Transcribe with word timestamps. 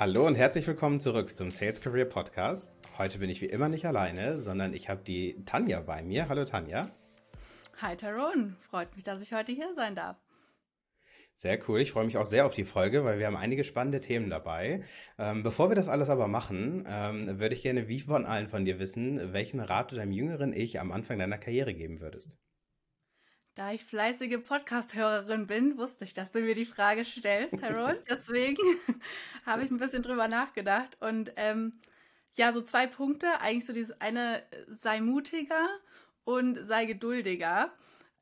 Hallo 0.00 0.26
und 0.26 0.34
herzlich 0.34 0.66
willkommen 0.66 0.98
zurück 0.98 1.36
zum 1.36 1.50
Sales 1.50 1.82
Career 1.82 2.06
Podcast. 2.06 2.74
Heute 2.96 3.18
bin 3.18 3.28
ich 3.28 3.42
wie 3.42 3.50
immer 3.50 3.68
nicht 3.68 3.84
alleine, 3.84 4.40
sondern 4.40 4.72
ich 4.72 4.88
habe 4.88 5.02
die 5.06 5.44
Tanja 5.44 5.80
bei 5.80 6.02
mir. 6.02 6.30
Hallo 6.30 6.46
Tanja. 6.46 6.90
Hi 7.82 7.94
Taron, 7.98 8.56
freut 8.70 8.96
mich, 8.96 9.04
dass 9.04 9.20
ich 9.20 9.34
heute 9.34 9.52
hier 9.52 9.74
sein 9.74 9.94
darf. 9.94 10.16
Sehr 11.36 11.58
cool. 11.68 11.82
Ich 11.82 11.92
freue 11.92 12.06
mich 12.06 12.16
auch 12.16 12.24
sehr 12.24 12.46
auf 12.46 12.54
die 12.54 12.64
Folge, 12.64 13.04
weil 13.04 13.18
wir 13.18 13.26
haben 13.26 13.36
einige 13.36 13.62
spannende 13.62 14.00
Themen 14.00 14.30
dabei. 14.30 14.84
Ähm, 15.18 15.42
bevor 15.42 15.70
wir 15.70 15.76
das 15.76 15.90
alles 15.90 16.08
aber 16.08 16.28
machen, 16.28 16.86
ähm, 16.88 17.38
würde 17.38 17.54
ich 17.54 17.60
gerne 17.60 17.86
wie 17.88 18.00
von 18.00 18.24
allen 18.24 18.48
von 18.48 18.64
dir 18.64 18.78
wissen, 18.78 19.34
welchen 19.34 19.60
Rat 19.60 19.92
du 19.92 19.96
deinem 19.96 20.12
jüngeren 20.12 20.54
Ich 20.54 20.80
am 20.80 20.92
Anfang 20.92 21.18
deiner 21.18 21.36
Karriere 21.36 21.74
geben 21.74 22.00
würdest. 22.00 22.38
Da 23.60 23.72
ich 23.72 23.84
fleißige 23.84 24.42
Podcast-Hörerin 24.42 25.46
bin, 25.46 25.76
wusste 25.76 26.06
ich, 26.06 26.14
dass 26.14 26.32
du 26.32 26.40
mir 26.40 26.54
die 26.54 26.64
Frage 26.64 27.04
stellst, 27.04 27.62
Harold. 27.62 28.02
Deswegen 28.08 28.56
habe 29.44 29.64
ich 29.64 29.70
ein 29.70 29.76
bisschen 29.76 30.02
drüber 30.02 30.28
nachgedacht. 30.28 30.96
Und 31.02 31.30
ähm, 31.36 31.74
ja, 32.36 32.54
so 32.54 32.62
zwei 32.62 32.86
Punkte. 32.86 33.38
Eigentlich 33.42 33.66
so 33.66 33.74
dieses 33.74 34.00
eine, 34.00 34.42
sei 34.66 35.02
mutiger 35.02 35.68
und 36.24 36.56
sei 36.64 36.86
geduldiger. 36.86 37.70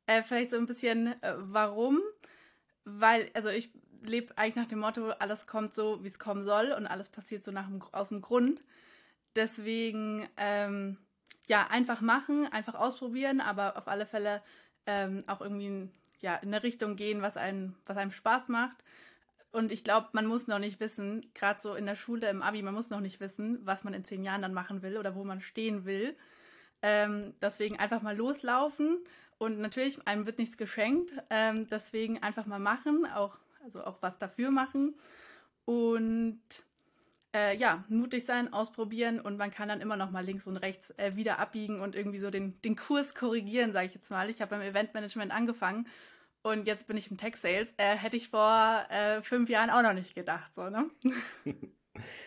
Äh, 0.06 0.24
vielleicht 0.24 0.50
so 0.50 0.56
ein 0.56 0.66
bisschen, 0.66 1.14
äh, 1.22 1.34
warum? 1.36 2.00
Weil, 2.82 3.30
also 3.34 3.48
ich 3.48 3.70
lebe 4.02 4.36
eigentlich 4.36 4.56
nach 4.56 4.66
dem 4.66 4.80
Motto, 4.80 5.10
alles 5.10 5.46
kommt 5.46 5.72
so, 5.72 6.02
wie 6.02 6.08
es 6.08 6.18
kommen 6.18 6.44
soll 6.44 6.72
und 6.72 6.88
alles 6.88 7.10
passiert 7.10 7.44
so 7.44 7.52
nach 7.52 7.68
dem, 7.68 7.80
aus 7.92 8.08
dem 8.08 8.22
Grund. 8.22 8.64
Deswegen, 9.36 10.28
ähm, 10.36 10.98
ja, 11.46 11.68
einfach 11.68 12.00
machen, 12.00 12.48
einfach 12.52 12.74
ausprobieren, 12.74 13.40
aber 13.40 13.76
auf 13.76 13.86
alle 13.86 14.04
Fälle 14.04 14.42
ähm, 14.88 15.22
auch 15.26 15.42
irgendwie 15.42 15.88
ja, 16.20 16.36
in 16.36 16.48
eine 16.48 16.62
Richtung 16.62 16.96
gehen, 16.96 17.22
was 17.22 17.36
einem, 17.36 17.76
was 17.84 17.96
einem 17.96 18.10
Spaß 18.10 18.48
macht. 18.48 18.82
Und 19.52 19.70
ich 19.70 19.84
glaube, 19.84 20.08
man 20.12 20.26
muss 20.26 20.46
noch 20.46 20.58
nicht 20.58 20.80
wissen, 20.80 21.30
gerade 21.34 21.60
so 21.60 21.74
in 21.74 21.86
der 21.86 21.94
Schule, 21.94 22.28
im 22.28 22.42
Abi, 22.42 22.62
man 22.62 22.74
muss 22.74 22.90
noch 22.90 23.00
nicht 23.00 23.20
wissen, 23.20 23.60
was 23.64 23.84
man 23.84 23.94
in 23.94 24.04
zehn 24.04 24.24
Jahren 24.24 24.42
dann 24.42 24.54
machen 24.54 24.82
will 24.82 24.98
oder 24.98 25.14
wo 25.14 25.24
man 25.24 25.40
stehen 25.40 25.84
will. 25.84 26.16
Ähm, 26.82 27.34
deswegen 27.40 27.78
einfach 27.78 28.02
mal 28.02 28.16
loslaufen. 28.16 28.98
Und 29.38 29.60
natürlich, 29.60 30.06
einem 30.06 30.26
wird 30.26 30.38
nichts 30.38 30.56
geschenkt. 30.56 31.12
Ähm, 31.30 31.68
deswegen 31.68 32.22
einfach 32.22 32.46
mal 32.46 32.58
machen, 32.58 33.06
auch, 33.14 33.36
also 33.62 33.84
auch 33.84 34.00
was 34.00 34.18
dafür 34.18 34.50
machen. 34.50 34.94
Und 35.64 36.40
äh, 37.38 37.56
ja, 37.56 37.84
mutig 37.88 38.24
sein, 38.24 38.52
ausprobieren 38.52 39.20
und 39.20 39.36
man 39.36 39.50
kann 39.50 39.68
dann 39.68 39.80
immer 39.80 39.96
noch 39.96 40.10
mal 40.10 40.24
links 40.24 40.46
und 40.46 40.56
rechts 40.56 40.90
äh, 40.96 41.14
wieder 41.14 41.38
abbiegen 41.38 41.80
und 41.80 41.94
irgendwie 41.94 42.18
so 42.18 42.30
den, 42.30 42.60
den 42.62 42.74
Kurs 42.74 43.14
korrigieren, 43.14 43.72
sage 43.72 43.86
ich 43.86 43.94
jetzt 43.94 44.10
mal. 44.10 44.28
Ich 44.28 44.40
habe 44.40 44.56
beim 44.56 44.62
Eventmanagement 44.62 45.32
angefangen 45.32 45.86
und 46.42 46.66
jetzt 46.66 46.86
bin 46.86 46.96
ich 46.96 47.10
im 47.10 47.16
Tech 47.16 47.36
Sales. 47.36 47.74
Äh, 47.76 47.96
hätte 47.96 48.16
ich 48.16 48.28
vor 48.28 48.86
äh, 48.90 49.22
fünf 49.22 49.48
Jahren 49.48 49.70
auch 49.70 49.82
noch 49.82 49.92
nicht 49.92 50.14
gedacht, 50.14 50.54
so, 50.54 50.68
ne? 50.68 50.90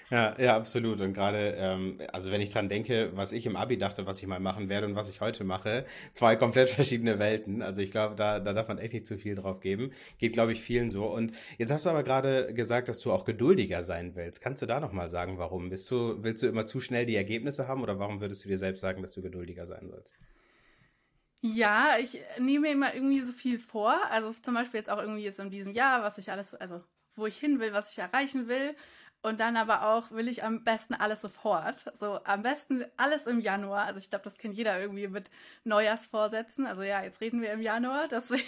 Ja, 0.09 0.35
ja, 0.39 0.55
absolut. 0.55 0.99
Und 1.01 1.13
gerade, 1.13 1.55
ähm, 1.57 1.97
also 2.11 2.31
wenn 2.31 2.41
ich 2.41 2.49
dran 2.49 2.69
denke, 2.69 3.11
was 3.13 3.31
ich 3.31 3.45
im 3.45 3.55
Abi 3.55 3.77
dachte, 3.77 4.05
was 4.05 4.19
ich 4.21 4.27
mal 4.27 4.39
machen 4.39 4.69
werde 4.69 4.87
und 4.87 4.95
was 4.95 5.09
ich 5.09 5.21
heute 5.21 5.43
mache, 5.43 5.85
zwei 6.13 6.35
komplett 6.35 6.69
verschiedene 6.81 7.19
Welten. 7.19 7.61
Also 7.61 7.81
ich 7.81 7.91
glaube, 7.91 8.15
da, 8.15 8.39
da 8.39 8.53
darf 8.53 8.67
man 8.67 8.77
echt 8.77 8.93
nicht 8.93 9.07
zu 9.07 9.17
viel 9.17 9.35
drauf 9.35 9.59
geben. 9.59 9.91
Geht, 10.17 10.33
glaube 10.33 10.51
ich, 10.51 10.61
vielen 10.61 10.89
so. 10.89 11.05
Und 11.05 11.31
jetzt 11.57 11.71
hast 11.71 11.85
du 11.85 11.89
aber 11.89 12.03
gerade 12.03 12.53
gesagt, 12.53 12.89
dass 12.89 12.99
du 12.99 13.11
auch 13.11 13.25
geduldiger 13.25 13.83
sein 13.83 14.15
willst. 14.15 14.41
Kannst 14.41 14.61
du 14.61 14.65
da 14.65 14.79
nochmal 14.79 15.09
sagen, 15.09 15.37
warum? 15.37 15.69
Bist 15.69 15.89
du, 15.91 16.21
willst 16.23 16.43
du 16.43 16.47
immer 16.47 16.65
zu 16.65 16.79
schnell 16.79 17.05
die 17.05 17.15
Ergebnisse 17.15 17.67
haben 17.67 17.81
oder 17.81 17.99
warum 17.99 18.21
würdest 18.21 18.43
du 18.43 18.49
dir 18.49 18.57
selbst 18.57 18.81
sagen, 18.81 19.01
dass 19.01 19.13
du 19.13 19.21
geduldiger 19.21 19.65
sein 19.67 19.87
sollst? 19.87 20.17
Ja, 21.43 21.95
ich 21.99 22.21
nehme 22.37 22.67
mir 22.67 22.71
immer 22.73 22.93
irgendwie 22.93 23.21
so 23.21 23.33
viel 23.33 23.57
vor. 23.57 23.99
Also 24.11 24.31
zum 24.41 24.53
Beispiel 24.53 24.79
jetzt 24.79 24.89
auch 24.89 24.99
irgendwie 24.99 25.23
jetzt 25.23 25.39
in 25.39 25.49
diesem 25.49 25.73
Jahr, 25.73 26.03
was 26.03 26.17
ich 26.19 26.31
alles, 26.31 26.53
also 26.53 26.83
wo 27.15 27.25
ich 27.25 27.37
hin 27.37 27.59
will, 27.59 27.73
was 27.73 27.91
ich 27.91 27.97
erreichen 27.97 28.47
will. 28.47 28.75
Und 29.23 29.39
dann 29.39 29.55
aber 29.55 29.83
auch 29.87 30.09
will 30.11 30.27
ich 30.27 30.43
am 30.43 30.63
besten 30.63 30.95
alles 30.95 31.21
sofort. 31.21 31.85
So 31.95 32.19
am 32.23 32.41
besten 32.41 32.83
alles 32.97 33.27
im 33.27 33.39
Januar. 33.39 33.85
Also 33.85 33.99
ich 33.99 34.09
glaube, 34.09 34.23
das 34.23 34.37
kennt 34.37 34.55
jeder 34.55 34.79
irgendwie 34.79 35.07
mit 35.07 35.29
Neujahrsvorsätzen. 35.63 36.65
Also 36.65 36.81
ja, 36.81 37.03
jetzt 37.03 37.21
reden 37.21 37.41
wir 37.41 37.51
im 37.51 37.61
Januar, 37.61 38.07
deswegen. 38.11 38.45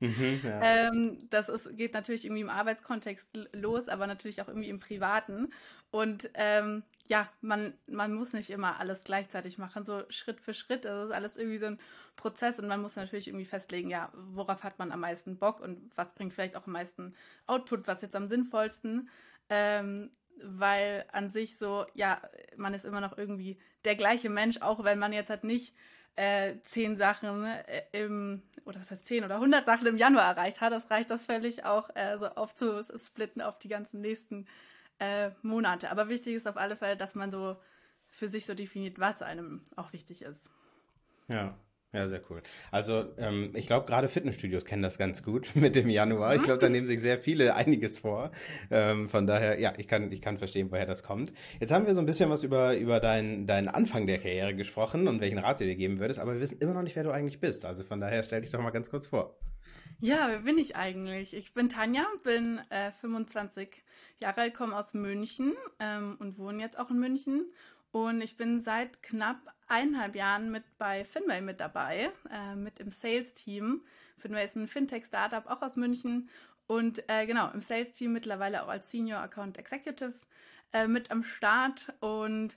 Mhm, 0.00 0.40
ja. 0.42 0.60
ähm, 0.62 1.18
das 1.28 1.50
ist, 1.50 1.76
geht 1.76 1.92
natürlich 1.92 2.24
irgendwie 2.24 2.40
im 2.40 2.48
Arbeitskontext 2.48 3.38
los, 3.52 3.90
aber 3.90 4.06
natürlich 4.06 4.40
auch 4.40 4.48
irgendwie 4.48 4.70
im 4.70 4.80
Privaten. 4.80 5.52
Und 5.90 6.30
ähm, 6.32 6.84
ja, 7.06 7.28
man, 7.42 7.74
man 7.86 8.14
muss 8.14 8.32
nicht 8.32 8.48
immer 8.48 8.80
alles 8.80 9.04
gleichzeitig 9.04 9.58
machen, 9.58 9.84
so 9.84 10.04
Schritt 10.08 10.40
für 10.40 10.54
Schritt. 10.54 10.86
Das 10.86 11.08
ist 11.08 11.12
alles 11.12 11.36
irgendwie 11.36 11.58
so 11.58 11.66
ein 11.66 11.80
Prozess 12.16 12.58
und 12.58 12.68
man 12.68 12.80
muss 12.80 12.96
natürlich 12.96 13.28
irgendwie 13.28 13.44
festlegen, 13.44 13.90
ja, 13.90 14.10
worauf 14.14 14.62
hat 14.62 14.78
man 14.78 14.92
am 14.92 15.00
meisten 15.00 15.36
Bock 15.36 15.60
und 15.60 15.90
was 15.96 16.14
bringt 16.14 16.32
vielleicht 16.32 16.56
auch 16.56 16.66
am 16.66 16.72
meisten 16.72 17.14
Output, 17.46 17.86
was 17.86 18.00
jetzt 18.00 18.16
am 18.16 18.28
sinnvollsten. 18.28 19.10
Ähm, 19.50 20.10
weil 20.42 21.04
an 21.12 21.28
sich 21.28 21.58
so, 21.58 21.84
ja, 21.94 22.22
man 22.56 22.72
ist 22.72 22.84
immer 22.84 23.00
noch 23.00 23.18
irgendwie 23.18 23.58
der 23.84 23.96
gleiche 23.96 24.30
Mensch, 24.30 24.62
auch 24.62 24.84
wenn 24.84 24.98
man 24.98 25.12
jetzt 25.12 25.28
halt 25.30 25.44
nicht 25.44 25.74
äh, 26.16 26.54
zehn 26.64 26.96
Sachen 26.96 27.44
äh, 27.44 27.82
im, 27.92 28.42
oder 28.64 28.80
was 28.80 28.90
heißt 28.90 29.06
zehn 29.06 29.24
oder 29.24 29.38
hundert 29.38 29.66
Sachen 29.66 29.86
im 29.86 29.96
Januar 29.96 30.24
erreicht 30.24 30.60
hat. 30.60 30.72
Das 30.72 30.90
reicht 30.90 31.10
das 31.10 31.26
völlig 31.26 31.64
auch 31.64 31.90
äh, 31.94 32.16
so 32.18 32.26
aufzusplitten 32.26 33.42
auf 33.42 33.58
die 33.58 33.68
ganzen 33.68 34.00
nächsten 34.00 34.46
äh, 34.98 35.30
Monate. 35.42 35.90
Aber 35.90 36.08
wichtig 36.08 36.34
ist 36.34 36.48
auf 36.48 36.56
alle 36.56 36.76
Fälle, 36.76 36.96
dass 36.96 37.14
man 37.14 37.30
so 37.30 37.56
für 38.08 38.28
sich 38.28 38.46
so 38.46 38.54
definiert, 38.54 38.98
was 38.98 39.22
einem 39.22 39.64
auch 39.76 39.92
wichtig 39.92 40.22
ist. 40.22 40.50
Ja, 41.28 41.54
ja, 41.92 42.06
sehr 42.06 42.22
cool. 42.30 42.40
Also 42.70 43.04
ähm, 43.18 43.50
ich 43.54 43.66
glaube, 43.66 43.84
gerade 43.86 44.06
Fitnessstudios 44.06 44.64
kennen 44.64 44.82
das 44.82 44.96
ganz 44.96 45.24
gut 45.24 45.50
mit 45.56 45.74
dem 45.74 45.88
Januar. 45.88 46.36
Ich 46.36 46.42
glaube, 46.44 46.60
da 46.60 46.68
nehmen 46.68 46.86
sich 46.86 47.00
sehr 47.00 47.18
viele 47.18 47.56
einiges 47.56 47.98
vor. 47.98 48.30
Ähm, 48.70 49.08
von 49.08 49.26
daher, 49.26 49.58
ja, 49.58 49.72
ich 49.76 49.88
kann, 49.88 50.12
ich 50.12 50.20
kann 50.20 50.38
verstehen, 50.38 50.70
woher 50.70 50.86
das 50.86 51.02
kommt. 51.02 51.32
Jetzt 51.58 51.72
haben 51.72 51.86
wir 51.86 51.94
so 51.94 52.00
ein 52.00 52.06
bisschen 52.06 52.30
was 52.30 52.44
über, 52.44 52.76
über 52.76 53.00
deinen 53.00 53.44
deinen 53.46 53.66
Anfang 53.66 54.06
der 54.06 54.18
Karriere 54.18 54.54
gesprochen 54.54 55.08
und 55.08 55.20
welchen 55.20 55.38
Rat 55.38 55.58
du 55.58 55.64
dir 55.64 55.74
geben 55.74 55.98
würdest, 55.98 56.20
aber 56.20 56.34
wir 56.34 56.40
wissen 56.40 56.58
immer 56.58 56.74
noch 56.74 56.82
nicht, 56.82 56.94
wer 56.94 57.02
du 57.02 57.10
eigentlich 57.10 57.40
bist. 57.40 57.64
Also 57.64 57.82
von 57.82 58.00
daher 58.00 58.22
stell 58.22 58.42
dich 58.42 58.50
doch 58.50 58.60
mal 58.60 58.70
ganz 58.70 58.88
kurz 58.88 59.08
vor. 59.08 59.36
Ja, 59.98 60.28
wer 60.28 60.38
bin 60.38 60.58
ich 60.58 60.76
eigentlich? 60.76 61.34
Ich 61.34 61.52
bin 61.52 61.68
Tanja, 61.68 62.06
bin 62.22 62.60
äh, 62.70 62.92
25 62.92 63.82
Jahre 64.22 64.42
alt, 64.42 64.54
komme 64.54 64.76
aus 64.76 64.94
München 64.94 65.54
ähm, 65.80 66.16
und 66.20 66.38
wohne 66.38 66.62
jetzt 66.62 66.78
auch 66.78 66.90
in 66.90 67.00
München 67.00 67.50
und 67.92 68.20
ich 68.20 68.36
bin 68.36 68.60
seit 68.60 69.02
knapp 69.02 69.38
eineinhalb 69.70 70.14
Jahren 70.14 70.50
mit 70.50 70.64
bei 70.78 71.04
Finway 71.04 71.40
mit 71.40 71.60
dabei, 71.60 72.10
äh, 72.30 72.54
mit 72.56 72.80
im 72.80 72.90
Sales-Team. 72.90 73.82
Finway 74.18 74.44
ist 74.44 74.56
ein 74.56 74.66
Fintech-Startup, 74.66 75.46
auch 75.46 75.62
aus 75.62 75.76
München. 75.76 76.28
Und 76.66 77.02
äh, 77.08 77.26
genau, 77.26 77.50
im 77.50 77.60
Sales-Team 77.60 78.12
mittlerweile 78.12 78.62
auch 78.62 78.68
als 78.68 78.90
Senior 78.90 79.20
Account 79.20 79.58
Executive 79.58 80.14
äh, 80.72 80.86
mit 80.86 81.10
am 81.10 81.24
Start. 81.24 81.92
Und 82.00 82.56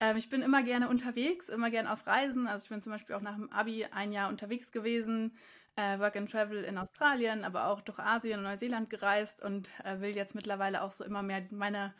ähm, 0.00 0.16
ich 0.16 0.28
bin 0.28 0.42
immer 0.42 0.62
gerne 0.62 0.88
unterwegs, 0.88 1.48
immer 1.48 1.70
gerne 1.70 1.92
auf 1.92 2.06
Reisen. 2.06 2.46
Also 2.46 2.64
ich 2.64 2.70
bin 2.70 2.82
zum 2.82 2.92
Beispiel 2.92 3.16
auch 3.16 3.20
nach 3.20 3.36
dem 3.36 3.50
Abi 3.52 3.86
ein 3.90 4.12
Jahr 4.12 4.28
unterwegs 4.28 4.70
gewesen, 4.70 5.36
äh, 5.76 5.98
Work 5.98 6.16
and 6.16 6.30
Travel 6.30 6.64
in 6.64 6.78
Australien, 6.78 7.44
aber 7.44 7.66
auch 7.66 7.80
durch 7.80 7.98
Asien 7.98 8.38
und 8.38 8.44
Neuseeland 8.44 8.90
gereist 8.90 9.42
und 9.42 9.70
äh, 9.84 10.00
will 10.00 10.14
jetzt 10.14 10.34
mittlerweile 10.34 10.82
auch 10.82 10.92
so 10.92 11.04
immer 11.04 11.22
mehr 11.22 11.42
meine 11.50 11.94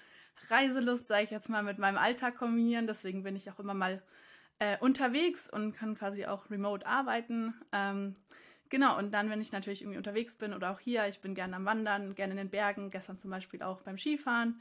Reiselust, 0.49 1.07
sage 1.07 1.25
ich 1.25 1.31
jetzt 1.31 1.49
mal, 1.49 1.63
mit 1.63 1.79
meinem 1.79 1.99
Alltag 1.99 2.37
kombinieren. 2.37 2.87
Deswegen 2.87 3.23
bin 3.23 3.37
ich 3.37 3.51
auch 3.51 3.59
immer 3.59 3.75
mal 3.75 4.03
äh, 4.61 4.77
unterwegs 4.79 5.49
und 5.51 5.73
kann 5.73 5.97
quasi 5.97 6.27
auch 6.27 6.49
remote 6.51 6.87
arbeiten. 6.87 7.55
Ähm, 7.73 8.15
genau, 8.69 8.97
und 8.97 9.13
dann, 9.13 9.29
wenn 9.31 9.41
ich 9.41 9.51
natürlich 9.51 9.83
irgendwie 9.83 9.99
unterwegs 9.99 10.37
bin 10.37 10.55
oder 10.55 10.71
auch 10.71 10.79
hier, 10.79 11.09
ich 11.09 11.21
bin 11.21 11.35
gerne 11.35 11.57
am 11.57 11.65
Wandern, 11.65 12.15
gerne 12.15 12.33
in 12.33 12.37
den 12.37 12.51
Bergen, 12.51 12.91
gestern 12.91 13.19
zum 13.19 13.31
Beispiel 13.31 13.63
auch 13.63 13.83
beim 13.83 13.99
Skifahren. 13.99 14.61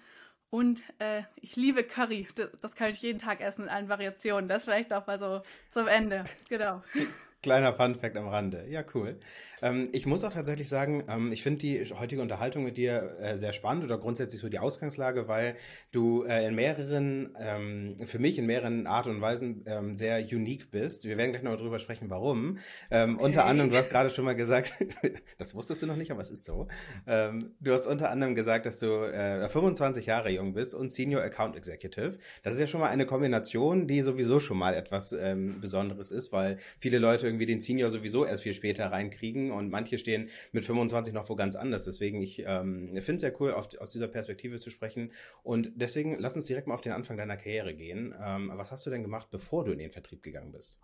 Und 0.50 0.82
äh, 0.98 1.24
ich 1.36 1.56
liebe 1.56 1.84
Curry. 1.84 2.28
Das 2.62 2.76
kann 2.76 2.90
ich 2.90 3.02
jeden 3.04 3.20
Tag 3.20 3.40
essen 3.40 3.64
in 3.64 3.70
allen 3.70 3.88
Variationen. 3.88 4.50
Das 4.50 4.64
vielleicht 4.64 4.92
auch 4.94 5.06
mal 5.06 5.20
so 5.20 5.42
zum 5.70 5.88
Ende. 5.88 6.24
Genau. 6.50 6.82
Kleiner 7.42 7.74
Fun-Fact 7.74 8.18
am 8.18 8.28
Rande. 8.28 8.66
Ja, 8.68 8.84
cool. 8.94 9.18
Ähm, 9.62 9.90
ich 9.94 10.06
muss 10.06 10.24
auch 10.26 10.34
tatsächlich 10.34 10.68
sagen, 10.68 11.04
ähm, 11.08 11.32
ich 11.32 11.42
finde 11.42 11.60
die 11.60 11.86
heutige 11.98 12.22
Unterhaltung 12.22 12.66
mit 12.66 12.76
dir 12.76 13.16
äh, 13.22 13.38
sehr 13.38 13.54
spannend 13.54 13.86
oder 13.86 13.98
grundsätzlich 13.98 14.42
so 14.42 14.50
die 14.50 14.60
Ausgangslage, 14.60 15.30
weil 15.30 15.56
du 15.92 16.24
äh, 16.24 16.46
in 16.46 16.56
mehreren, 16.56 17.36
ähm, 17.40 17.96
für 18.04 18.20
mich 18.20 18.38
in 18.38 18.46
mehreren 18.46 18.88
Art 18.88 19.08
und 19.08 19.22
Weisen 19.22 19.64
ähm, 19.68 19.96
sehr 19.96 20.20
unique 20.20 20.70
bist. 20.72 21.06
Wir 21.06 21.18
werden 21.18 21.32
gleich 21.32 21.44
noch 21.44 21.56
darüber 21.56 21.80
sprechen, 21.80 22.10
warum. 22.10 22.58
Ähm, 22.92 23.16
okay. 23.16 23.24
Unter 23.24 23.46
anderem, 23.46 23.70
du 23.70 23.78
hast 23.78 23.90
gerade 23.90 24.10
schon 24.10 24.26
mal 24.26 24.36
gesagt, 24.36 24.74
das 25.38 25.56
wusstest 25.56 25.82
du 25.82 25.88
noch 25.88 25.96
nicht, 25.96 26.12
aber 26.12 26.22
es 26.22 26.30
ist 26.30 26.44
so. 26.44 26.68
Ähm, 27.08 27.54
du 27.62 27.72
hast 27.72 27.88
unter 27.88 28.12
anderem 28.12 28.36
gesagt, 28.36 28.66
dass 28.66 28.80
du 28.80 28.88
äh, 28.88 29.48
25 29.48 30.06
Jahre 30.06 30.30
jung 30.30 30.54
bist 30.54 30.76
und 30.76 30.92
Senior 30.92 31.22
Account 31.22 31.56
Executive. 31.56 32.18
Das 32.44 32.54
ist 32.56 32.60
ja 32.60 32.68
schon 32.68 32.82
mal 32.82 32.90
eine 32.90 33.06
Kombination, 33.06 33.88
die 33.88 34.02
sowieso 34.02 34.42
schon 34.42 34.58
mal 34.58 34.74
etwas 34.74 35.16
Besonderes 35.62 36.12
ist, 36.12 36.32
weil 36.32 36.58
viele 36.80 37.00
Leute 37.00 37.29
irgendwie 37.30 37.46
den 37.46 37.62
Senior 37.62 37.90
sowieso 37.90 38.26
erst 38.26 38.44
viel 38.44 38.54
später 38.54 38.92
reinkriegen 38.92 39.52
und 39.52 39.70
manche 39.70 39.98
stehen 39.98 40.30
mit 40.52 40.64
25 40.64 41.14
noch 41.14 41.30
wo 41.30 41.36
ganz 41.36 41.56
anders. 41.56 41.86
Deswegen, 41.86 42.22
ich 42.22 42.44
ähm, 42.46 42.90
finde 42.96 43.16
es 43.16 43.22
sehr 43.22 43.42
cool, 43.42 43.54
auf, 43.54 43.68
aus 43.80 43.92
dieser 43.92 44.08
Perspektive 44.08 44.60
zu 44.60 44.70
sprechen. 44.70 45.12
Und 45.44 45.72
deswegen, 45.76 46.18
lass 46.20 46.36
uns 46.36 46.48
direkt 46.48 46.68
mal 46.68 46.74
auf 46.74 46.82
den 46.82 46.92
Anfang 46.92 47.18
deiner 47.18 47.38
Karriere 47.38 47.74
gehen. 47.74 48.14
Ähm, 48.22 48.52
was 48.56 48.72
hast 48.72 48.86
du 48.86 48.90
denn 48.90 49.04
gemacht, 49.04 49.30
bevor 49.32 49.66
du 49.66 49.72
in 49.72 49.80
den 49.80 49.92
Vertrieb 49.92 50.24
gegangen 50.24 50.52
bist? 50.52 50.80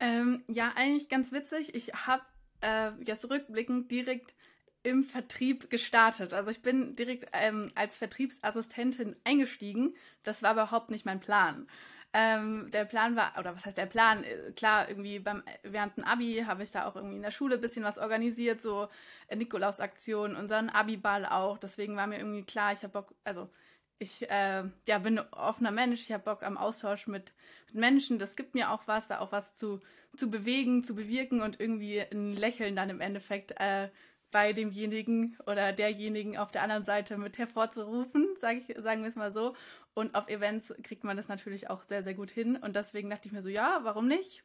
Ähm, 0.00 0.44
ja, 0.48 0.72
eigentlich 0.76 1.08
ganz 1.08 1.32
witzig. 1.32 1.74
Ich 1.74 1.94
habe 1.94 2.22
äh, 2.60 2.90
jetzt 3.04 3.28
rückblickend 3.30 3.90
direkt 3.90 4.34
im 4.82 5.02
Vertrieb 5.02 5.70
gestartet. 5.70 6.34
Also 6.34 6.50
ich 6.50 6.60
bin 6.60 6.94
direkt 6.94 7.30
ähm, 7.32 7.72
als 7.74 7.96
Vertriebsassistentin 7.96 9.16
eingestiegen. 9.24 9.94
Das 10.24 10.42
war 10.42 10.52
überhaupt 10.52 10.90
nicht 10.90 11.06
mein 11.06 11.20
Plan. 11.20 11.66
Ähm, 12.16 12.70
der 12.70 12.84
Plan 12.84 13.16
war, 13.16 13.32
oder 13.40 13.56
was 13.56 13.66
heißt 13.66 13.76
der 13.76 13.86
Plan? 13.86 14.22
Äh, 14.22 14.52
klar, 14.52 14.88
irgendwie 14.88 15.18
beim, 15.18 15.42
während 15.64 15.96
dem 15.96 16.04
Abi 16.04 16.44
habe 16.46 16.62
ich 16.62 16.70
da 16.70 16.86
auch 16.86 16.94
irgendwie 16.94 17.16
in 17.16 17.22
der 17.22 17.32
Schule 17.32 17.56
ein 17.56 17.60
bisschen 17.60 17.82
was 17.82 17.98
organisiert, 17.98 18.62
so 18.62 18.88
Nikolaus-Aktion, 19.34 20.36
unseren 20.36 20.70
Abi-Ball 20.70 21.26
auch. 21.26 21.58
Deswegen 21.58 21.96
war 21.96 22.06
mir 22.06 22.18
irgendwie 22.18 22.44
klar, 22.44 22.72
ich 22.72 22.84
habe 22.84 22.92
Bock, 22.92 23.14
also 23.24 23.50
ich 23.98 24.30
äh, 24.30 24.62
ja, 24.86 24.98
bin 24.98 25.18
ein 25.18 25.32
offener 25.32 25.72
Mensch, 25.72 26.02
ich 26.02 26.12
habe 26.12 26.22
Bock 26.22 26.44
am 26.44 26.56
Austausch 26.56 27.08
mit, 27.08 27.32
mit, 27.66 27.74
Menschen. 27.74 28.20
Das 28.20 28.36
gibt 28.36 28.54
mir 28.54 28.70
auch 28.70 28.82
was, 28.86 29.08
da 29.08 29.18
auch 29.18 29.32
was 29.32 29.56
zu, 29.56 29.80
zu 30.16 30.30
bewegen, 30.30 30.84
zu 30.84 30.94
bewirken 30.94 31.40
und 31.40 31.58
irgendwie 31.58 32.00
ein 32.00 32.36
Lächeln 32.36 32.76
dann 32.76 32.90
im 32.90 33.00
Endeffekt 33.00 33.52
äh, 33.60 33.88
bei 34.34 34.52
demjenigen 34.52 35.38
oder 35.46 35.72
derjenigen 35.72 36.36
auf 36.36 36.50
der 36.50 36.62
anderen 36.62 36.82
Seite 36.82 37.18
mit 37.18 37.38
hervorzurufen, 37.38 38.26
sag 38.36 38.56
ich, 38.56 38.76
sagen 38.82 39.02
wir 39.02 39.08
es 39.08 39.14
mal 39.14 39.32
so. 39.32 39.54
Und 39.94 40.16
auf 40.16 40.26
Events 40.26 40.74
kriegt 40.82 41.04
man 41.04 41.16
das 41.16 41.28
natürlich 41.28 41.70
auch 41.70 41.84
sehr, 41.84 42.02
sehr 42.02 42.14
gut 42.14 42.32
hin. 42.32 42.56
Und 42.56 42.74
deswegen 42.74 43.10
dachte 43.10 43.28
ich 43.28 43.32
mir 43.32 43.42
so, 43.42 43.48
ja, 43.48 43.78
warum 43.84 44.08
nicht? 44.08 44.42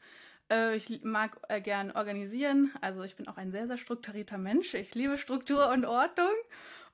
Äh, 0.52 0.76
ich 0.76 1.04
mag 1.04 1.40
äh, 1.50 1.60
gern 1.60 1.90
organisieren. 1.90 2.72
Also 2.82 3.02
ich 3.02 3.16
bin 3.16 3.28
auch 3.28 3.38
ein 3.38 3.52
sehr, 3.52 3.66
sehr 3.66 3.78
strukturierter 3.78 4.38
Mensch. 4.38 4.76
Ich 4.76 4.94
liebe 4.94 5.18
Struktur 5.18 5.72
und 5.72 5.86
Ordnung. 5.86 6.36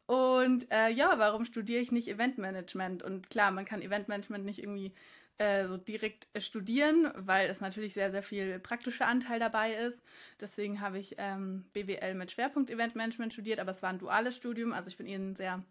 Und 0.05 0.71
äh, 0.71 0.89
ja, 0.89 1.19
warum 1.19 1.43
studiere 1.43 1.81
ich 1.81 1.91
nicht 1.91 2.07
Eventmanagement? 2.07 3.03
Und 3.03 3.29
klar, 3.29 3.51
man 3.51 3.65
kann 3.65 3.81
Eventmanagement 3.81 4.45
nicht 4.45 4.59
irgendwie 4.59 4.93
äh, 5.37 5.67
so 5.67 5.77
direkt 5.77 6.27
äh, 6.33 6.41
studieren, 6.41 7.11
weil 7.15 7.49
es 7.49 7.59
natürlich 7.59 7.93
sehr, 7.93 8.11
sehr 8.11 8.23
viel 8.23 8.59
praktischer 8.59 9.07
Anteil 9.07 9.39
dabei 9.39 9.73
ist. 9.73 10.01
Deswegen 10.39 10.79
habe 10.81 10.97
ich 10.97 11.15
ähm, 11.17 11.65
BWL 11.73 12.15
mit 12.15 12.31
Schwerpunkt 12.31 12.69
Eventmanagement 12.69 13.33
studiert, 13.33 13.59
aber 13.59 13.71
es 13.71 13.83
war 13.83 13.89
ein 13.89 13.99
duales 13.99 14.35
Studium. 14.35 14.73
Also 14.73 14.89
ich 14.89 14.97
bin 14.97 15.07
eher 15.07 15.19
ein 15.19 15.35
sehr 15.35 15.63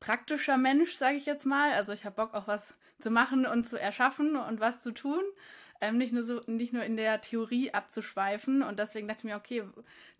praktischer 0.00 0.56
Mensch, 0.56 0.94
sage 0.94 1.16
ich 1.16 1.26
jetzt 1.26 1.46
mal. 1.46 1.72
Also 1.72 1.92
ich 1.92 2.04
habe 2.04 2.16
Bock 2.16 2.34
auch 2.34 2.48
was 2.48 2.74
zu 3.00 3.10
machen 3.10 3.46
und 3.46 3.66
zu 3.66 3.80
erschaffen 3.80 4.36
und 4.36 4.60
was 4.60 4.82
zu 4.82 4.92
tun. 4.92 5.22
Ähm, 5.80 5.98
nicht, 5.98 6.12
nur 6.12 6.22
so, 6.22 6.40
nicht 6.46 6.72
nur 6.72 6.84
in 6.84 6.96
der 6.96 7.20
Theorie 7.20 7.72
abzuschweifen. 7.72 8.62
Und 8.62 8.78
deswegen 8.78 9.08
dachte 9.08 9.20
ich 9.20 9.24
mir, 9.24 9.36
okay, 9.36 9.62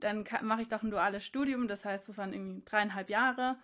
dann 0.01 0.25
mache 0.43 0.63
ich 0.63 0.69
doch 0.69 0.83
ein 0.83 0.91
duales 0.91 1.25
Studium. 1.25 1.67
Das 1.67 1.85
heißt, 1.85 2.09
das 2.09 2.19
waren 2.19 2.33
irgendwie 2.33 2.63
dreieinhalb 2.65 3.09
Jahre. 3.11 3.57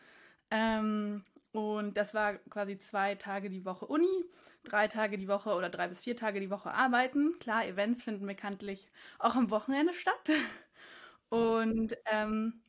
Ähm, 0.50 1.22
und 1.52 1.96
das 1.96 2.14
war 2.14 2.34
quasi 2.50 2.78
zwei 2.78 3.14
Tage 3.14 3.50
die 3.50 3.64
Woche 3.64 3.86
Uni, 3.86 4.24
drei 4.64 4.88
Tage 4.88 5.18
die 5.18 5.28
Woche 5.28 5.50
oder 5.54 5.68
drei 5.68 5.88
bis 5.88 6.00
vier 6.00 6.16
Tage 6.16 6.40
die 6.40 6.50
Woche 6.50 6.72
arbeiten. 6.72 7.38
Klar, 7.40 7.66
Events 7.66 8.02
finden 8.02 8.26
bekanntlich 8.26 8.90
auch 9.18 9.34
am 9.36 9.50
Wochenende 9.50 9.94
statt. 9.94 10.30
Und 11.28 11.96
ähm, 12.10 12.60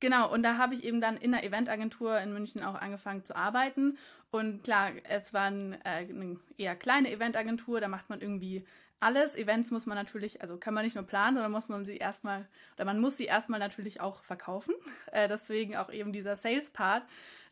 genau, 0.00 0.32
und 0.32 0.42
da 0.42 0.56
habe 0.56 0.74
ich 0.74 0.84
eben 0.84 1.00
dann 1.00 1.16
in 1.16 1.32
der 1.32 1.44
Eventagentur 1.44 2.18
in 2.20 2.32
München 2.32 2.62
auch 2.62 2.74
angefangen 2.76 3.24
zu 3.24 3.34
arbeiten. 3.36 3.98
Und 4.30 4.62
klar, 4.64 4.92
es 5.04 5.32
war 5.34 5.48
äh, 5.48 5.78
eine 5.84 6.38
eher 6.56 6.76
kleine 6.76 7.10
Eventagentur, 7.10 7.80
da 7.80 7.88
macht 7.88 8.08
man 8.10 8.20
irgendwie 8.20 8.64
alles. 9.02 9.36
Events 9.36 9.70
muss 9.70 9.86
man 9.86 9.96
natürlich, 9.96 10.40
also 10.40 10.56
kann 10.56 10.74
man 10.74 10.84
nicht 10.84 10.94
nur 10.94 11.04
planen, 11.04 11.36
sondern 11.36 11.52
muss 11.52 11.68
man 11.68 11.84
sie 11.84 11.96
erstmal, 11.96 12.46
oder 12.76 12.84
man 12.84 13.00
muss 13.00 13.16
sie 13.16 13.24
erstmal 13.24 13.60
natürlich 13.60 14.00
auch 14.00 14.22
verkaufen. 14.22 14.74
Äh, 15.10 15.28
deswegen 15.28 15.76
auch 15.76 15.92
eben 15.92 16.10
dieser 16.10 16.36
Sales-Part. 16.36 17.02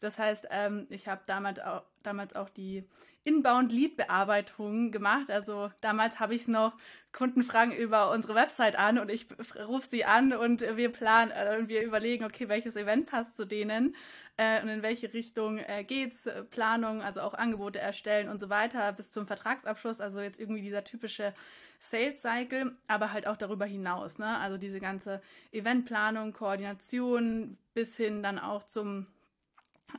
Das 0.00 0.18
heißt, 0.18 0.48
ähm, 0.50 0.86
ich 0.88 1.08
habe 1.08 1.20
damals 1.26 1.60
damals 2.02 2.34
auch 2.34 2.48
die 2.48 2.84
Inbound-Lead-Bearbeitung 3.30 4.90
gemacht. 4.90 5.30
Also 5.30 5.70
damals 5.80 6.18
habe 6.18 6.34
ich 6.34 6.42
es 6.42 6.48
noch 6.48 6.76
Kunden 7.12 7.42
fragen 7.42 7.72
über 7.72 8.10
unsere 8.10 8.34
Website 8.34 8.76
an 8.76 8.98
und 8.98 9.10
ich 9.10 9.26
rufe 9.66 9.86
sie 9.86 10.04
an 10.04 10.32
und 10.32 10.62
wir 10.76 10.90
planen 10.90 11.30
äh, 11.30 11.56
und 11.58 11.68
wir 11.68 11.82
überlegen, 11.82 12.24
okay, 12.24 12.48
welches 12.48 12.76
Event 12.76 13.06
passt 13.06 13.36
zu 13.36 13.44
denen 13.44 13.94
äh, 14.36 14.62
und 14.62 14.68
in 14.68 14.82
welche 14.82 15.12
Richtung 15.12 15.58
äh, 15.58 15.84
geht's, 15.84 16.28
Planung, 16.50 17.02
also 17.02 17.20
auch 17.20 17.34
Angebote 17.34 17.78
erstellen 17.78 18.28
und 18.28 18.40
so 18.40 18.48
weiter 18.48 18.92
bis 18.92 19.10
zum 19.12 19.26
Vertragsabschluss. 19.26 20.00
Also 20.00 20.20
jetzt 20.20 20.40
irgendwie 20.40 20.62
dieser 20.62 20.84
typische 20.84 21.32
Sales 21.80 22.20
Cycle, 22.20 22.76
aber 22.88 23.12
halt 23.12 23.26
auch 23.26 23.36
darüber 23.36 23.64
hinaus. 23.64 24.18
Ne? 24.18 24.38
Also 24.38 24.58
diese 24.58 24.80
ganze 24.80 25.22
Eventplanung, 25.52 26.32
Koordination 26.32 27.56
bis 27.74 27.96
hin 27.96 28.22
dann 28.22 28.38
auch 28.38 28.64
zum 28.64 29.06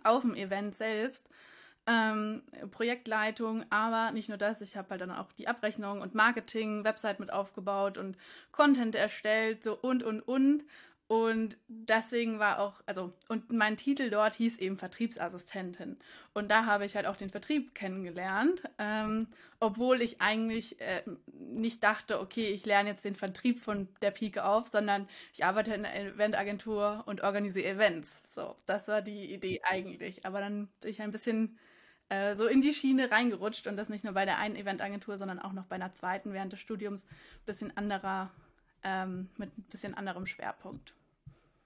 auf 0.03 0.21
dem 0.21 0.35
Event 0.35 0.75
selbst. 0.75 1.27
Ähm, 1.87 2.43
Projektleitung, 2.69 3.65
aber 3.71 4.11
nicht 4.11 4.29
nur 4.29 4.37
das, 4.37 4.61
ich 4.61 4.77
habe 4.77 4.91
halt 4.91 5.01
dann 5.01 5.11
auch 5.11 5.31
die 5.33 5.47
Abrechnung 5.47 6.01
und 6.01 6.13
Marketing, 6.13 6.83
Website 6.83 7.19
mit 7.19 7.33
aufgebaut 7.33 7.97
und 7.97 8.17
Content 8.51 8.93
erstellt, 8.95 9.63
so 9.63 9.77
und 9.79 10.03
und 10.03 10.21
und. 10.21 10.63
Und 11.07 11.57
deswegen 11.67 12.39
war 12.39 12.59
auch, 12.59 12.81
also, 12.85 13.11
und 13.27 13.51
mein 13.51 13.75
Titel 13.75 14.09
dort 14.09 14.35
hieß 14.35 14.59
eben 14.59 14.77
Vertriebsassistentin. 14.77 15.97
Und 16.33 16.49
da 16.49 16.65
habe 16.65 16.85
ich 16.85 16.95
halt 16.95 17.05
auch 17.05 17.17
den 17.17 17.29
Vertrieb 17.29 17.75
kennengelernt, 17.75 18.63
ähm, 18.77 19.27
obwohl 19.59 20.01
ich 20.01 20.21
eigentlich 20.21 20.79
äh, 20.79 21.03
nicht 21.33 21.83
dachte, 21.83 22.21
okay, 22.21 22.51
ich 22.51 22.65
lerne 22.65 22.89
jetzt 22.89 23.03
den 23.03 23.15
Vertrieb 23.15 23.59
von 23.59 23.89
der 24.01 24.11
Pike 24.11 24.45
auf, 24.45 24.67
sondern 24.67 25.09
ich 25.33 25.43
arbeite 25.43 25.73
in 25.73 25.85
einer 25.85 26.13
Eventagentur 26.13 27.03
und 27.07 27.21
organisiere 27.23 27.67
Events. 27.71 28.21
So, 28.33 28.55
das 28.65 28.87
war 28.87 29.01
die 29.01 29.33
Idee 29.33 29.59
eigentlich. 29.63 30.25
Aber 30.25 30.39
dann 30.39 30.69
bin 30.79 30.91
ich 30.91 31.01
ein 31.01 31.11
bisschen 31.11 31.57
äh, 32.11 32.35
so 32.35 32.45
in 32.45 32.61
die 32.61 32.73
Schiene 32.73 33.09
reingerutscht 33.09 33.67
und 33.67 33.77
das 33.77 33.87
nicht 33.87 34.03
nur 34.03 34.13
bei 34.13 34.25
der 34.25 34.37
einen 34.37 34.57
Eventagentur, 34.57 35.17
sondern 35.17 35.39
auch 35.39 35.53
noch 35.53 35.65
bei 35.65 35.75
einer 35.75 35.93
zweiten 35.93 36.33
während 36.33 36.51
des 36.51 36.59
Studiums. 36.59 37.05
Bisschen 37.45 37.75
anderer, 37.77 38.29
ähm, 38.83 39.29
mit 39.37 39.57
ein 39.57 39.63
bisschen 39.71 39.93
anderem 39.93 40.25
Schwerpunkt. 40.25 40.93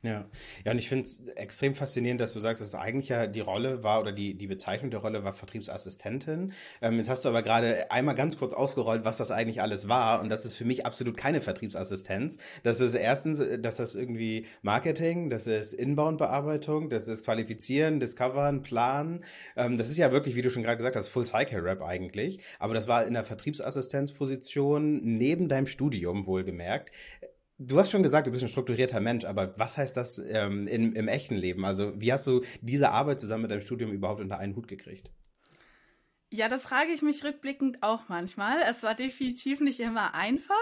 Ja, 0.06 0.30
ja, 0.64 0.72
und 0.72 0.78
ich 0.78 0.88
finde 0.88 1.06
es 1.06 1.20
extrem 1.36 1.74
faszinierend, 1.74 2.22
dass 2.22 2.34
du 2.34 2.40
sagst, 2.40 2.62
dass 2.62 2.76
eigentlich 2.76 3.10
ja 3.10 3.26
die 3.26 3.40
Rolle 3.40 3.84
war 3.84 4.00
oder 4.00 4.12
die, 4.12 4.36
die 4.36 4.46
Bezeichnung 4.46 4.92
der 4.92 5.00
Rolle 5.00 5.24
war 5.24 5.34
Vertriebsassistentin. 5.34 6.54
Ähm, 6.80 6.98
jetzt 6.98 7.10
hast 7.10 7.26
du 7.26 7.30
aber 7.30 7.42
gerade 7.42 7.90
einmal 7.90 8.14
ganz 8.14 8.38
kurz 8.38 8.54
ausgerollt, 8.54 9.04
was 9.04 9.18
das 9.18 9.32
eigentlich 9.32 9.64
alles 9.64 9.88
war. 9.90 10.22
Und 10.22 10.30
das 10.30 10.46
ist 10.46 10.56
für 10.56 10.66
mich 10.66 10.86
absolut 10.86 11.18
keine 11.18 11.42
Vertriebsassistenz. 11.42 12.38
Das 12.62 12.80
ist 12.80 12.94
erstens, 12.94 13.42
dass 13.60 13.78
das 13.78 13.96
irgendwie 13.96 14.46
Marketing, 14.62 15.32
das 15.32 15.48
ist 15.48 15.74
Inbound-Bearbeitung, 15.74 16.90
das 16.90 17.08
ist 17.08 17.26
Qualifizieren, 17.26 18.00
Discovern, 18.00 18.62
Planen. 18.62 19.24
Ähm, 19.56 19.76
das 19.78 19.90
ist 19.90 19.98
ja 19.98 20.12
wirklich, 20.12 20.36
wie 20.36 20.44
du 20.44 20.52
schon 20.52 20.62
gerade 20.62 20.78
gesagt 20.78 20.96
hast, 20.96 21.10
Full-Cycle-Rap 21.10 21.82
eigentlich. 21.82 22.42
Aber 22.60 22.76
das 22.76 22.88
war 22.88 23.08
in 23.08 23.16
der 23.16 23.24
Vertriebsassistenzposition 23.24 25.02
neben 25.18 25.48
deinem 25.48 25.66
Studium 25.66 26.28
wohlgemerkt. 26.28 26.92
Du 27.58 27.80
hast 27.80 27.90
schon 27.90 28.04
gesagt, 28.04 28.28
du 28.28 28.32
bist 28.32 28.44
ein 28.44 28.50
strukturierter 28.50 29.00
Mensch, 29.00 29.24
aber 29.24 29.58
was 29.58 29.78
heißt 29.78 29.96
das 29.96 30.20
ähm, 30.20 30.68
in, 30.68 30.92
im 30.94 31.08
echten 31.08 31.36
Leben? 31.36 31.66
Also 31.66 31.94
wie 31.96 32.12
hast 32.12 32.28
du 32.28 32.42
diese 32.62 32.90
Arbeit 32.92 33.20
zusammen 33.20 33.44
mit 33.44 33.52
deinem 33.52 33.62
Studium 33.62 33.94
überhaupt 33.94 34.20
unter 34.20 34.40
einen 34.40 34.58
Hut 34.58 34.68
gekriegt? 34.68 35.12
Ja, 36.32 36.50
das 36.50 36.64
frage 36.64 36.92
ich 36.92 37.02
mich 37.02 37.24
rückblickend 37.24 37.82
auch 37.82 38.10
manchmal. 38.10 38.58
Es 38.70 38.84
war 38.84 38.94
definitiv 38.94 39.62
nicht 39.62 39.80
immer 39.80 40.14
einfach 40.14 40.54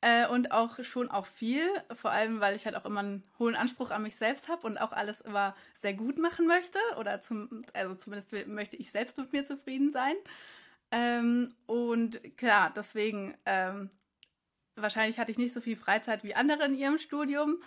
äh, 0.00 0.26
und 0.26 0.50
auch 0.50 0.82
schon 0.82 1.08
auch 1.08 1.26
viel, 1.26 1.68
vor 1.94 2.10
allem 2.10 2.40
weil 2.40 2.56
ich 2.56 2.66
halt 2.66 2.74
auch 2.74 2.84
immer 2.84 3.00
einen 3.00 3.22
hohen 3.38 3.54
Anspruch 3.54 3.92
an 3.92 4.02
mich 4.02 4.16
selbst 4.16 4.48
habe 4.48 4.66
und 4.66 4.78
auch 4.78 4.90
alles 4.90 5.20
immer 5.20 5.54
sehr 5.80 5.94
gut 5.94 6.18
machen 6.18 6.48
möchte 6.48 6.78
oder 6.98 7.20
zum, 7.20 7.64
also 7.74 7.94
zumindest 7.94 8.34
möchte 8.48 8.74
ich 8.74 8.90
selbst 8.90 9.18
mit 9.18 9.32
mir 9.32 9.44
zufrieden 9.44 9.92
sein. 9.92 10.16
Ähm, 10.90 11.54
und 11.66 12.36
klar, 12.36 12.72
deswegen 12.74 13.34
ähm, 13.46 13.88
wahrscheinlich 14.76 15.18
hatte 15.18 15.30
ich 15.30 15.38
nicht 15.38 15.52
so 15.52 15.60
viel 15.60 15.76
Freizeit 15.76 16.24
wie 16.24 16.34
andere 16.34 16.64
in 16.64 16.74
ihrem 16.74 16.98
Studium. 16.98 17.62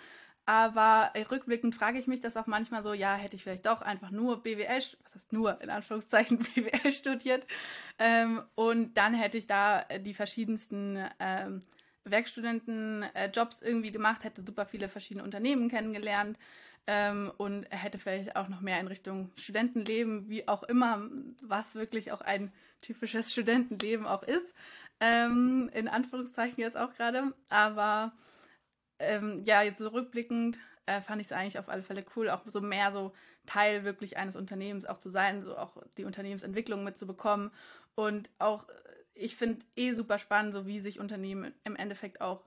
Aber 0.48 1.12
rückblickend 1.28 1.74
frage 1.74 1.98
ich 1.98 2.06
mich 2.06 2.20
das 2.20 2.36
auch 2.36 2.46
manchmal 2.46 2.84
so, 2.84 2.92
ja, 2.92 3.16
hätte 3.16 3.34
ich 3.34 3.42
vielleicht 3.42 3.66
doch 3.66 3.82
einfach 3.82 4.12
nur 4.12 4.44
BWL, 4.44 4.78
was 4.78 5.14
heißt 5.16 5.32
nur, 5.32 5.60
in 5.60 5.70
Anführungszeichen 5.70 6.38
BWL 6.54 6.92
studiert. 6.92 7.46
Ähm, 7.98 8.42
und 8.54 8.94
dann 8.94 9.12
hätte 9.12 9.38
ich 9.38 9.48
da 9.48 9.82
die 9.98 10.14
verschiedensten 10.14 11.04
ähm, 11.18 11.62
Werkstudentenjobs 12.04 13.62
äh, 13.62 13.68
irgendwie 13.68 13.90
gemacht, 13.90 14.22
hätte 14.22 14.42
super 14.42 14.66
viele 14.66 14.88
verschiedene 14.88 15.24
Unternehmen 15.24 15.68
kennengelernt 15.68 16.38
ähm, 16.86 17.32
und 17.36 17.66
hätte 17.70 17.98
vielleicht 17.98 18.36
auch 18.36 18.48
noch 18.48 18.60
mehr 18.60 18.78
in 18.78 18.86
Richtung 18.86 19.32
Studentenleben, 19.36 20.28
wie 20.28 20.46
auch 20.46 20.62
immer, 20.62 21.10
was 21.42 21.74
wirklich 21.74 22.12
auch 22.12 22.20
ein 22.20 22.52
typisches 22.80 23.32
Studentenleben 23.32 24.06
auch 24.06 24.22
ist. 24.22 24.54
Ähm, 25.00 25.70
in 25.74 25.88
Anführungszeichen 25.88 26.58
jetzt 26.58 26.76
auch 26.76 26.94
gerade. 26.94 27.34
Aber 27.50 28.12
ähm, 28.98 29.42
ja, 29.44 29.62
jetzt 29.62 29.78
so 29.78 29.88
rückblickend 29.88 30.58
äh, 30.86 31.00
fand 31.00 31.20
ich 31.20 31.26
es 31.26 31.32
eigentlich 31.32 31.58
auf 31.58 31.68
alle 31.68 31.82
Fälle 31.82 32.04
cool, 32.16 32.30
auch 32.30 32.42
so 32.46 32.60
mehr 32.60 32.92
so 32.92 33.12
Teil 33.44 33.84
wirklich 33.84 34.16
eines 34.16 34.36
Unternehmens 34.36 34.86
auch 34.86 34.98
zu 34.98 35.10
sein, 35.10 35.42
so 35.42 35.56
auch 35.56 35.76
die 35.98 36.04
Unternehmensentwicklung 36.04 36.84
mitzubekommen. 36.84 37.50
Und 37.94 38.30
auch, 38.38 38.68
äh, 38.68 38.72
ich 39.14 39.36
finde 39.36 39.64
eh 39.76 39.92
super 39.92 40.18
spannend, 40.18 40.54
so 40.54 40.66
wie 40.66 40.80
sich 40.80 41.00
Unternehmen 41.00 41.54
im 41.64 41.76
Endeffekt 41.76 42.20
auch 42.20 42.44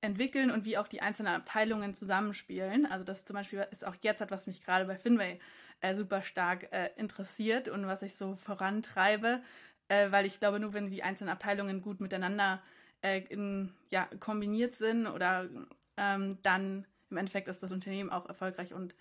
entwickeln 0.00 0.50
und 0.50 0.64
wie 0.64 0.78
auch 0.78 0.88
die 0.88 1.00
einzelnen 1.00 1.34
Abteilungen 1.34 1.94
zusammenspielen. 1.94 2.86
Also 2.86 3.04
das 3.04 3.24
zum 3.24 3.34
Beispiel 3.34 3.66
ist 3.70 3.86
auch 3.86 3.96
jetzt 4.02 4.20
etwas, 4.20 4.42
was 4.42 4.46
mich 4.46 4.62
gerade 4.62 4.84
bei 4.84 4.96
Finway 4.96 5.38
äh, 5.80 5.94
super 5.94 6.22
stark 6.22 6.72
äh, 6.72 6.90
interessiert 6.96 7.68
und 7.68 7.86
was 7.86 8.02
ich 8.02 8.16
so 8.16 8.36
vorantreibe, 8.36 9.42
äh, 9.88 10.10
weil 10.10 10.26
ich 10.26 10.38
glaube, 10.40 10.60
nur 10.60 10.72
wenn 10.72 10.90
die 10.90 11.02
einzelnen 11.02 11.30
Abteilungen 11.32 11.82
gut 11.82 12.00
miteinander 12.00 12.62
äh, 13.02 13.20
in, 13.28 13.72
ja, 13.90 14.08
kombiniert 14.20 14.74
sind 14.74 15.06
oder 15.06 15.48
ähm, 15.96 16.38
dann 16.42 16.86
im 17.10 17.16
Endeffekt 17.16 17.48
ist 17.48 17.62
das 17.62 17.72
Unternehmen 17.72 18.10
auch 18.10 18.26
erfolgreich 18.26 18.74
und 18.74 18.94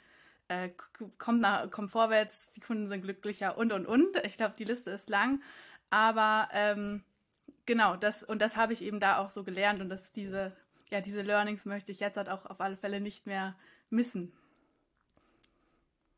äh, 0.50 0.70
kommt, 1.18 1.42
nach, 1.42 1.70
kommt 1.72 1.92
vorwärts, 1.92 2.52
die 2.52 2.60
Kunden 2.60 2.88
sind 2.88 3.02
glücklicher 3.02 3.58
und 3.58 3.72
und 3.74 3.86
und. 3.86 4.18
Ich 4.26 4.38
glaube, 4.38 4.56
die 4.58 4.66
Liste 4.66 4.92
ist 4.92 5.10
lang, 5.10 5.42
aber 5.90 6.50
ähm, 6.52 7.04
genau, 7.66 7.96
das 7.96 8.24
und 8.24 8.42
das 8.42 8.58
habe 8.58 8.74
ich 8.74 8.82
eben 8.84 9.00
da 9.00 9.18
auch 9.18 9.30
so 9.30 9.44
gelernt 9.44 9.82
und 9.82 9.90
dass 9.90 10.12
diese, 10.12 10.52
ja, 10.92 11.02
diese 11.02 11.22
Learnings 11.22 11.66
möchte 11.66 11.92
ich 11.92 12.00
jetzt 12.00 12.18
halt 12.18 12.30
auch 12.30 12.46
auf 12.46 12.62
alle 12.62 12.78
Fälle 12.78 13.00
nicht 13.00 13.26
mehr 13.26 13.56
missen. 13.90 14.34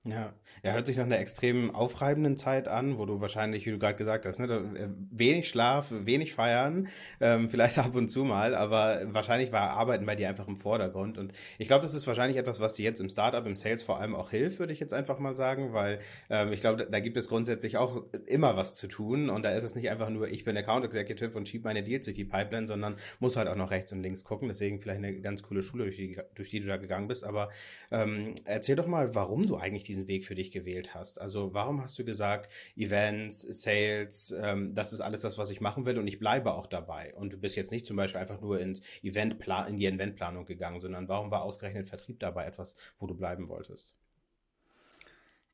Ja, 0.08 0.34
er 0.62 0.74
hört 0.74 0.86
sich 0.86 0.98
nach 0.98 1.06
einer 1.06 1.18
extrem 1.18 1.74
aufreibenden 1.74 2.38
Zeit 2.38 2.68
an, 2.68 3.00
wo 3.00 3.08
du 3.08 3.22
wahrscheinlich, 3.22 3.66
wie 3.66 3.72
du 3.72 3.80
gerade 3.80 3.96
gesagt 3.96 4.28
hast, 4.28 4.38
ne, 4.38 4.46
äh, 4.46 4.88
wenig 5.10 5.50
Schlaf, 5.50 5.88
wenig 5.90 6.34
Feiern, 6.34 6.90
ähm, 7.20 7.50
vielleicht 7.56 7.80
ab 7.80 7.96
und 7.96 8.10
zu 8.10 8.24
mal, 8.24 8.54
aber 8.54 9.02
wahrscheinlich 9.06 9.52
war 9.52 9.72
Arbeiten 9.72 10.06
bei 10.06 10.16
dir 10.16 10.30
einfach 10.30 10.48
im 10.48 10.58
Vordergrund. 10.58 11.18
Und 11.18 11.34
ich 11.58 11.66
glaube, 11.66 11.82
das 11.82 11.96
ist 11.96 12.06
wahrscheinlich 12.06 12.38
etwas, 12.38 12.60
was 12.60 12.76
dir 12.76 12.84
jetzt 12.84 13.02
im 13.02 13.10
Startup, 13.10 13.44
im 13.48 13.56
Sales 13.56 13.82
vor 13.82 14.00
allem 14.00 14.14
auch 14.14 14.30
hilft, 14.30 14.60
würde 14.60 14.74
ich 14.74 14.80
jetzt 14.80 14.94
einfach 14.94 15.18
mal 15.18 15.36
sagen, 15.36 15.74
weil 15.74 15.98
ähm, 16.30 16.54
ich 16.54 16.62
glaube, 16.62 16.86
da 16.86 17.00
gibt 17.00 17.18
es 17.18 17.28
grundsätzlich 17.28 17.78
auch 17.78 18.04
immer 18.28 18.56
was 18.56 18.76
zu 18.76 18.88
tun. 18.88 19.32
Und 19.32 19.44
da 19.44 19.56
ist 19.56 19.64
es 19.64 19.74
nicht 19.74 19.90
einfach 19.90 20.12
nur, 20.12 20.28
ich 20.28 20.44
bin 20.44 20.56
Account 20.56 20.86
Executive 20.86 21.36
und 21.36 21.48
schiebe 21.48 21.64
meine 21.64 21.82
Deals 21.82 22.06
durch 22.06 22.16
die 22.16 22.26
Pipeline, 22.26 22.68
sondern 22.68 22.96
muss 23.20 23.38
halt 23.38 23.48
auch 23.48 23.56
noch 23.56 23.72
rechts 23.72 23.92
und 23.92 24.04
links 24.04 24.24
gucken. 24.24 24.50
Deswegen 24.50 24.80
vielleicht 24.80 25.00
eine 25.00 25.20
ganz 25.22 25.42
coole 25.42 25.64
Schule, 25.64 25.86
durch 25.86 25.96
die, 25.96 26.20
durch 26.36 26.50
die 26.50 26.60
du 26.60 26.68
da 26.68 26.78
gegangen 26.78 27.08
bist. 27.08 27.24
Aber 27.24 27.50
ähm, 27.90 28.36
erzähl 28.46 28.76
doch 28.76 28.86
mal, 28.86 29.16
warum 29.16 29.48
du 29.48 29.58
eigentlich 29.58 29.95
diesen 29.96 30.08
Weg 30.08 30.26
für 30.26 30.36
dich 30.36 30.52
gewählt 30.52 30.94
hast. 30.94 31.20
Also 31.20 31.54
warum 31.54 31.82
hast 31.82 31.98
du 31.98 32.06
gesagt, 32.06 32.52
Events, 32.76 33.42
Sales, 33.42 34.36
ähm, 34.38 34.76
das 34.76 34.94
ist 34.94 35.02
alles 35.02 35.22
das, 35.22 35.38
was 35.38 35.50
ich 35.50 35.62
machen 35.62 35.86
will 35.86 35.98
und 35.98 36.08
ich 36.08 36.20
bleibe 36.20 36.54
auch 36.54 36.68
dabei. 36.68 37.14
Und 37.16 37.34
du 37.34 37.38
bist 37.38 37.56
jetzt 37.56 37.72
nicht 37.72 37.86
zum 37.86 37.98
Beispiel 37.98 38.22
einfach 38.22 38.42
nur 38.42 38.60
ins 38.60 38.82
Eventplan 39.02 39.68
in 39.70 39.78
die 39.78 39.86
Eventplanung 39.86 40.46
gegangen, 40.46 40.80
sondern 40.80 41.08
warum 41.08 41.32
war 41.32 41.44
ausgerechnet 41.44 41.88
Vertrieb 41.88 42.20
dabei 42.20 42.46
etwas, 42.46 42.76
wo 42.98 43.08
du 43.08 43.16
bleiben 43.16 43.48
wolltest? 43.50 43.96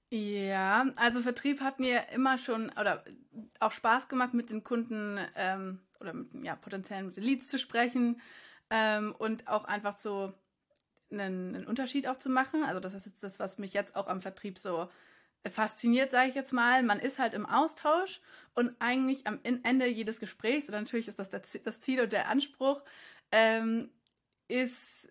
Ja, 0.09 0.87
also 0.97 1.21
Vertrieb 1.21 1.61
hat 1.61 1.79
mir 1.79 2.09
immer 2.13 2.37
schon 2.37 2.69
oder 2.71 3.05
auch 3.59 3.71
Spaß 3.71 4.09
gemacht, 4.09 4.33
mit 4.33 4.49
den 4.49 4.63
Kunden 4.63 5.17
ähm, 5.37 5.79
oder 6.01 6.13
mit 6.13 6.27
ja, 6.43 6.55
potenziellen 6.55 7.13
Leads 7.13 7.47
zu 7.47 7.57
sprechen 7.57 8.19
ähm, 8.69 9.15
und 9.17 9.47
auch 9.47 9.63
einfach 9.63 9.97
so 9.97 10.33
einen, 11.11 11.55
einen 11.55 11.67
Unterschied 11.67 12.07
auch 12.07 12.17
zu 12.17 12.29
machen. 12.29 12.63
Also 12.63 12.79
das 12.79 12.93
ist 12.93 13.05
jetzt 13.05 13.23
das, 13.23 13.39
was 13.39 13.57
mich 13.57 13.73
jetzt 13.73 13.95
auch 13.95 14.07
am 14.07 14.21
Vertrieb 14.21 14.57
so 14.57 14.89
fasziniert, 15.49 16.11
sage 16.11 16.29
ich 16.29 16.35
jetzt 16.35 16.53
mal. 16.53 16.83
Man 16.83 16.99
ist 16.99 17.19
halt 17.19 17.33
im 17.33 17.45
Austausch 17.45 18.21
und 18.53 18.75
eigentlich 18.79 19.27
am 19.27 19.39
Ende 19.43 19.87
jedes 19.87 20.19
Gesprächs, 20.19 20.69
oder 20.69 20.79
natürlich 20.79 21.07
ist 21.07 21.19
das 21.19 21.29
das 21.29 21.81
Ziel 21.81 22.01
und 22.01 22.13
der 22.13 22.29
Anspruch, 22.29 22.83
ähm, 23.31 23.89
ist, 24.47 25.09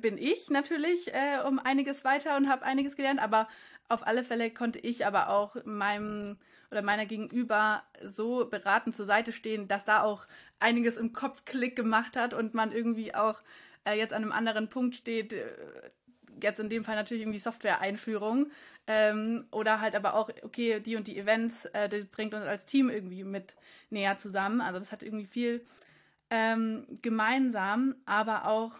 bin 0.00 0.18
ich 0.18 0.50
natürlich 0.50 1.12
äh, 1.12 1.40
um 1.46 1.58
einiges 1.58 2.04
weiter 2.04 2.36
und 2.36 2.48
habe 2.48 2.64
einiges 2.64 2.96
gelernt, 2.96 3.20
aber 3.20 3.48
auf 3.88 4.06
alle 4.06 4.24
Fälle 4.24 4.50
konnte 4.50 4.78
ich 4.78 5.06
aber 5.06 5.28
auch 5.28 5.56
meinem 5.64 6.38
oder 6.70 6.82
meiner 6.82 7.06
Gegenüber 7.06 7.84
so 8.02 8.48
beratend 8.48 8.96
zur 8.96 9.06
Seite 9.06 9.32
stehen, 9.32 9.68
dass 9.68 9.84
da 9.84 10.02
auch 10.02 10.26
einiges 10.58 10.96
im 10.96 11.12
Kopf 11.12 11.44
Klick 11.44 11.76
gemacht 11.76 12.16
hat 12.16 12.34
und 12.34 12.54
man 12.54 12.72
irgendwie 12.72 13.14
auch 13.14 13.42
äh, 13.84 13.96
jetzt 13.96 14.12
an 14.12 14.22
einem 14.22 14.32
anderen 14.32 14.68
Punkt 14.68 14.94
steht, 14.94 15.32
äh, 15.32 15.46
jetzt 16.42 16.60
in 16.60 16.68
dem 16.68 16.84
Fall 16.84 16.96
natürlich 16.96 17.22
irgendwie 17.22 17.38
Software-Einführung 17.38 18.50
ähm, 18.86 19.46
oder 19.50 19.80
halt 19.80 19.94
aber 19.94 20.14
auch, 20.14 20.30
okay, 20.42 20.80
die 20.80 20.96
und 20.96 21.06
die 21.06 21.18
Events, 21.18 21.64
äh, 21.66 21.88
das 21.88 22.04
bringt 22.06 22.34
uns 22.34 22.44
als 22.44 22.66
Team 22.66 22.90
irgendwie 22.90 23.24
mit 23.24 23.54
näher 23.90 24.18
zusammen. 24.18 24.60
Also 24.60 24.78
das 24.78 24.92
hat 24.92 25.02
irgendwie 25.02 25.26
viel 25.26 25.64
ähm, 26.30 26.86
gemeinsam, 27.02 27.94
aber 28.04 28.46
auch, 28.46 28.72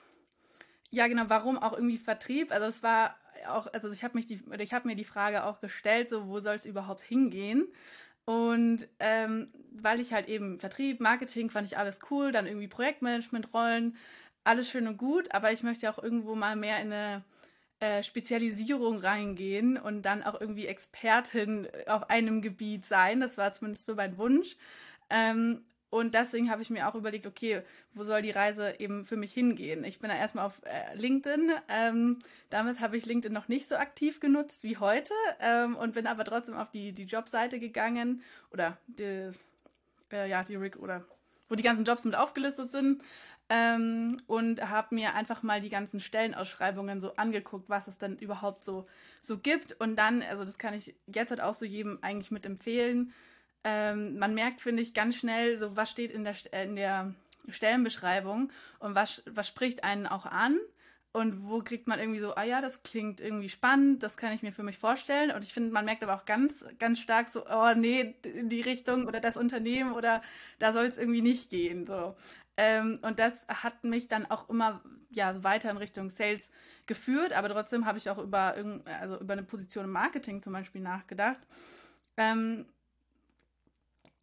ja 0.91 1.07
genau, 1.07 1.25
warum 1.29 1.59
auch 1.59 1.73
irgendwie 1.73 1.99
Vertrieb? 1.99 2.53
Also 2.53 2.67
es 2.67 2.83
war 2.83 3.17
auch, 3.49 3.67
also 3.73 3.91
ich 3.91 4.05
habe 4.05 4.17
mich 4.17 4.27
die, 4.27 4.41
ich 4.59 4.75
habe 4.75 4.89
mir 4.89 4.97
die 4.97 5.05
Frage 5.05 5.45
auch 5.45 5.61
gestellt, 5.61 6.09
so 6.09 6.29
wo 6.29 6.41
soll 6.41 6.57
es 6.57 6.67
überhaupt 6.67 7.03
hingehen? 7.03 7.67
Und 8.25 8.89
ähm, 9.01 9.49
weil 9.73 10.01
ich 10.01 10.13
halt 10.13 10.29
eben 10.29 10.59
Vertrieb, 10.59 11.01
Marketing 11.01 11.51
fand 11.51 11.69
ich 11.69 11.77
alles 11.77 11.99
cool, 12.11 12.33
dann 12.33 12.47
irgendwie 12.47 12.69
Projektmanagement-Rollen, 12.69 13.97
alles 14.45 14.71
schön 14.71 14.87
und 14.87 14.99
gut, 14.99 15.33
aber 15.35 15.53
ich 15.53 15.63
möchte 15.63 15.91
auch 15.91 16.03
irgendwo 16.03 16.35
mal 16.35 16.55
mehr 16.55 16.81
in 16.81 16.93
eine 16.93 17.25
äh, 17.81 18.03
Spezialisierung 18.03 18.99
reingehen 18.99 19.77
und 19.77 20.03
dann 20.03 20.23
auch 20.23 20.41
irgendwie 20.41 20.67
Expertin 20.67 21.67
auf 21.87 22.09
einem 22.11 22.41
Gebiet 22.43 22.87
sein. 22.87 23.21
Das 23.21 23.37
war 23.37 23.53
zumindest 23.53 23.87
so 23.87 23.95
mein 23.95 24.17
Wunsch. 24.17 24.57
Ähm, 25.11 25.65
und 25.91 26.15
deswegen 26.15 26.51
habe 26.51 26.61
ich 26.61 26.71
mir 26.71 26.89
auch 26.89 26.97
überlegt, 26.97 27.25
okay, 27.27 27.63
wo 27.93 28.03
soll 28.03 28.21
die 28.21 28.33
Reise 28.33 28.75
eben 28.81 29.05
für 29.05 29.17
mich 29.17 29.33
hingehen? 29.33 29.85
Ich 29.85 30.01
bin 30.01 30.11
da 30.11 30.17
erstmal 30.17 30.47
auf 30.47 30.61
äh, 30.65 30.97
LinkedIn. 30.97 31.53
Ähm, 31.69 32.19
damals 32.51 32.81
habe 32.81 32.97
ich 32.97 33.07
LinkedIn 33.07 33.33
noch 33.33 33.47
nicht 33.47 33.69
so 33.69 33.77
aktiv 33.77 34.19
genutzt 34.19 34.65
wie 34.65 34.77
heute 34.79 35.15
ähm, 35.41 35.77
und 35.77 35.95
bin 35.95 36.07
aber 36.09 36.25
trotzdem 36.25 36.57
auf 36.57 36.71
die, 36.73 36.93
die 36.93 37.05
Jobseite 37.05 37.61
gegangen 37.61 38.23
oder 38.51 38.77
die, 38.89 39.31
äh, 40.11 40.29
ja, 40.29 40.43
die 40.43 40.57
oder 40.57 41.05
wo 41.49 41.55
die 41.55 41.63
ganzen 41.63 41.85
Jobs 41.85 42.05
mit 42.05 42.17
aufgelistet 42.17 42.73
sind 42.73 43.03
ähm, 43.49 44.23
und 44.27 44.69
habe 44.69 44.95
mir 44.95 45.15
einfach 45.15 45.43
mal 45.43 45.61
die 45.61 45.69
ganzen 45.69 46.01
Stellenausschreibungen 46.01 47.01
so 47.01 47.15
angeguckt, 47.17 47.69
was 47.69 47.89
es 47.89 47.99
denn 47.99 48.17
überhaupt 48.17 48.65
so, 48.65 48.87
so 49.23 49.39
gibt. 49.39 49.79
Und 49.81 49.97
dann, 49.97 50.23
also 50.23 50.45
das 50.45 50.59
kann 50.59 50.75
ich 50.75 50.95
jetzt 51.07 51.31
halt 51.31 51.41
auch 51.41 51.55
so 51.55 51.65
jedem 51.65 51.99
eigentlich 52.03 52.31
mit 52.31 52.47
empfehlen. 52.47 53.13
Ähm, 53.65 54.19
man 54.19 54.35
merkt, 54.35 54.61
finde 54.61 54.83
ich, 54.83 54.95
ganz 54.95 55.17
schnell, 55.17 55.59
so 55.59 55.77
was 55.77 55.91
steht 55.91 56.11
in 56.11 56.25
der, 56.25 56.35
in 56.53 56.77
der 56.77 57.15
Stellenbeschreibung 57.49 58.51
und 58.79 58.95
was, 58.95 59.23
was 59.31 59.49
spricht 59.49 59.85
einen 59.85 60.07
auch 60.07 60.27
an. 60.27 60.59
Und 61.17 61.49
wo 61.49 61.61
kriegt 61.61 61.87
man 61.87 62.01
irgendwie 62.01 62.19
so, 62.19 62.35
ah 62.35 62.43
ja, 62.43 62.61
das 62.61 62.83
klingt 62.83 63.21
irgendwie 63.21 63.49
spannend, 63.49 64.03
das 64.03 64.17
kann 64.17 64.33
ich 64.33 64.43
mir 64.43 64.51
für 64.51 64.65
mich 64.65 64.79
vorstellen. 64.79 65.31
Und 65.31 65.45
ich 65.45 65.53
finde, 65.53 65.73
man 65.73 65.85
merkt 65.85 66.03
aber 66.03 66.17
auch 66.17 66.25
ganz, 66.25 66.65
ganz 66.81 66.99
stark 66.99 67.29
so, 67.29 67.47
oh 67.47 67.73
nee, 67.77 68.17
die 68.25 68.63
Richtung 68.63 69.07
oder 69.07 69.21
das 69.21 69.37
Unternehmen 69.37 69.93
oder 69.93 70.23
da 70.59 70.73
soll 70.73 70.87
es 70.87 70.99
irgendwie 70.99 71.23
nicht 71.23 71.51
gehen. 71.51 71.87
So. 71.87 72.17
Ähm, 72.57 73.01
und 73.03 73.19
das 73.19 73.47
hat 73.49 73.83
mich 73.85 74.09
dann 74.09 74.27
auch 74.27 74.49
immer 74.49 74.81
ja, 75.11 75.43
weiter 75.43 75.71
in 75.71 75.77
Richtung 75.77 76.11
Sales 76.11 76.49
geführt, 76.87 77.33
aber 77.33 77.49
trotzdem 77.49 77.85
habe 77.87 77.99
ich 77.99 78.11
auch 78.11 78.19
über, 78.19 78.55
also 79.01 79.19
über 79.21 79.33
eine 79.33 79.43
Position 79.43 79.85
im 79.85 79.91
Marketing 79.91 80.43
zum 80.43 80.53
Beispiel 80.53 80.81
nachgedacht. 80.81 81.45
Ähm, 82.17 82.67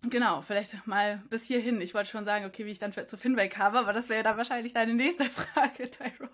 genau, 0.02 0.42
vielleicht 0.42 0.88
mal 0.88 1.22
bis 1.30 1.46
hierhin. 1.46 1.82
Ich 1.82 1.94
wollte 1.94 2.10
schon 2.10 2.26
sagen, 2.26 2.46
okay, 2.46 2.66
wie 2.66 2.72
ich 2.72 2.80
dann 2.80 2.94
zu 2.94 3.18
Finway 3.18 3.50
habe, 3.50 3.80
aber 3.80 3.94
das 3.94 4.10
wäre 4.10 4.24
dann 4.24 4.38
wahrscheinlich 4.38 4.74
deine 4.74 4.94
nächste 4.94 5.26
Frage, 5.30 5.90
Tyrone. 5.90 6.30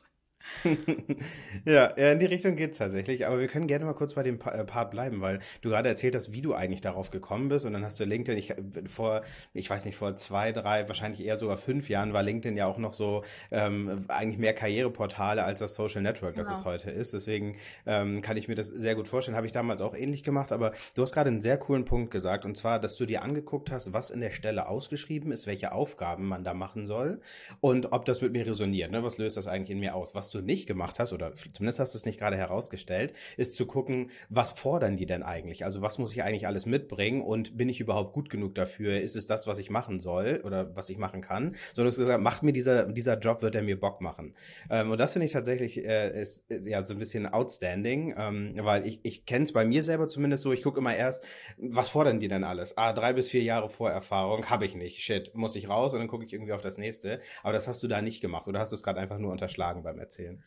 ja, 1.66 1.86
in 1.86 2.20
die 2.20 2.25
Richtung 2.25 2.56
geht 2.56 2.72
es 2.72 2.77
tatsächlich. 2.77 3.27
Aber 3.27 3.39
wir 3.39 3.48
können 3.48 3.68
gerne 3.68 3.86
mal 3.86 3.94
kurz 3.94 4.13
bei 4.13 4.24
dem 4.24 4.36
äh, 4.36 4.63
Part 4.63 4.92
bleiben, 4.92 5.22
weil 5.22 5.39
du 5.62 5.70
gerade 5.70 5.89
erzählt 5.89 6.16
hast, 6.16 6.34
wie 6.34 6.42
du 6.42 6.54
eigentlich 6.54 6.82
darauf 6.82 7.12
gekommen 7.12 7.50
bist. 7.50 7.66
Und 7.66 7.74
dann 7.74 7.86
hast 7.86 8.00
du 8.00 8.06
LinkedIn, 8.06 8.38
ich, 8.38 8.54
vor, 8.89 9.22
ich 9.54 9.70
weiß 9.70 9.86
nicht, 9.86 9.96
vor 9.96 10.18
zwei, 10.18 10.51
drei, 10.51 10.88
wahrscheinlich 10.88 11.25
eher 11.25 11.38
sogar 11.38 11.58
fünf 11.58 11.89
Jahren 11.89 12.13
war 12.13 12.24
LinkedIn 12.24 12.58
ja 12.58 12.66
auch 12.66 12.77
noch 12.77 12.94
so 12.94 13.24
ähm, 13.51 14.06
eigentlich 14.08 14.38
mehr 14.38 14.54
Karriereportale 14.54 15.44
als 15.44 15.60
das 15.60 15.75
Social 15.75 16.01
Network, 16.01 16.36
das 16.36 16.48
genau. 16.48 16.60
es 16.60 16.66
heute 16.66 16.92
ist. 16.92 17.13
Deswegen 17.13 17.58
ähm, 17.86 18.22
kann 18.22 18.38
ich 18.38 18.48
mir 18.48 18.56
das 18.56 18.68
sehr 18.68 18.96
gut 18.96 19.08
vorstellen. 19.08 19.38
Habe 19.38 19.48
ich 19.48 19.54
damals 19.54 19.82
auch 19.82 19.96
ähnlich 19.96 20.24
gemacht. 20.24 20.51
Aber 20.51 20.72
du 20.96 21.01
hast 21.01 21.13
gerade 21.13 21.30
einen 21.30 21.42
sehr 21.42 21.58
coolen 21.58 21.86
Punkt 21.86 22.12
gesagt. 22.12 22.46
Und 22.46 22.56
zwar, 22.56 22.80
dass 22.80 22.96
du 22.98 23.06
dir 23.06 23.24
angeguckt 23.24 23.72
hast, 23.72 23.94
was 23.94 24.10
in 24.10 24.22
der 24.22 24.32
Stelle 24.32 24.68
ausgeschrieben 24.68 25.32
ist, 25.32 25.48
welche 25.48 25.72
Aufgaben 25.72 26.27
man 26.27 26.44
da 26.44 26.54
machen 26.54 26.88
soll 26.88 27.22
und 27.62 27.92
ob 27.92 28.06
das 28.06 28.22
mit 28.22 28.32
mir 28.32 28.46
resoniert. 28.46 28.92
Ne? 28.92 29.04
Was 29.04 29.18
löst 29.18 29.38
das 29.38 29.48
eigentlich 29.48 29.72
in 29.72 29.80
mir 29.80 29.96
aus? 29.96 30.16
Was 30.16 30.30
du 30.30 30.37
du 30.38 30.44
nicht 30.44 30.67
gemacht 30.67 31.00
hast, 31.00 31.13
oder 31.13 31.34
zumindest 31.34 31.79
hast 31.79 31.94
du 31.94 31.98
es 31.98 32.06
nicht 32.06 32.20
gerade 32.20 32.38
herausgestellt, 32.38 33.13
ist 33.38 33.56
zu 33.56 33.65
gucken, 33.65 34.12
was 34.29 34.53
fordern 34.53 34.98
die 34.98 35.06
denn 35.06 35.24
eigentlich? 35.24 35.65
Also 35.65 35.82
was 35.82 35.98
muss 35.98 36.13
ich 36.13 36.24
eigentlich 36.24 36.48
alles 36.48 36.65
mitbringen 36.65 37.22
und 37.22 37.58
bin 37.58 37.70
ich 37.70 37.79
überhaupt 37.79 38.13
gut 38.13 38.29
genug 38.29 38.56
dafür? 38.56 39.01
Ist 39.01 39.15
es 39.15 39.27
das, 39.27 39.48
was 39.48 39.60
ich 39.60 39.70
machen 39.70 40.00
soll 40.00 40.41
oder 40.44 40.75
was 40.75 40.89
ich 40.89 40.98
machen 40.98 41.22
kann? 41.22 41.56
Sondern 41.74 41.94
du 41.94 42.00
gesagt, 42.00 42.24
macht 42.24 42.44
mir 42.44 42.53
dieser, 42.53 42.86
dieser 42.86 43.17
Job, 43.20 43.41
wird 43.41 43.56
er 43.56 43.63
mir 43.63 43.79
Bock 43.79 44.01
machen. 44.01 44.34
Ähm, 44.70 44.91
und 44.91 45.00
das 45.00 45.13
finde 45.13 45.25
ich 45.25 45.32
tatsächlich 45.32 45.84
äh, 45.86 46.22
ist 46.22 46.50
äh, 46.51 46.60
ja 46.70 46.84
so 46.86 46.94
ein 46.94 47.00
bisschen 47.00 47.25
outstanding, 47.25 48.15
ähm, 48.17 48.53
weil 48.58 48.86
ich, 48.86 49.00
ich 49.03 49.25
kenne 49.25 49.46
es 49.46 49.53
bei 49.53 49.65
mir 49.65 49.84
selber 49.84 50.08
zumindest 50.08 50.44
so, 50.44 50.53
ich 50.53 50.63
gucke 50.63 50.79
immer 50.79 50.96
erst, 50.96 51.25
was 51.58 51.89
fordern 51.89 52.20
die 52.20 52.27
denn 52.27 52.44
alles? 52.44 52.77
Ah, 52.77 52.94
drei 52.94 53.13
bis 53.13 53.29
vier 53.29 53.44
Jahre 53.44 53.70
Vorerfahrung 53.70 54.50
habe 54.50 54.65
ich 54.65 54.75
nicht. 54.75 55.03
Shit, 55.03 55.34
muss 55.36 55.56
ich 55.56 55.70
raus 55.70 55.94
und 55.94 56.00
dann 56.00 56.08
gucke 56.08 56.25
ich 56.25 56.34
irgendwie 56.34 56.53
auf 56.53 56.62
das 56.62 56.77
nächste. 56.77 57.22
Aber 57.44 57.53
das 57.53 57.67
hast 57.67 57.82
du 57.84 57.88
da 57.88 58.01
nicht 58.01 58.22
gemacht 58.22 58.48
oder 58.48 58.60
hast 58.60 58.72
du 58.72 58.75
es 58.75 58.84
gerade 58.84 59.00
einfach 59.00 59.17
nur 59.17 59.32
unterschlagen 59.32 59.84
beim 59.84 60.00
Erzählen? 60.00 60.27
Erzählen? 60.28 60.44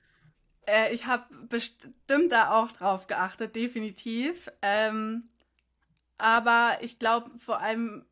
Äh, 0.67 0.95
ich 0.95 1.07
habe 1.07 1.25
bestimmt 1.49 2.31
da 2.31 2.53
auch 2.53 2.73
drauf 2.73 3.07
geachtet, 3.07 3.57
definitiv. 3.57 4.51
Ähm, 4.63 5.25
aber 6.19 6.79
ich 6.81 6.99
glaube 6.99 7.31
vor 7.39 7.61
allem 7.61 8.05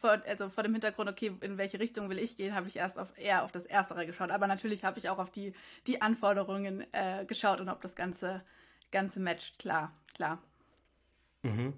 vor, 0.00 0.20
also 0.26 0.48
vor 0.48 0.64
dem 0.64 0.72
Hintergrund, 0.72 1.08
okay, 1.08 1.32
in 1.40 1.58
welche 1.58 1.78
Richtung 1.78 2.10
will 2.10 2.18
ich 2.18 2.36
gehen, 2.36 2.54
habe 2.54 2.66
ich 2.66 2.76
erst 2.76 2.98
auf, 2.98 3.16
eher 3.16 3.44
auf 3.44 3.52
das 3.52 3.66
Erstere 3.66 4.06
geschaut. 4.06 4.30
Aber 4.30 4.46
natürlich 4.46 4.84
habe 4.84 4.98
ich 4.98 5.08
auch 5.08 5.18
auf 5.18 5.30
die, 5.30 5.52
die 5.86 6.02
Anforderungen 6.02 6.84
äh, 6.92 7.24
geschaut 7.24 7.60
und 7.60 7.68
ob 7.68 7.80
das 7.80 7.94
Ganze, 7.94 8.42
Ganze 8.90 9.20
matcht. 9.20 9.58
Klar, 9.58 9.92
klar. 10.14 10.42
Mhm. 11.42 11.74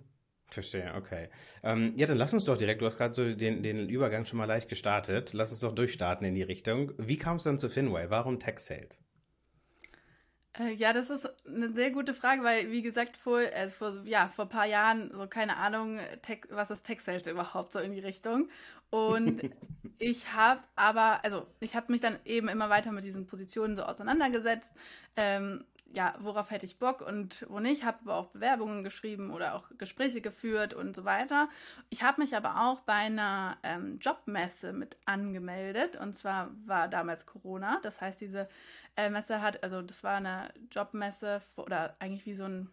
Verstehe, 0.48 0.92
okay. 0.94 1.28
Ähm, 1.62 1.94
ja, 1.96 2.06
dann 2.06 2.18
lass 2.18 2.34
uns 2.34 2.44
doch 2.44 2.56
direkt, 2.58 2.82
du 2.82 2.86
hast 2.86 2.98
gerade 2.98 3.14
so 3.14 3.34
den, 3.34 3.62
den 3.62 3.88
Übergang 3.88 4.26
schon 4.26 4.38
mal 4.38 4.44
leicht 4.44 4.68
gestartet. 4.68 5.32
Lass 5.32 5.50
uns 5.50 5.60
doch 5.60 5.74
durchstarten 5.74 6.26
in 6.26 6.34
die 6.34 6.42
Richtung. 6.42 6.92
Wie 6.98 7.16
kam 7.16 7.36
es 7.36 7.44
dann 7.44 7.58
zu 7.58 7.70
Finway? 7.70 8.10
Warum 8.10 8.38
Tech 8.38 8.58
Sales? 8.58 8.98
Äh, 10.58 10.72
ja, 10.74 10.92
das 10.92 11.10
ist 11.10 11.30
eine 11.46 11.70
sehr 11.72 11.90
gute 11.90 12.14
Frage, 12.14 12.42
weil, 12.42 12.70
wie 12.70 12.82
gesagt, 12.82 13.16
vor, 13.16 13.40
äh, 13.40 13.70
vor, 13.70 14.02
ja, 14.04 14.28
vor 14.28 14.46
ein 14.46 14.50
paar 14.50 14.66
Jahren, 14.66 15.10
so 15.12 15.26
keine 15.26 15.56
Ahnung, 15.56 15.98
Tech, 16.22 16.40
was 16.50 16.70
ist 16.70 16.84
Tech 16.84 17.00
Sales 17.00 17.26
überhaupt, 17.26 17.72
so 17.72 17.78
in 17.78 17.92
die 17.92 18.00
Richtung. 18.00 18.48
Und 18.90 19.40
ich 19.98 20.32
habe 20.34 20.60
aber, 20.76 21.24
also 21.24 21.46
ich 21.60 21.74
habe 21.74 21.90
mich 21.90 22.02
dann 22.02 22.18
eben 22.24 22.48
immer 22.48 22.68
weiter 22.68 22.92
mit 22.92 23.04
diesen 23.04 23.26
Positionen 23.26 23.76
so 23.76 23.82
auseinandergesetzt. 23.82 24.70
Ähm, 25.16 25.64
ja, 25.92 26.14
worauf 26.18 26.50
hätte 26.50 26.66
ich 26.66 26.78
Bock 26.78 27.00
und 27.02 27.46
wo 27.48 27.60
nicht, 27.60 27.84
habe 27.84 27.98
aber 28.02 28.16
auch 28.16 28.28
Bewerbungen 28.28 28.82
geschrieben 28.82 29.30
oder 29.30 29.54
auch 29.54 29.70
Gespräche 29.78 30.20
geführt 30.20 30.74
und 30.74 30.96
so 30.96 31.04
weiter. 31.04 31.48
Ich 31.90 32.02
habe 32.02 32.20
mich 32.20 32.34
aber 32.34 32.62
auch 32.62 32.80
bei 32.80 32.94
einer 32.94 33.58
ähm, 33.62 33.98
Jobmesse 34.00 34.72
mit 34.72 34.96
angemeldet 35.04 35.96
und 35.96 36.14
zwar 36.14 36.50
war 36.64 36.88
damals 36.88 37.26
Corona. 37.26 37.78
Das 37.82 38.00
heißt, 38.00 38.20
diese 38.20 38.48
äh, 38.96 39.10
Messe 39.10 39.42
hat, 39.42 39.62
also 39.62 39.82
das 39.82 40.02
war 40.02 40.16
eine 40.16 40.52
Jobmesse 40.70 41.40
oder 41.56 41.96
eigentlich 41.98 42.26
wie 42.26 42.34
so 42.34 42.44
ein 42.44 42.70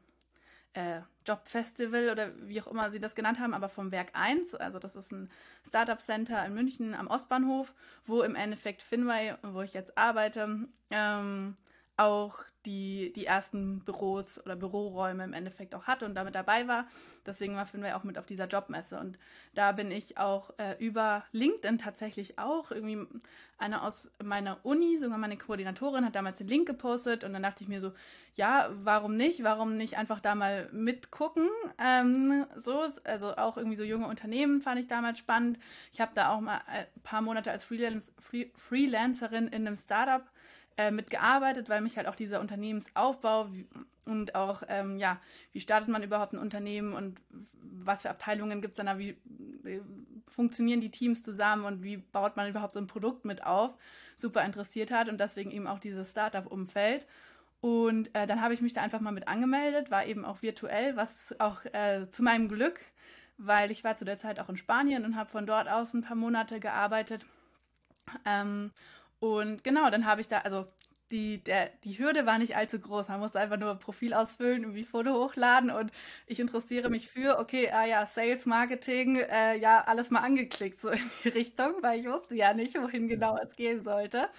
äh, 0.74 1.02
Jobfestival 1.28 2.10
oder 2.10 2.32
wie 2.48 2.62
auch 2.62 2.68
immer 2.68 2.92
sie 2.92 3.00
das 3.00 3.16
genannt 3.16 3.40
haben, 3.40 3.54
aber 3.54 3.70
vom 3.70 3.92
Werk 3.92 4.12
1. 4.14 4.56
Also 4.56 4.80
das 4.80 4.96
ist 4.96 5.12
ein 5.12 5.30
Startup 5.68 6.00
Center 6.00 6.46
in 6.46 6.54
München 6.54 6.96
am 6.96 7.08
Ostbahnhof, 7.08 7.74
wo 8.06 8.22
im 8.22 8.36
Endeffekt 8.36 8.82
Finway, 8.82 9.36
wo 9.42 9.62
ich 9.62 9.74
jetzt 9.74 9.98
arbeite, 9.98 10.68
ähm, 10.92 11.58
auch 11.98 12.40
die, 12.70 13.12
die 13.16 13.26
ersten 13.26 13.80
Büros 13.80 14.40
oder 14.46 14.56
Büroräume 14.56 15.24
im 15.24 15.34
Endeffekt 15.34 15.74
auch 15.74 15.88
hatte 15.88 16.06
und 16.06 16.14
damit 16.14 16.36
dabei 16.36 16.68
war. 16.68 16.86
Deswegen 17.26 17.56
war 17.56 17.66
Finway 17.66 17.94
auch 17.94 18.04
mit 18.04 18.20
auf 18.20 18.28
dieser 18.28 18.46
Jobmesse. 18.46 19.00
Und 19.00 19.18
da 19.56 19.72
bin 19.72 19.90
ich 19.90 20.20
auch 20.20 20.52
äh, 20.60 20.76
über 20.78 21.24
LinkedIn 21.32 21.80
tatsächlich 21.80 22.38
auch. 22.38 22.70
Irgendwie 22.70 23.08
eine 23.58 23.82
aus 23.82 24.12
meiner 24.24 24.64
Uni, 24.64 25.00
sogar 25.00 25.18
meine 25.18 25.36
Koordinatorin, 25.36 26.06
hat 26.06 26.16
damals 26.16 26.38
den 26.38 26.48
Link 26.48 26.68
gepostet 26.68 27.24
und 27.24 27.34
dann 27.34 27.42
dachte 27.42 27.64
ich 27.64 27.70
mir 27.70 27.82
so, 27.82 27.92
ja, 28.36 28.70
warum 28.72 29.18
nicht? 29.18 29.44
Warum 29.44 29.76
nicht 29.76 29.98
einfach 29.98 30.20
da 30.20 30.36
mal 30.36 30.70
mitgucken? 30.72 31.50
Ähm, 31.84 32.46
so, 32.56 32.86
also 33.04 33.36
auch 33.36 33.58
irgendwie 33.58 33.78
so 33.78 33.84
junge 33.84 34.08
Unternehmen 34.08 34.62
fand 34.62 34.80
ich 34.80 34.88
damals 34.88 35.18
spannend. 35.18 35.58
Ich 35.92 36.00
habe 36.00 36.12
da 36.14 36.30
auch 36.30 36.40
mal 36.40 36.62
ein 36.68 36.86
paar 37.02 37.22
Monate 37.22 37.50
als 37.50 37.64
Freelance, 37.64 38.14
Freelancerin 38.56 39.48
in 39.48 39.66
einem 39.66 39.76
Startup 39.76 40.24
äh, 40.78 40.92
mitgearbeitet, 40.92 41.70
weil 41.70 41.82
mich 41.82 41.98
halt 41.98 42.08
auch 42.08 42.16
dieser 42.16 42.40
Unternehmensaufbau 42.42 43.50
und 44.06 44.36
auch, 44.36 44.64
ähm, 44.68 44.98
ja, 44.98 45.20
wie 45.52 45.60
startet 45.60 45.90
man 45.90 46.04
überhaupt 46.04 46.34
ein 46.34 46.40
Unternehmen 46.40 46.94
und 46.94 47.20
was 47.62 48.02
für 48.02 48.10
Abteilungen 48.10 48.62
gibt 48.62 48.74
es 48.74 48.78
dann 48.78 48.88
da, 48.88 48.98
wie 48.98 49.18
äh, 49.66 49.82
funktionieren 50.28 50.82
die 50.82 50.92
Teams 50.92 51.24
zusammen 51.24 51.66
und 51.66 51.84
wie 51.84 51.98
baut 51.98 52.38
man 52.38 52.50
überhaupt 52.50 52.74
so 52.74 52.80
ein 52.80 52.88
Produkt 52.88 53.26
mit 53.26 53.44
auf, 53.46 53.72
super 54.16 54.44
interessiert 54.44 54.92
hat 54.92 55.10
und 55.10 55.20
deswegen 55.20 55.52
eben 55.52 55.68
auch 55.68 55.80
dieses 55.80 56.12
Startup-Umfeld. 56.12 57.06
Und 57.62 58.16
äh, 58.16 58.26
dann 58.26 58.42
habe 58.42 58.54
ich 58.54 58.62
mich 58.62 58.74
da 58.74 58.82
einfach 58.82 59.02
mal 59.02 59.12
mit 59.12 59.28
angemeldet, 59.28 59.92
war 59.92 60.06
eben 60.06 60.24
auch 60.24 60.42
virtuell, 60.42 60.96
was 60.96 61.36
auch 61.40 61.66
äh, 61.66 62.08
zu 62.10 62.24
meinem 62.24 62.48
Glück, 62.48 62.80
weil 63.38 63.70
ich 63.72 63.84
war 63.84 63.98
zu 63.98 64.06
der 64.06 64.18
Zeit 64.18 64.40
auch 64.40 64.50
in 64.50 64.58
Spanien 64.58 65.04
und 65.04 65.16
habe 65.18 65.30
von 65.30 65.46
dort 65.46 65.68
aus 65.68 65.94
ein 65.94 66.04
paar 66.04 66.16
Monate 66.16 66.60
gearbeitet. 66.60 67.26
Ähm, 68.26 68.72
und 69.20 69.64
genau, 69.64 69.90
dann 69.90 70.06
habe 70.06 70.22
ich 70.22 70.28
da, 70.28 70.40
also 70.40 70.68
die, 71.12 71.44
der, 71.44 71.70
die 71.84 71.98
Hürde 71.98 72.26
war 72.26 72.38
nicht 72.38 72.56
allzu 72.56 72.80
groß. 72.80 73.08
Man 73.10 73.20
musste 73.20 73.40
einfach 73.40 73.58
nur 73.58 73.72
ein 73.72 73.80
Profil 73.80 74.14
ausfüllen, 74.14 74.62
irgendwie 74.64 74.84
Foto 74.84 75.14
hochladen 75.14 75.72
und 75.72 75.92
ich 76.28 76.40
interessiere 76.40 76.90
mich 76.90 77.10
für, 77.10 77.40
okay, 77.40 77.72
ah 77.72 77.86
ja, 77.86 78.06
Sales, 78.06 78.46
Marketing, 78.46 79.18
äh, 79.18 79.58
ja, 79.58 79.84
alles 79.86 80.12
mal 80.12 80.20
angeklickt, 80.20 80.82
so 80.82 80.90
in 80.90 81.02
die 81.24 81.30
Richtung, 81.30 81.74
weil 81.82 82.00
ich 82.00 82.08
wusste 82.08 82.36
ja 82.36 82.54
nicht, 82.54 82.76
wohin 82.80 83.08
genau 83.08 83.38
es 83.38 83.56
gehen 83.56 83.82
sollte. 83.82 84.30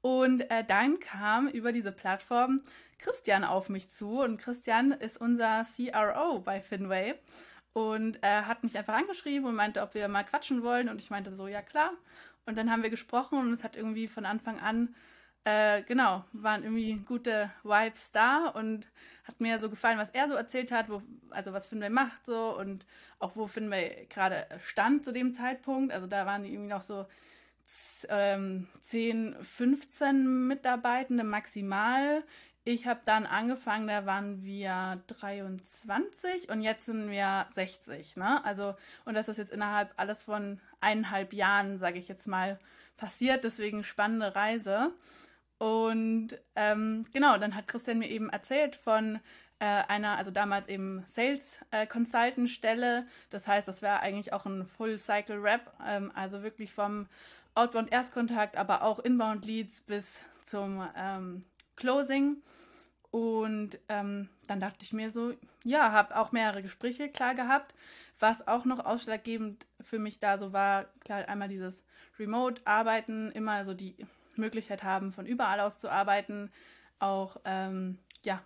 Und 0.00 0.50
äh, 0.50 0.64
dann 0.64 1.00
kam 1.00 1.48
über 1.48 1.72
diese 1.72 1.92
Plattform 1.92 2.62
Christian 2.98 3.44
auf 3.44 3.68
mich 3.68 3.90
zu 3.90 4.20
und 4.20 4.38
Christian 4.38 4.92
ist 4.92 5.20
unser 5.20 5.64
CRO 5.64 6.40
bei 6.40 6.60
Finway 6.60 7.14
und 7.72 8.18
er 8.22 8.46
hat 8.46 8.64
mich 8.64 8.76
einfach 8.76 8.94
angeschrieben 8.94 9.46
und 9.46 9.54
meinte, 9.54 9.82
ob 9.82 9.94
wir 9.94 10.08
mal 10.08 10.24
quatschen 10.24 10.62
wollen 10.64 10.88
und 10.88 11.00
ich 11.00 11.10
meinte 11.10 11.32
so, 11.34 11.46
ja 11.46 11.62
klar. 11.62 11.92
Und 12.48 12.56
dann 12.56 12.70
haben 12.70 12.82
wir 12.82 12.88
gesprochen 12.88 13.38
und 13.38 13.52
es 13.52 13.62
hat 13.62 13.76
irgendwie 13.76 14.08
von 14.08 14.24
Anfang 14.24 14.58
an, 14.58 14.94
äh, 15.44 15.82
genau, 15.82 16.24
waren 16.32 16.62
irgendwie 16.62 16.94
gute 16.94 17.50
Vibes 17.62 18.10
da 18.10 18.48
und 18.48 18.88
hat 19.24 19.38
mir 19.42 19.58
so 19.58 19.68
gefallen, 19.68 19.98
was 19.98 20.08
er 20.08 20.30
so 20.30 20.34
erzählt 20.34 20.72
hat, 20.72 20.88
wo, 20.88 21.02
also 21.28 21.52
was 21.52 21.66
Finway 21.66 21.90
macht 21.90 22.24
so 22.24 22.58
und 22.58 22.86
auch 23.18 23.36
wo 23.36 23.48
Finway 23.48 24.06
gerade 24.08 24.46
stand 24.64 25.04
zu 25.04 25.12
dem 25.12 25.34
Zeitpunkt. 25.34 25.92
Also 25.92 26.06
da 26.06 26.24
waren 26.24 26.42
die 26.42 26.54
irgendwie 26.54 26.72
noch 26.72 26.80
so 26.80 27.04
ähm, 28.08 28.66
10, 28.80 29.36
15 29.42 30.46
Mitarbeitende 30.46 31.24
maximal. 31.24 32.24
Ich 32.64 32.86
habe 32.86 33.00
dann 33.04 33.26
angefangen, 33.26 33.88
da 33.88 34.06
waren 34.06 34.42
wir 34.42 35.02
23 35.06 36.48
und 36.48 36.62
jetzt 36.62 36.86
sind 36.86 37.10
wir 37.10 37.46
60. 37.50 38.16
Ne? 38.16 38.42
Also, 38.42 38.74
und 39.04 39.12
das 39.12 39.28
ist 39.28 39.36
jetzt 39.36 39.52
innerhalb 39.52 39.92
alles 39.96 40.22
von 40.22 40.60
eineinhalb 40.80 41.32
Jahren, 41.32 41.78
sage 41.78 41.98
ich 41.98 42.08
jetzt 42.08 42.26
mal, 42.26 42.58
passiert. 42.96 43.44
Deswegen 43.44 43.84
spannende 43.84 44.34
Reise. 44.34 44.92
Und 45.58 46.38
ähm, 46.54 47.06
genau, 47.12 47.36
dann 47.38 47.54
hat 47.54 47.66
Christian 47.66 47.98
mir 47.98 48.08
eben 48.08 48.30
erzählt 48.30 48.76
von 48.76 49.18
äh, 49.58 49.64
einer, 49.64 50.16
also 50.16 50.30
damals 50.30 50.68
eben 50.68 51.04
Sales 51.08 51.58
äh, 51.70 51.86
Consultant 51.86 52.48
Stelle. 52.48 53.06
Das 53.30 53.48
heißt, 53.48 53.66
das 53.66 53.82
wäre 53.82 54.00
eigentlich 54.00 54.32
auch 54.32 54.46
ein 54.46 54.66
Full 54.66 54.98
Cycle 54.98 55.40
Rap, 55.40 55.72
ähm, 55.84 56.12
also 56.14 56.42
wirklich 56.42 56.72
vom 56.72 57.08
Outbound 57.54 57.90
Erstkontakt, 57.90 58.56
aber 58.56 58.82
auch 58.82 59.00
Inbound 59.00 59.44
Leads 59.44 59.80
bis 59.80 60.20
zum 60.44 60.86
ähm, 60.96 61.44
Closing. 61.74 62.36
Und 63.10 63.78
ähm, 63.88 64.28
dann 64.46 64.60
dachte 64.60 64.84
ich 64.84 64.92
mir 64.92 65.10
so, 65.10 65.32
ja, 65.64 65.92
habe 65.92 66.16
auch 66.16 66.30
mehrere 66.30 66.62
Gespräche 66.62 67.08
klar 67.08 67.34
gehabt. 67.34 67.74
Was 68.18 68.46
auch 68.48 68.64
noch 68.64 68.84
ausschlaggebend 68.84 69.66
für 69.80 69.98
mich 69.98 70.18
da 70.18 70.38
so 70.38 70.52
war, 70.52 70.86
klar, 71.00 71.28
einmal 71.28 71.48
dieses 71.48 71.84
Remote-Arbeiten, 72.18 73.30
immer 73.32 73.64
so 73.64 73.74
die 73.74 73.96
Möglichkeit 74.36 74.82
haben, 74.82 75.12
von 75.12 75.26
überall 75.26 75.60
aus 75.60 75.78
zu 75.78 75.90
arbeiten, 75.90 76.50
auch 76.98 77.36
ähm, 77.44 77.98
ja, 78.24 78.42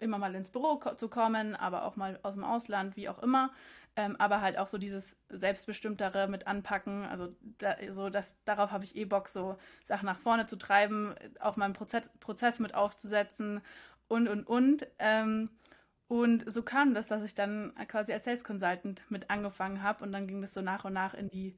immer 0.00 0.18
mal 0.18 0.34
ins 0.34 0.50
Büro 0.50 0.80
zu 0.96 1.08
kommen, 1.08 1.56
aber 1.56 1.84
auch 1.84 1.96
mal 1.96 2.18
aus 2.22 2.34
dem 2.34 2.44
Ausland, 2.44 2.96
wie 2.96 3.08
auch 3.08 3.22
immer. 3.22 3.50
Ähm, 3.96 4.16
aber 4.18 4.40
halt 4.40 4.58
auch 4.58 4.66
so 4.66 4.76
dieses 4.76 5.16
selbstbestimmtere 5.28 6.26
mit 6.26 6.48
anpacken, 6.48 7.04
also 7.04 7.32
da, 7.58 7.76
so 7.92 8.10
das, 8.10 8.36
darauf 8.44 8.72
habe 8.72 8.82
ich 8.82 8.96
eh 8.96 9.04
Bock, 9.04 9.28
so 9.28 9.56
Sachen 9.84 10.06
nach 10.06 10.18
vorne 10.18 10.46
zu 10.46 10.56
treiben, 10.56 11.14
auch 11.38 11.56
mal 11.56 11.66
einen 11.66 11.74
Prozess, 11.74 12.10
Prozess 12.18 12.58
mit 12.58 12.74
aufzusetzen 12.74 13.60
und, 14.08 14.26
und, 14.26 14.48
und. 14.48 14.88
Ähm, 14.98 15.48
und 16.08 16.50
so 16.52 16.62
kam 16.62 16.94
das, 16.94 17.08
dass 17.08 17.24
ich 17.24 17.34
dann 17.34 17.74
quasi 17.88 18.12
als 18.12 18.24
Sales 18.24 18.44
Consultant 18.44 19.00
mit 19.08 19.30
angefangen 19.30 19.82
habe 19.82 20.04
und 20.04 20.12
dann 20.12 20.26
ging 20.26 20.42
das 20.42 20.54
so 20.54 20.60
nach 20.60 20.84
und 20.84 20.92
nach 20.92 21.14
in 21.14 21.28
die 21.28 21.56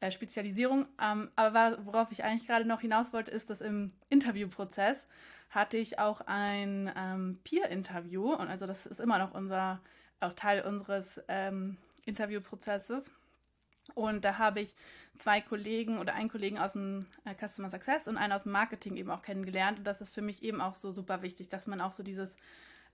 äh, 0.00 0.10
Spezialisierung. 0.10 0.86
Ähm, 1.02 1.30
aber 1.34 1.78
worauf 1.84 2.12
ich 2.12 2.22
eigentlich 2.22 2.46
gerade 2.46 2.64
noch 2.64 2.80
hinaus 2.80 3.12
wollte, 3.12 3.32
ist, 3.32 3.50
dass 3.50 3.60
im 3.60 3.92
Interviewprozess 4.08 5.04
hatte 5.50 5.78
ich 5.78 5.98
auch 5.98 6.20
ein 6.26 6.92
ähm, 6.96 7.40
Peer-Interview 7.42 8.32
und 8.34 8.48
also 8.48 8.66
das 8.66 8.86
ist 8.86 9.00
immer 9.00 9.18
noch 9.18 9.34
unser, 9.34 9.80
auch 10.20 10.34
Teil 10.34 10.62
unseres 10.62 11.20
ähm, 11.28 11.78
Interviewprozesses. 12.04 13.10
Und 13.94 14.24
da 14.24 14.36
habe 14.38 14.60
ich 14.60 14.74
zwei 15.16 15.40
Kollegen 15.40 15.98
oder 15.98 16.14
einen 16.14 16.28
Kollegen 16.28 16.58
aus 16.58 16.72
dem 16.72 17.06
äh, 17.24 17.34
Customer 17.34 17.70
Success 17.70 18.06
und 18.06 18.18
einen 18.18 18.34
aus 18.34 18.42
dem 18.44 18.52
Marketing 18.52 18.96
eben 18.96 19.10
auch 19.10 19.22
kennengelernt. 19.22 19.78
Und 19.78 19.84
das 19.84 20.00
ist 20.00 20.14
für 20.14 20.22
mich 20.22 20.42
eben 20.42 20.60
auch 20.60 20.74
so 20.74 20.92
super 20.92 21.22
wichtig, 21.22 21.48
dass 21.48 21.66
man 21.66 21.80
auch 21.80 21.92
so 21.92 22.02
dieses, 22.02 22.36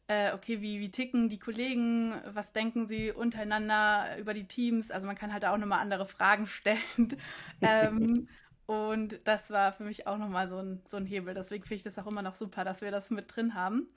äh, 0.06 0.32
okay, 0.32 0.60
wie, 0.60 0.80
wie 0.80 0.90
ticken 0.90 1.28
die 1.28 1.38
Kollegen, 1.38 2.14
was 2.26 2.52
denken 2.52 2.86
sie 2.86 3.10
untereinander 3.10 4.18
über 4.18 4.34
die 4.34 4.46
Teams. 4.46 4.90
Also 4.90 5.06
man 5.06 5.16
kann 5.16 5.32
halt 5.32 5.44
auch 5.44 5.56
nochmal 5.56 5.80
andere 5.80 6.06
Fragen 6.06 6.46
stellen. 6.46 6.78
ähm, 7.62 8.28
und 8.66 9.20
das 9.24 9.50
war 9.50 9.72
für 9.72 9.84
mich 9.84 10.06
auch 10.06 10.18
nochmal 10.18 10.48
so 10.48 10.58
ein, 10.58 10.82
so 10.86 10.96
ein 10.96 11.06
Hebel. 11.06 11.34
Deswegen 11.34 11.62
finde 11.62 11.76
ich 11.76 11.82
das 11.82 11.98
auch 11.98 12.06
immer 12.06 12.22
noch 12.22 12.34
super, 12.34 12.64
dass 12.64 12.82
wir 12.82 12.90
das 12.90 13.10
mit 13.10 13.34
drin 13.34 13.54
haben. 13.54 13.88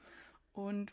Und 0.53 0.91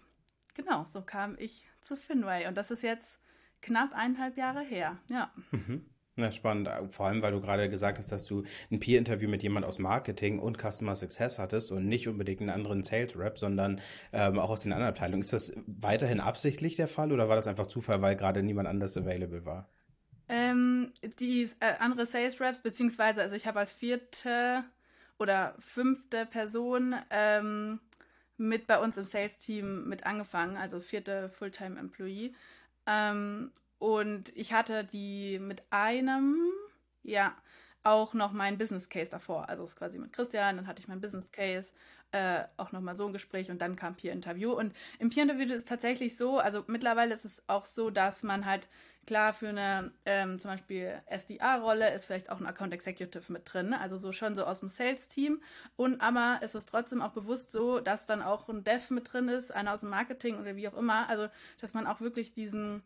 genau, 0.54 0.84
so 0.84 1.02
kam 1.02 1.36
ich 1.38 1.64
zu 1.80 1.96
Finway. 1.96 2.46
Und 2.48 2.56
das 2.56 2.70
ist 2.70 2.82
jetzt 2.82 3.18
knapp 3.62 3.92
eineinhalb 3.92 4.36
Jahre 4.36 4.62
her. 4.62 4.98
Ja. 5.08 5.32
Mhm. 5.52 5.84
Na, 6.16 6.30
spannend. 6.30 6.68
Vor 6.90 7.06
allem, 7.06 7.22
weil 7.22 7.32
du 7.32 7.40
gerade 7.40 7.68
gesagt 7.68 7.98
hast, 7.98 8.12
dass 8.12 8.24
du 8.26 8.44
ein 8.70 8.78
Peer-Interview 8.78 9.28
mit 9.28 9.42
jemand 9.42 9.66
aus 9.66 9.80
Marketing 9.80 10.38
und 10.38 10.58
Customer 10.58 10.94
Success 10.94 11.40
hattest 11.40 11.72
und 11.72 11.86
nicht 11.88 12.06
unbedingt 12.06 12.40
einen 12.40 12.50
anderen 12.50 12.84
Sales-Rep, 12.84 13.36
sondern 13.36 13.80
ähm, 14.12 14.38
auch 14.38 14.50
aus 14.50 14.60
den 14.60 14.72
anderen 14.72 14.90
Abteilungen. 14.90 15.22
Ist 15.22 15.32
das 15.32 15.52
weiterhin 15.66 16.20
absichtlich 16.20 16.76
der 16.76 16.86
Fall 16.86 17.10
oder 17.10 17.28
war 17.28 17.34
das 17.34 17.48
einfach 17.48 17.66
Zufall, 17.66 18.00
weil 18.00 18.14
gerade 18.14 18.44
niemand 18.44 18.68
anders 18.68 18.96
available 18.96 19.44
war? 19.44 19.68
Ähm, 20.28 20.92
die 21.18 21.50
äh, 21.58 21.74
andere 21.80 22.06
Sales-Reps, 22.06 22.60
beziehungsweise, 22.60 23.20
also 23.20 23.34
ich 23.34 23.48
habe 23.48 23.58
als 23.58 23.72
vierte 23.72 24.62
oder 25.18 25.56
fünfte 25.58 26.26
Person 26.26 26.94
ähm, 27.10 27.80
mit 28.36 28.68
bei 28.68 28.78
uns 28.78 28.96
im 28.96 29.04
Sales-Team 29.04 29.88
mit 29.88 30.06
angefangen, 30.06 30.56
also 30.56 30.78
vierte 30.78 31.28
Fulltime-Employee. 31.30 32.34
Ähm, 32.86 33.50
und 33.78 34.34
ich 34.36 34.52
hatte 34.52 34.84
die 34.84 35.38
mit 35.38 35.62
einem, 35.70 36.36
ja, 37.02 37.34
auch 37.84 38.14
noch 38.14 38.32
meinen 38.32 38.56
Business 38.58 38.88
Case 38.88 39.10
davor. 39.10 39.48
Also 39.48 39.62
es 39.62 39.70
ist 39.70 39.76
quasi 39.76 39.98
mit 39.98 40.12
Christian, 40.12 40.56
dann 40.56 40.66
hatte 40.66 40.80
ich 40.80 40.88
meinen 40.88 41.02
Business 41.02 41.30
Case 41.30 41.70
äh, 42.12 42.44
auch 42.56 42.72
nochmal 42.72 42.96
so 42.96 43.06
ein 43.06 43.12
Gespräch 43.12 43.50
und 43.50 43.60
dann 43.60 43.76
kam 43.76 43.94
Peer-Interview. 43.94 44.52
Und 44.52 44.74
im 44.98 45.10
Peer-Interview 45.10 45.44
ist 45.44 45.52
es 45.52 45.64
tatsächlich 45.64 46.16
so, 46.16 46.38
also 46.38 46.64
mittlerweile 46.66 47.12
ist 47.12 47.24
es 47.24 47.42
auch 47.46 47.66
so, 47.66 47.90
dass 47.90 48.22
man 48.22 48.46
halt 48.46 48.68
klar 49.04 49.32
für 49.34 49.48
eine 49.48 49.92
ähm, 50.06 50.38
zum 50.38 50.52
Beispiel 50.52 51.02
SDA-Rolle 51.06 51.92
ist 51.92 52.06
vielleicht 52.06 52.30
auch 52.30 52.40
ein 52.40 52.46
Account 52.46 52.72
Executive 52.72 53.30
mit 53.30 53.52
drin, 53.52 53.74
also 53.74 53.96
so 53.96 54.12
schon 54.12 54.34
so 54.34 54.44
aus 54.44 54.60
dem 54.60 54.68
Sales-Team. 54.68 55.42
Und 55.76 56.00
aber 56.00 56.40
ist 56.42 56.54
es 56.54 56.64
trotzdem 56.64 57.02
auch 57.02 57.12
bewusst 57.12 57.50
so, 57.50 57.80
dass 57.80 58.06
dann 58.06 58.22
auch 58.22 58.48
ein 58.48 58.64
Dev 58.64 58.94
mit 58.94 59.12
drin 59.12 59.28
ist, 59.28 59.52
einer 59.52 59.74
aus 59.74 59.80
dem 59.80 59.90
Marketing 59.90 60.38
oder 60.38 60.56
wie 60.56 60.68
auch 60.68 60.78
immer. 60.78 61.08
Also 61.08 61.28
dass 61.60 61.74
man 61.74 61.86
auch 61.86 62.00
wirklich 62.00 62.32
diesen 62.32 62.82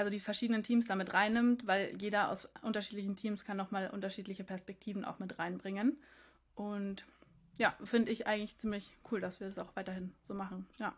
also 0.00 0.10
die 0.10 0.18
verschiedenen 0.18 0.62
Teams 0.62 0.86
damit 0.86 1.12
reinnimmt, 1.12 1.66
weil 1.66 1.94
jeder 2.00 2.30
aus 2.30 2.48
unterschiedlichen 2.62 3.16
Teams 3.16 3.44
kann 3.44 3.58
nochmal 3.58 3.90
unterschiedliche 3.90 4.44
Perspektiven 4.44 5.04
auch 5.04 5.18
mit 5.18 5.38
reinbringen. 5.38 5.98
Und 6.54 7.04
ja, 7.58 7.76
finde 7.84 8.10
ich 8.10 8.26
eigentlich 8.26 8.56
ziemlich 8.56 8.96
cool, 9.10 9.20
dass 9.20 9.40
wir 9.40 9.46
das 9.46 9.58
auch 9.58 9.76
weiterhin 9.76 10.14
so 10.26 10.32
machen. 10.32 10.66
Ja. 10.78 10.94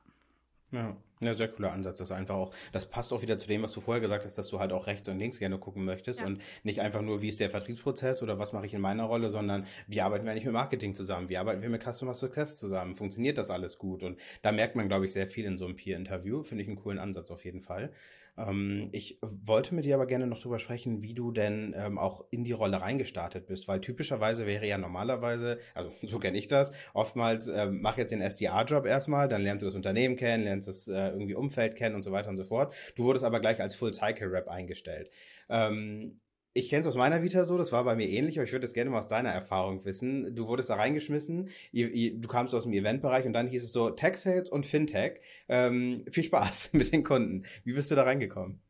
Ja, 0.70 0.96
ja, 1.24 1.34
sehr 1.34 1.48
cooler 1.48 1.72
Ansatz. 1.72 1.98
Das 1.98 2.12
einfach 2.12 2.34
auch, 2.34 2.54
das 2.72 2.86
passt 2.86 3.12
auch 3.12 3.22
wieder 3.22 3.38
zu 3.38 3.48
dem, 3.48 3.62
was 3.62 3.72
du 3.72 3.80
vorher 3.80 4.00
gesagt 4.00 4.24
hast, 4.24 4.38
dass 4.38 4.48
du 4.48 4.58
halt 4.58 4.72
auch 4.72 4.86
rechts 4.86 5.08
und 5.08 5.18
links 5.18 5.38
gerne 5.38 5.58
gucken 5.58 5.84
möchtest 5.84 6.20
ja. 6.20 6.26
und 6.26 6.40
nicht 6.62 6.80
einfach 6.80 7.02
nur, 7.02 7.22
wie 7.22 7.28
ist 7.28 7.40
der 7.40 7.50
Vertriebsprozess 7.50 8.22
oder 8.22 8.38
was 8.38 8.52
mache 8.52 8.66
ich 8.66 8.74
in 8.74 8.80
meiner 8.80 9.04
Rolle, 9.04 9.30
sondern 9.30 9.66
wie 9.86 10.00
arbeiten 10.00 10.24
wir 10.24 10.32
eigentlich 10.32 10.44
mit 10.44 10.54
Marketing 10.54 10.94
zusammen? 10.94 11.28
Wie 11.28 11.36
arbeiten 11.36 11.62
wir 11.62 11.68
mit 11.68 11.82
Customer 11.82 12.14
Success 12.14 12.58
zusammen? 12.58 12.96
Funktioniert 12.96 13.38
das 13.38 13.50
alles 13.50 13.78
gut? 13.78 14.02
Und 14.02 14.18
da 14.42 14.52
merkt 14.52 14.76
man, 14.76 14.88
glaube 14.88 15.04
ich, 15.04 15.12
sehr 15.12 15.28
viel 15.28 15.44
in 15.44 15.56
so 15.56 15.64
einem 15.64 15.76
Peer-Interview. 15.76 16.42
Finde 16.42 16.62
ich 16.62 16.68
einen 16.68 16.78
coolen 16.78 16.98
Ansatz 16.98 17.30
auf 17.30 17.44
jeden 17.44 17.60
Fall. 17.60 17.92
Ähm, 18.38 18.88
ich 18.92 19.18
wollte 19.20 19.74
mit 19.74 19.84
dir 19.84 19.94
aber 19.94 20.06
gerne 20.06 20.26
noch 20.26 20.40
drüber 20.40 20.58
sprechen, 20.58 21.02
wie 21.02 21.14
du 21.14 21.32
denn 21.32 21.74
ähm, 21.76 21.98
auch 21.98 22.24
in 22.30 22.44
die 22.44 22.52
Rolle 22.52 22.80
reingestartet 22.80 23.46
bist, 23.46 23.68
weil 23.68 23.80
typischerweise 23.80 24.46
wäre 24.46 24.66
ja 24.66 24.78
normalerweise, 24.78 25.58
also 25.74 25.92
so 26.02 26.18
kenne 26.18 26.38
ich 26.38 26.48
das, 26.48 26.72
oftmals 26.94 27.48
ähm, 27.48 27.80
mach 27.82 27.98
jetzt 27.98 28.12
den 28.12 28.22
SDA-Job 28.22 28.86
erstmal, 28.86 29.28
dann 29.28 29.42
lernst 29.42 29.62
du 29.62 29.66
das 29.66 29.74
Unternehmen 29.74 30.16
kennen, 30.16 30.44
lernst 30.44 30.68
das 30.68 30.88
äh, 30.88 31.11
irgendwie 31.12 31.34
Umfeld 31.34 31.76
kennen 31.76 31.94
und 31.94 32.02
so 32.02 32.12
weiter 32.12 32.30
und 32.30 32.36
so 32.36 32.44
fort. 32.44 32.74
Du 32.96 33.04
wurdest 33.04 33.24
aber 33.24 33.40
gleich 33.40 33.60
als 33.60 33.74
Full-Cycle-Rap 33.76 34.48
eingestellt. 34.48 35.10
Ähm, 35.48 36.20
ich 36.54 36.68
kenne 36.68 36.82
es 36.82 36.86
aus 36.86 36.96
meiner 36.96 37.22
Vita 37.22 37.44
so, 37.44 37.56
das 37.56 37.72
war 37.72 37.84
bei 37.84 37.94
mir 37.94 38.08
ähnlich, 38.08 38.38
aber 38.38 38.44
ich 38.44 38.52
würde 38.52 38.66
das 38.66 38.74
gerne 38.74 38.90
mal 38.90 38.98
aus 38.98 39.06
deiner 39.06 39.30
Erfahrung 39.30 39.84
wissen. 39.84 40.34
Du 40.34 40.48
wurdest 40.48 40.68
da 40.68 40.74
reingeschmissen, 40.74 41.48
du 41.72 42.28
kamst 42.28 42.54
aus 42.54 42.64
dem 42.64 42.72
Eventbereich 42.74 43.24
und 43.24 43.32
dann 43.32 43.46
hieß 43.46 43.64
es 43.64 43.72
so 43.72 43.90
Tech 43.90 44.16
Sales 44.16 44.50
und 44.50 44.66
Fintech. 44.66 45.20
Ähm, 45.48 46.04
viel 46.10 46.24
Spaß 46.24 46.70
mit 46.72 46.92
den 46.92 47.04
Kunden. 47.04 47.46
Wie 47.64 47.72
bist 47.72 47.90
du 47.90 47.94
da 47.94 48.02
reingekommen? 48.02 48.60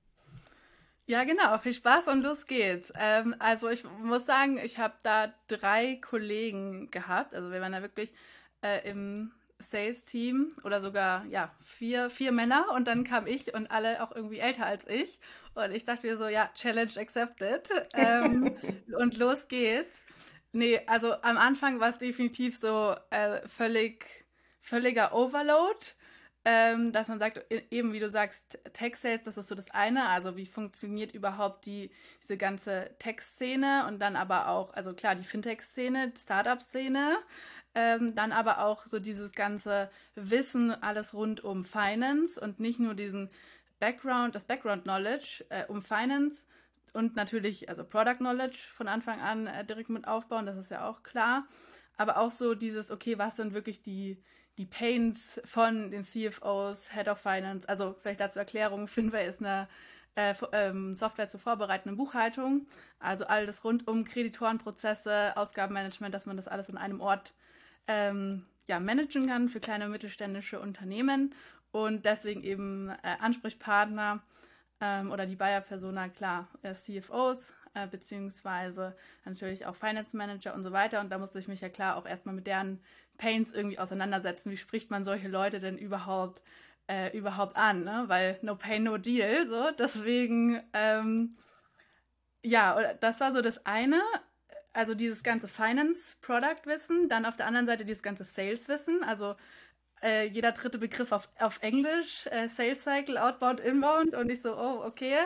Ja, 1.06 1.24
genau, 1.24 1.58
viel 1.58 1.74
Spaß 1.74 2.06
und 2.08 2.22
los 2.22 2.46
geht's. 2.46 2.92
Ähm, 2.96 3.34
also 3.40 3.68
ich 3.68 3.82
muss 4.00 4.24
sagen, 4.24 4.60
ich 4.62 4.78
habe 4.78 4.94
da 5.02 5.34
drei 5.48 5.96
Kollegen 5.96 6.90
gehabt. 6.92 7.34
Also 7.34 7.50
wir 7.50 7.60
waren 7.60 7.72
da 7.72 7.82
wirklich 7.82 8.14
äh, 8.62 8.88
im 8.88 9.32
Sales-Team 9.62 10.54
oder 10.64 10.80
sogar 10.80 11.24
ja 11.26 11.54
vier, 11.60 12.10
vier 12.10 12.32
Männer 12.32 12.66
und 12.74 12.86
dann 12.86 13.04
kam 13.04 13.26
ich 13.26 13.54
und 13.54 13.70
alle 13.70 14.02
auch 14.02 14.14
irgendwie 14.14 14.38
älter 14.38 14.66
als 14.66 14.86
ich. 14.88 15.18
Und 15.54 15.72
ich 15.72 15.84
dachte 15.84 16.06
mir 16.06 16.16
so, 16.16 16.26
ja, 16.28 16.50
Challenge 16.54 16.92
accepted. 16.96 17.68
Ähm, 17.94 18.56
und 18.98 19.16
los 19.18 19.48
geht's. 19.48 20.04
Nee, 20.52 20.80
also 20.86 21.12
am 21.22 21.36
Anfang 21.36 21.80
war 21.80 21.90
es 21.90 21.98
definitiv 21.98 22.56
so 22.56 22.94
äh, 23.10 23.46
völlig, 23.46 24.26
völliger 24.60 25.14
Overload. 25.14 25.78
Ähm, 26.44 26.90
dass 26.92 27.06
man 27.06 27.20
sagt, 27.20 27.40
e, 27.50 27.62
eben 27.70 27.92
wie 27.92 28.00
du 28.00 28.10
sagst, 28.10 28.58
Tech-Sales, 28.72 29.22
das 29.22 29.36
ist 29.36 29.46
so 29.46 29.54
das 29.54 29.70
eine, 29.70 30.08
also 30.08 30.36
wie 30.36 30.46
funktioniert 30.46 31.14
überhaupt 31.14 31.66
die, 31.66 31.92
diese 32.20 32.36
ganze 32.36 32.90
Tech-Szene 32.98 33.86
und 33.86 34.00
dann 34.00 34.16
aber 34.16 34.48
auch, 34.48 34.74
also 34.74 34.92
klar, 34.92 35.14
die 35.14 35.22
Fintech-Szene, 35.22 36.12
Startup-Szene, 36.18 37.16
ähm, 37.74 38.14
dann 38.14 38.32
aber 38.32 38.64
auch 38.64 38.86
so 38.86 38.98
dieses 38.98 39.32
ganze 39.32 39.90
Wissen, 40.14 40.70
alles 40.82 41.14
rund 41.14 41.42
um 41.42 41.64
Finance 41.64 42.40
und 42.40 42.60
nicht 42.60 42.80
nur 42.80 42.94
diesen 42.94 43.30
Background, 43.80 44.34
das 44.34 44.44
Background 44.44 44.84
Knowledge 44.84 45.44
äh, 45.48 45.64
um 45.66 45.82
Finance 45.82 46.44
und 46.92 47.16
natürlich, 47.16 47.68
also 47.68 47.84
Product 47.84 48.18
Knowledge 48.18 48.58
von 48.74 48.88
Anfang 48.88 49.20
an 49.20 49.46
äh, 49.46 49.64
direkt 49.64 49.88
mit 49.88 50.06
aufbauen, 50.06 50.46
das 50.46 50.56
ist 50.56 50.70
ja 50.70 50.88
auch 50.88 51.02
klar. 51.02 51.46
Aber 51.96 52.18
auch 52.18 52.30
so 52.30 52.54
dieses, 52.54 52.90
okay, 52.90 53.18
was 53.18 53.36
sind 53.36 53.54
wirklich 53.54 53.82
die, 53.82 54.22
die 54.58 54.66
Pains 54.66 55.40
von 55.44 55.90
den 55.90 56.04
CFOs, 56.04 56.92
Head 56.92 57.08
of 57.08 57.18
Finance? 57.18 57.68
Also 57.68 57.94
vielleicht 58.00 58.20
dazu 58.20 58.38
Erklärung, 58.38 58.86
Finway 58.88 59.26
ist 59.26 59.40
eine 59.40 59.68
äh, 60.14 60.34
ähm, 60.52 60.96
Software 60.96 61.28
zur 61.28 61.40
vorbereitenden 61.40 61.96
Buchhaltung. 61.96 62.66
Also 62.98 63.26
alles 63.26 63.64
rund 63.64 63.88
um 63.88 64.04
Kreditorenprozesse, 64.04 65.36
Ausgabenmanagement, 65.36 66.14
dass 66.14 66.26
man 66.26 66.36
das 66.36 66.48
alles 66.48 66.68
in 66.68 66.76
einem 66.76 67.00
Ort 67.00 67.34
ähm, 67.86 68.46
ja, 68.66 68.80
managen 68.80 69.26
kann 69.26 69.48
für 69.48 69.60
kleine 69.60 69.86
und 69.86 69.92
mittelständische 69.92 70.60
Unternehmen 70.60 71.34
und 71.72 72.04
deswegen 72.04 72.42
eben 72.44 72.90
äh, 72.90 73.16
Ansprechpartner 73.18 74.22
ähm, 74.80 75.10
oder 75.10 75.26
die 75.26 75.36
Buyer-Persona, 75.36 76.08
klar, 76.08 76.48
äh, 76.62 76.74
CFOs, 76.74 77.52
äh, 77.74 77.86
beziehungsweise 77.86 78.94
natürlich 79.24 79.64
auch 79.66 79.74
Finance 79.74 80.16
Manager 80.16 80.54
und 80.54 80.62
so 80.62 80.72
weiter. 80.72 81.00
Und 81.00 81.10
da 81.10 81.18
musste 81.18 81.38
ich 81.38 81.48
mich 81.48 81.60
ja 81.60 81.68
klar 81.68 81.96
auch 81.96 82.06
erstmal 82.06 82.34
mit 82.34 82.46
deren 82.46 82.80
Pains 83.16 83.52
irgendwie 83.52 83.78
auseinandersetzen. 83.78 84.50
Wie 84.50 84.56
spricht 84.56 84.90
man 84.90 85.04
solche 85.04 85.28
Leute 85.28 85.60
denn 85.60 85.78
überhaupt, 85.78 86.42
äh, 86.88 87.16
überhaupt 87.16 87.56
an? 87.56 87.84
Ne? 87.84 88.04
Weil 88.08 88.38
no 88.42 88.56
pain, 88.56 88.82
no 88.82 88.98
deal. 88.98 89.46
So, 89.46 89.70
deswegen, 89.78 90.62
ähm, 90.74 91.36
ja, 92.42 92.94
das 92.94 93.20
war 93.20 93.32
so 93.32 93.40
das 93.40 93.64
eine 93.64 94.02
also 94.72 94.94
dieses 94.94 95.22
ganze 95.22 95.48
Finance-Product-Wissen, 95.48 97.08
dann 97.08 97.26
auf 97.26 97.36
der 97.36 97.46
anderen 97.46 97.66
Seite 97.66 97.84
dieses 97.84 98.02
ganze 98.02 98.24
Sales-Wissen, 98.24 99.04
also 99.04 99.36
äh, 100.02 100.26
jeder 100.26 100.52
dritte 100.52 100.78
Begriff 100.78 101.12
auf, 101.12 101.28
auf 101.38 101.62
Englisch, 101.62 102.26
äh, 102.26 102.48
Sales 102.48 102.82
Cycle, 102.82 103.18
Outbound, 103.18 103.60
Inbound 103.60 104.14
und 104.14 104.30
ich 104.30 104.42
so, 104.42 104.56
oh, 104.56 104.84
okay. 104.84 105.16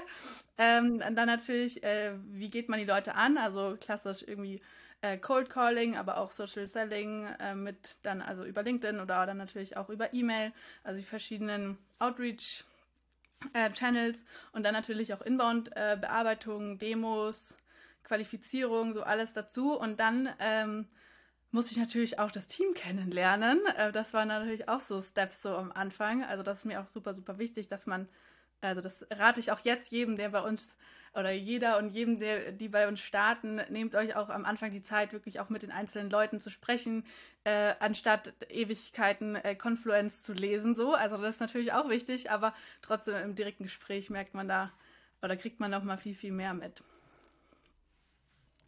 Ähm, 0.58 0.98
dann 0.98 1.26
natürlich, 1.26 1.82
äh, 1.82 2.12
wie 2.32 2.48
geht 2.48 2.68
man 2.68 2.78
die 2.78 2.84
Leute 2.84 3.14
an? 3.14 3.38
Also 3.38 3.76
klassisch 3.80 4.22
irgendwie 4.26 4.60
äh, 5.00 5.18
Cold 5.18 5.48
Calling, 5.50 5.96
aber 5.96 6.18
auch 6.18 6.30
Social 6.30 6.66
Selling 6.66 7.26
äh, 7.40 7.54
mit 7.54 7.96
dann 8.02 8.20
also 8.22 8.44
über 8.44 8.62
LinkedIn 8.62 9.00
oder 9.00 9.26
dann 9.26 9.36
natürlich 9.38 9.76
auch 9.76 9.88
über 9.88 10.12
E-Mail, 10.12 10.52
also 10.84 11.00
die 11.00 11.06
verschiedenen 11.06 11.78
Outreach 11.98 12.64
äh, 13.52 13.70
Channels 13.70 14.24
und 14.52 14.64
dann 14.64 14.74
natürlich 14.74 15.14
auch 15.14 15.22
Inbound-Bearbeitung, 15.22 16.78
Demos, 16.78 17.56
Qualifizierung, 18.06 18.94
so 18.94 19.02
alles 19.02 19.32
dazu. 19.34 19.78
Und 19.78 20.00
dann 20.00 20.30
ähm, 20.38 20.88
musste 21.50 21.72
ich 21.72 21.78
natürlich 21.78 22.18
auch 22.18 22.30
das 22.30 22.46
Team 22.46 22.74
kennenlernen. 22.74 23.60
Äh, 23.76 23.92
das 23.92 24.14
waren 24.14 24.28
natürlich 24.28 24.68
auch 24.68 24.80
so 24.80 25.02
Steps 25.02 25.42
so 25.42 25.50
am 25.50 25.72
Anfang. 25.72 26.24
Also 26.24 26.42
das 26.42 26.58
ist 26.58 26.64
mir 26.64 26.80
auch 26.80 26.86
super, 26.86 27.14
super 27.14 27.38
wichtig, 27.38 27.68
dass 27.68 27.86
man, 27.86 28.08
also 28.60 28.80
das 28.80 29.06
rate 29.10 29.40
ich 29.40 29.50
auch 29.50 29.60
jetzt 29.60 29.90
jedem, 29.92 30.16
der 30.16 30.30
bei 30.30 30.40
uns 30.40 30.74
oder 31.14 31.30
jeder 31.30 31.78
und 31.78 31.92
jedem, 31.92 32.20
der, 32.20 32.52
die 32.52 32.68
bei 32.68 32.86
uns 32.86 33.00
starten, 33.00 33.62
nehmt 33.70 33.94
euch 33.94 34.16
auch 34.16 34.28
am 34.28 34.44
Anfang 34.44 34.70
die 34.70 34.82
Zeit, 34.82 35.14
wirklich 35.14 35.40
auch 35.40 35.48
mit 35.48 35.62
den 35.62 35.70
einzelnen 35.70 36.10
Leuten 36.10 36.40
zu 36.40 36.50
sprechen, 36.50 37.06
äh, 37.44 37.72
anstatt 37.80 38.34
Ewigkeiten 38.50 39.34
äh, 39.36 39.54
Confluence 39.54 40.22
zu 40.22 40.34
lesen. 40.34 40.74
So, 40.74 40.92
also 40.92 41.16
das 41.16 41.36
ist 41.36 41.40
natürlich 41.40 41.72
auch 41.72 41.88
wichtig, 41.88 42.30
aber 42.30 42.52
trotzdem 42.82 43.16
im 43.16 43.34
direkten 43.34 43.64
Gespräch 43.64 44.10
merkt 44.10 44.34
man 44.34 44.46
da 44.46 44.72
oder 45.22 45.38
kriegt 45.38 45.58
man 45.58 45.70
noch 45.70 45.84
mal 45.84 45.96
viel, 45.96 46.14
viel 46.14 46.32
mehr 46.32 46.52
mit. 46.52 46.82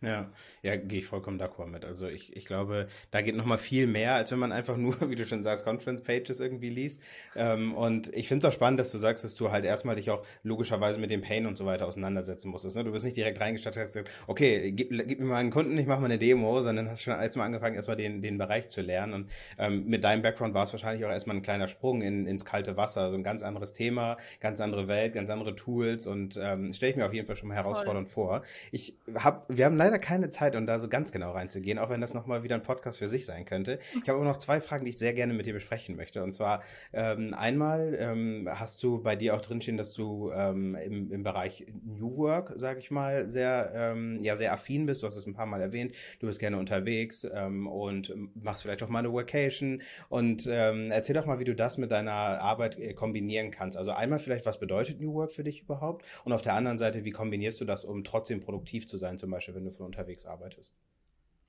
Ja, 0.00 0.30
ja, 0.62 0.76
gehe 0.76 1.00
ich 1.00 1.06
vollkommen 1.06 1.40
d'accord 1.40 1.66
mit. 1.66 1.84
Also 1.84 2.06
ich, 2.06 2.36
ich 2.36 2.44
glaube, 2.44 2.86
da 3.10 3.20
geht 3.20 3.34
noch 3.34 3.44
mal 3.44 3.58
viel 3.58 3.88
mehr, 3.88 4.14
als 4.14 4.30
wenn 4.30 4.38
man 4.38 4.52
einfach 4.52 4.76
nur, 4.76 4.94
wie 5.10 5.16
du 5.16 5.26
schon 5.26 5.42
sagst, 5.42 5.64
Conference 5.64 6.02
Pages 6.02 6.38
irgendwie 6.38 6.70
liest. 6.70 7.02
Ähm, 7.34 7.74
und 7.74 8.14
ich 8.14 8.28
finde 8.28 8.46
es 8.46 8.52
auch 8.52 8.54
spannend, 8.54 8.78
dass 8.78 8.92
du 8.92 8.98
sagst, 8.98 9.24
dass 9.24 9.34
du 9.34 9.50
halt 9.50 9.64
erstmal 9.64 9.96
dich 9.96 10.10
auch 10.10 10.24
logischerweise 10.44 11.00
mit 11.00 11.10
dem 11.10 11.20
Pain 11.20 11.46
und 11.46 11.58
so 11.58 11.66
weiter 11.66 11.86
auseinandersetzen 11.86 12.48
musstest. 12.48 12.76
Ne? 12.76 12.84
Du 12.84 12.92
bist 12.92 13.04
nicht 13.04 13.16
direkt 13.16 13.40
reingestattet, 13.40 13.82
hast 13.82 13.94
gesagt, 13.94 14.10
okay, 14.28 14.70
gib, 14.70 14.90
gib 14.90 15.18
mir 15.18 15.26
mal 15.26 15.36
einen 15.36 15.50
Kunden, 15.50 15.76
ich 15.76 15.86
mache 15.86 15.98
mal 15.98 16.06
eine 16.06 16.18
Demo, 16.18 16.60
sondern 16.60 16.88
hast 16.88 17.02
schon 17.02 17.14
erstmal 17.14 17.46
angefangen, 17.46 17.74
erstmal 17.74 17.96
den, 17.96 18.22
den 18.22 18.38
Bereich 18.38 18.68
zu 18.68 18.82
lernen. 18.82 19.14
Und 19.14 19.30
ähm, 19.58 19.84
mit 19.86 20.04
deinem 20.04 20.22
Background 20.22 20.54
war 20.54 20.62
es 20.62 20.72
wahrscheinlich 20.72 21.04
auch 21.06 21.10
erstmal 21.10 21.34
ein 21.34 21.42
kleiner 21.42 21.66
Sprung 21.66 22.02
in, 22.02 22.24
ins 22.26 22.44
kalte 22.44 22.76
Wasser. 22.76 23.10
So 23.10 23.16
ein 23.16 23.24
ganz 23.24 23.42
anderes 23.42 23.72
Thema, 23.72 24.16
ganz 24.38 24.60
andere 24.60 24.86
Welt, 24.86 25.12
ganz 25.14 25.28
andere 25.28 25.56
Tools 25.56 26.06
und 26.06 26.38
ähm, 26.40 26.72
stelle 26.72 26.90
ich 26.90 26.96
mir 26.96 27.06
auf 27.06 27.14
jeden 27.14 27.26
Fall 27.26 27.36
schon 27.36 27.48
mal 27.48 27.56
herausfordernd 27.56 28.08
Voll. 28.08 28.26
vor. 28.26 28.42
Ich 28.70 28.96
habe, 29.16 29.42
wir 29.48 29.64
haben 29.64 29.76
leider 29.76 29.87
leider 29.88 29.98
keine 29.98 30.28
Zeit, 30.28 30.54
um 30.54 30.66
da 30.66 30.78
so 30.78 30.88
ganz 30.88 31.12
genau 31.12 31.32
reinzugehen, 31.32 31.78
auch 31.78 31.88
wenn 31.88 32.00
das 32.00 32.12
nochmal 32.12 32.42
wieder 32.42 32.54
ein 32.54 32.62
Podcast 32.62 32.98
für 32.98 33.08
sich 33.08 33.24
sein 33.24 33.46
könnte. 33.46 33.78
Ich 34.02 34.08
habe 34.08 34.18
aber 34.18 34.28
noch 34.28 34.36
zwei 34.36 34.60
Fragen, 34.60 34.84
die 34.84 34.90
ich 34.90 34.98
sehr 34.98 35.14
gerne 35.14 35.32
mit 35.32 35.46
dir 35.46 35.54
besprechen 35.54 35.96
möchte. 35.96 36.22
Und 36.22 36.32
zwar 36.32 36.62
ähm, 36.92 37.32
einmal 37.32 37.96
ähm, 37.98 38.48
hast 38.50 38.82
du 38.82 39.02
bei 39.02 39.16
dir 39.16 39.34
auch 39.34 39.40
drinstehen, 39.40 39.78
dass 39.78 39.94
du 39.94 40.30
ähm, 40.32 40.74
im, 40.74 41.10
im 41.10 41.22
Bereich 41.22 41.66
New 41.84 42.18
Work, 42.18 42.52
sage 42.56 42.80
ich 42.80 42.90
mal, 42.90 43.30
sehr, 43.30 43.72
ähm, 43.74 44.18
ja, 44.20 44.36
sehr 44.36 44.52
affin 44.52 44.84
bist. 44.84 45.02
Du 45.02 45.06
hast 45.06 45.16
es 45.16 45.26
ein 45.26 45.34
paar 45.34 45.46
Mal 45.46 45.62
erwähnt. 45.62 45.94
Du 46.20 46.26
bist 46.26 46.38
gerne 46.38 46.58
unterwegs 46.58 47.26
ähm, 47.32 47.66
und 47.66 48.14
machst 48.34 48.62
vielleicht 48.62 48.82
auch 48.82 48.88
mal 48.88 48.98
eine 48.98 49.12
Vacation. 49.12 49.80
Und 50.10 50.46
ähm, 50.50 50.90
erzähl 50.90 51.14
doch 51.14 51.24
mal, 51.24 51.38
wie 51.38 51.44
du 51.44 51.54
das 51.54 51.78
mit 51.78 51.92
deiner 51.92 52.12
Arbeit 52.12 52.78
äh, 52.78 52.92
kombinieren 52.92 53.50
kannst. 53.50 53.78
Also 53.78 53.92
einmal 53.92 54.18
vielleicht, 54.18 54.44
was 54.44 54.60
bedeutet 54.60 55.00
New 55.00 55.14
Work 55.14 55.32
für 55.32 55.44
dich 55.44 55.62
überhaupt? 55.62 56.04
Und 56.24 56.32
auf 56.34 56.42
der 56.42 56.52
anderen 56.52 56.76
Seite, 56.76 57.06
wie 57.06 57.10
kombinierst 57.10 57.58
du 57.60 57.64
das, 57.64 57.86
um 57.86 58.04
trotzdem 58.04 58.40
produktiv 58.40 58.86
zu 58.86 58.98
sein, 58.98 59.16
zum 59.16 59.30
Beispiel, 59.30 59.54
wenn 59.54 59.64
du 59.64 59.77
von 59.78 59.86
unterwegs 59.86 60.26
arbeitest. 60.26 60.80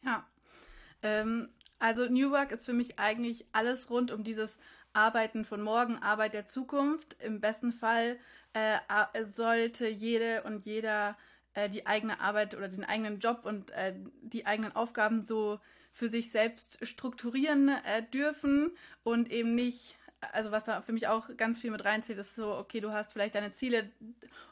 Ja. 0.03 0.25
Ähm, 1.01 1.49
Also 1.79 2.07
New 2.07 2.31
Work 2.31 2.51
ist 2.51 2.65
für 2.65 2.73
mich 2.73 2.99
eigentlich 2.99 3.45
alles 3.53 3.89
rund 3.89 4.11
um 4.11 4.23
dieses 4.23 4.57
Arbeiten 4.91 5.45
von 5.45 5.61
morgen, 5.61 5.97
Arbeit 5.97 6.33
der 6.33 6.45
Zukunft. 6.45 7.15
Im 7.21 7.39
besten 7.39 7.71
Fall 7.71 8.17
äh, 8.53 8.79
sollte 9.23 9.87
jede 9.87 10.43
und 10.43 10.65
jeder 10.65 11.17
äh, 11.53 11.69
die 11.69 11.85
eigene 11.85 12.19
Arbeit 12.19 12.55
oder 12.55 12.67
den 12.67 12.83
eigenen 12.83 13.19
Job 13.19 13.45
und 13.45 13.71
äh, 13.71 13.93
die 14.21 14.45
eigenen 14.45 14.75
Aufgaben 14.75 15.21
so 15.21 15.59
für 15.93 16.09
sich 16.09 16.31
selbst 16.31 16.85
strukturieren 16.85 17.69
äh, 17.69 18.03
dürfen 18.03 18.71
und 19.03 19.31
eben 19.31 19.55
nicht 19.55 19.95
also 20.33 20.51
was 20.51 20.65
da 20.65 20.81
für 20.81 20.93
mich 20.93 21.07
auch 21.07 21.29
ganz 21.37 21.59
viel 21.59 21.71
mit 21.71 21.85
reinzählt, 21.85 22.19
ist 22.19 22.35
so, 22.35 22.55
okay, 22.55 22.79
du 22.81 22.91
hast 22.91 23.13
vielleicht 23.13 23.35
deine 23.35 23.51
Ziele 23.51 23.89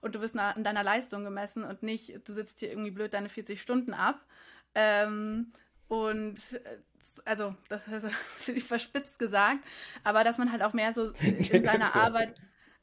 und 0.01 0.15
du 0.15 0.21
wirst 0.21 0.38
an 0.38 0.63
deiner 0.63 0.84
Leistung 0.84 1.23
gemessen 1.23 1.63
und 1.63 1.84
nicht, 1.84 2.27
du 2.27 2.34
sitzt 2.34 2.60
hier 2.60 2.69
irgendwie 2.69 2.91
blöd 2.91 3.13
deine 3.13 3.30
40 3.30 3.62
Stunden 3.62 3.93
ab. 3.93 4.23
Ähm, 4.75 5.51
und 5.88 6.38
äh, 6.53 6.77
also, 7.25 7.56
das 7.69 7.82
ist 7.88 8.06
bisschen 8.38 8.62
verspitzt 8.62 9.19
gesagt, 9.19 9.65
aber 10.03 10.23
dass 10.23 10.38
man 10.38 10.51
halt 10.51 10.62
auch 10.62 10.73
mehr 10.73 10.93
so 10.93 11.12
in 11.21 11.63
seiner. 11.63 11.95
Arbeit 11.95 12.36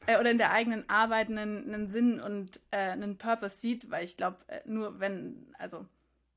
äh, 0.07 0.18
oder 0.18 0.31
in 0.31 0.38
der 0.38 0.53
eigenen 0.53 0.88
Arbeit 0.88 1.31
einen, 1.31 1.73
einen 1.73 1.88
Sinn 1.88 2.20
und 2.20 2.61
äh, 2.70 2.77
einen 2.77 3.16
Purpose 3.16 3.59
sieht, 3.59 3.90
weil 3.90 4.05
ich 4.05 4.16
glaube, 4.16 4.38
äh, 4.49 4.61
nur 4.66 5.01
wenn, 5.01 5.55
also 5.59 5.87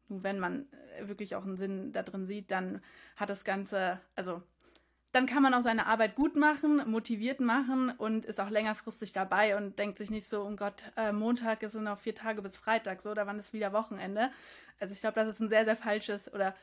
nur 0.08 0.24
wenn 0.24 0.40
man 0.40 0.68
äh, 0.98 1.08
wirklich 1.08 1.36
auch 1.36 1.44
einen 1.44 1.58
Sinn 1.58 1.92
da 1.92 2.04
drin 2.04 2.28
sieht, 2.28 2.52
dann 2.52 2.82
hat 3.16 3.30
das 3.30 3.44
Ganze, 3.44 4.00
also 4.16 4.42
dann 5.12 5.26
kann 5.26 5.42
man 5.42 5.54
auch 5.54 5.62
seine 5.62 5.88
Arbeit 5.88 6.16
gut 6.16 6.36
machen, 6.36 6.90
motiviert 6.90 7.40
machen 7.40 7.92
und 7.92 8.26
ist 8.26 8.40
auch 8.40 8.50
längerfristig 8.50 9.14
dabei 9.14 9.56
und 9.56 9.80
denkt 9.80 9.98
sich 9.98 10.10
nicht 10.12 10.28
so, 10.28 10.44
um 10.44 10.58
Gott, 10.58 10.84
äh, 10.96 11.12
Montag 11.12 11.64
ist 11.64 11.76
noch 11.76 12.00
vier 12.00 12.14
Tage 12.14 12.42
bis 12.42 12.58
Freitag, 12.58 13.02
so, 13.02 13.12
oder 13.12 13.26
wann 13.26 13.40
ist 13.40 13.54
wieder 13.54 13.74
Wochenende. 13.74 14.30
Also 14.80 14.94
ich 14.94 15.00
glaube, 15.00 15.16
das 15.16 15.28
ist 15.28 15.40
ein 15.40 15.50
sehr, 15.50 15.66
sehr 15.66 15.78
falsches 15.78 16.32
oder 16.34 16.56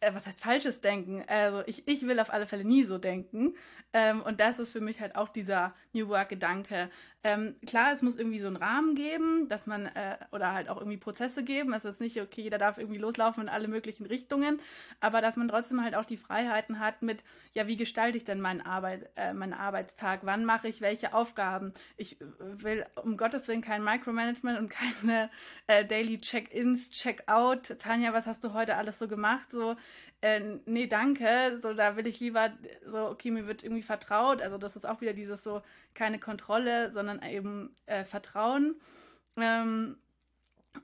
äh, 0.00 0.14
was 0.14 0.26
heißt 0.26 0.40
falsches 0.40 0.80
Denken? 0.80 1.24
Also 1.26 1.62
ich, 1.66 1.86
ich 1.86 2.06
will 2.06 2.18
auf 2.20 2.32
alle 2.32 2.46
Fälle 2.46 2.64
nie 2.64 2.84
so 2.84 2.98
denken. 2.98 3.54
Ähm, 3.92 4.22
und 4.22 4.40
das 4.40 4.58
ist 4.58 4.70
für 4.70 4.80
mich 4.80 5.00
halt 5.00 5.16
auch 5.16 5.28
dieser 5.28 5.74
New 5.92 6.08
Work-Gedanke. 6.08 6.90
Ähm, 7.22 7.56
klar, 7.66 7.92
es 7.92 8.00
muss 8.00 8.16
irgendwie 8.16 8.40
so 8.40 8.46
einen 8.46 8.56
Rahmen 8.56 8.94
geben, 8.94 9.48
dass 9.48 9.66
man, 9.66 9.86
äh, 9.86 10.16
oder 10.32 10.54
halt 10.54 10.70
auch 10.70 10.78
irgendwie 10.78 10.96
Prozesse 10.96 11.42
geben. 11.42 11.74
Es 11.74 11.84
ist 11.84 12.00
nicht, 12.00 12.20
okay, 12.20 12.40
jeder 12.40 12.56
darf 12.56 12.78
irgendwie 12.78 12.98
loslaufen 12.98 13.42
in 13.42 13.48
alle 13.50 13.68
möglichen 13.68 14.06
Richtungen, 14.06 14.60
aber 15.00 15.20
dass 15.20 15.36
man 15.36 15.48
trotzdem 15.48 15.84
halt 15.84 15.94
auch 15.94 16.06
die 16.06 16.16
Freiheiten 16.16 16.78
hat 16.78 17.02
mit, 17.02 17.22
ja, 17.52 17.66
wie 17.66 17.76
gestalte 17.76 18.16
ich 18.16 18.24
denn 18.24 18.40
meinen, 18.40 18.62
Arbeit, 18.62 19.10
äh, 19.16 19.34
meinen 19.34 19.52
Arbeitstag? 19.52 20.20
Wann 20.22 20.46
mache 20.46 20.68
ich 20.68 20.80
welche 20.80 21.12
Aufgaben? 21.12 21.74
Ich 21.98 22.16
will 22.38 22.86
um 23.02 23.18
Gottes 23.18 23.48
Willen 23.48 23.60
kein 23.60 23.84
Micromanagement 23.84 24.58
und 24.58 24.70
keine 25.00 25.30
äh, 25.66 25.84
Daily 25.84 26.16
Check-ins, 26.18 26.90
Check-out. 26.90 27.76
Tanja, 27.78 28.14
was 28.14 28.26
hast 28.26 28.44
du 28.44 28.54
heute 28.54 28.76
alles 28.76 28.98
so 28.98 29.08
gemacht? 29.08 29.50
So, 29.50 29.76
äh, 30.22 30.40
nee, 30.66 30.86
danke, 30.86 31.58
so 31.62 31.72
da 31.72 31.96
will 31.96 32.06
ich 32.06 32.20
lieber 32.20 32.52
so, 32.84 33.06
okay, 33.06 33.30
mir 33.30 33.46
wird 33.46 33.64
irgendwie 33.64 33.82
vertraut, 33.82 34.42
also 34.42 34.58
das 34.58 34.76
ist 34.76 34.84
auch 34.86 35.00
wieder 35.00 35.14
dieses 35.14 35.42
so, 35.42 35.62
keine 35.94 36.18
Kontrolle, 36.18 36.92
sondern 36.92 37.22
eben 37.22 37.74
äh, 37.86 38.04
Vertrauen. 38.04 38.80
Ähm, 39.36 39.96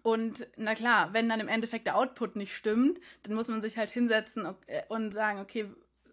und 0.03 0.49
na 0.57 0.75
klar, 0.75 1.13
wenn 1.13 1.29
dann 1.29 1.41
im 1.41 1.49
Endeffekt 1.49 1.87
der 1.87 1.97
Output 1.97 2.37
nicht 2.37 2.57
stimmt, 2.57 2.99
dann 3.23 3.35
muss 3.35 3.49
man 3.49 3.63
sich 3.63 3.77
halt 3.77 3.91
hinsetzen 3.91 4.47
äh, 4.67 4.83
und 4.89 5.13
sagen, 5.13 5.39
okay, 5.39 5.67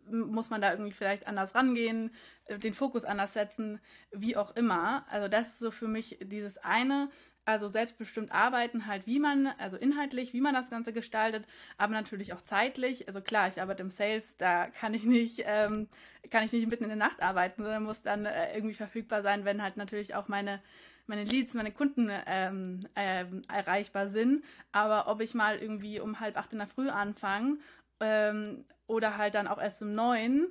muss 0.10 0.50
man 0.50 0.62
da 0.62 0.72
irgendwie 0.72 0.92
vielleicht 0.92 1.28
anders 1.28 1.56
rangehen, 1.56 2.14
äh, 2.46 2.58
den 2.58 2.74
Fokus 2.74 3.06
anders 3.06 3.34
setzen, 3.34 3.80
wie 4.12 4.38
auch 4.38 4.56
immer. 4.56 5.06
Also 5.10 5.28
das 5.28 5.50
ist 5.50 5.60
so 5.60 5.72
für 5.72 5.88
mich 5.88 6.18
dieses 6.22 6.58
eine, 6.58 7.10
also 7.46 7.68
selbstbestimmt 7.68 8.32
arbeiten, 8.32 8.88
halt 8.88 9.06
wie 9.06 9.20
man, 9.20 9.48
also 9.58 9.78
inhaltlich, 9.78 10.34
wie 10.34 10.42
man 10.42 10.54
das 10.54 10.70
Ganze 10.70 10.94
gestaltet, 10.94 11.46
aber 11.78 11.94
natürlich 11.94 12.34
auch 12.34 12.42
zeitlich. 12.42 13.08
Also 13.08 13.22
klar, 13.22 13.48
ich 13.48 13.62
arbeite 13.62 13.84
im 13.84 13.90
Sales, 13.90 14.38
da 14.38 14.68
kann 14.68 14.94
ich 14.94 15.04
nicht, 15.04 15.44
ähm, 15.46 15.88
kann 16.32 16.46
ich 16.46 16.54
nicht 16.54 16.70
mitten 16.70 16.86
in 16.86 16.90
der 16.90 16.98
Nacht 16.98 17.22
arbeiten, 17.22 17.64
sondern 17.64 17.84
muss 17.84 18.02
dann 18.02 18.26
äh, 18.26 18.56
irgendwie 18.56 18.76
verfügbar 18.76 19.24
sein, 19.24 19.46
wenn 19.46 19.62
halt 19.62 19.76
natürlich 19.78 20.16
auch 20.16 20.30
meine, 20.30 20.62
meine 21.06 21.26
Leads, 21.26 21.54
meine 21.54 21.72
Kunden 21.72 22.10
ähm, 22.28 22.88
ähm, 22.96 23.42
erreichbar 23.52 24.08
sind. 24.08 24.44
Aber 24.72 25.08
ob 25.08 25.20
ich 25.20 25.34
mal 25.34 25.58
irgendwie 25.58 26.00
um 26.00 26.22
halb 26.22 26.38
acht 26.38 26.54
in 26.54 26.60
der 26.60 26.68
Früh 26.68 26.90
anfange 26.90 27.58
ähm, 28.00 28.66
oder 28.94 29.18
halt 29.18 29.36
dann 29.36 29.48
auch 29.48 29.62
erst 29.62 29.82
um 29.82 29.94
neun, 29.94 30.48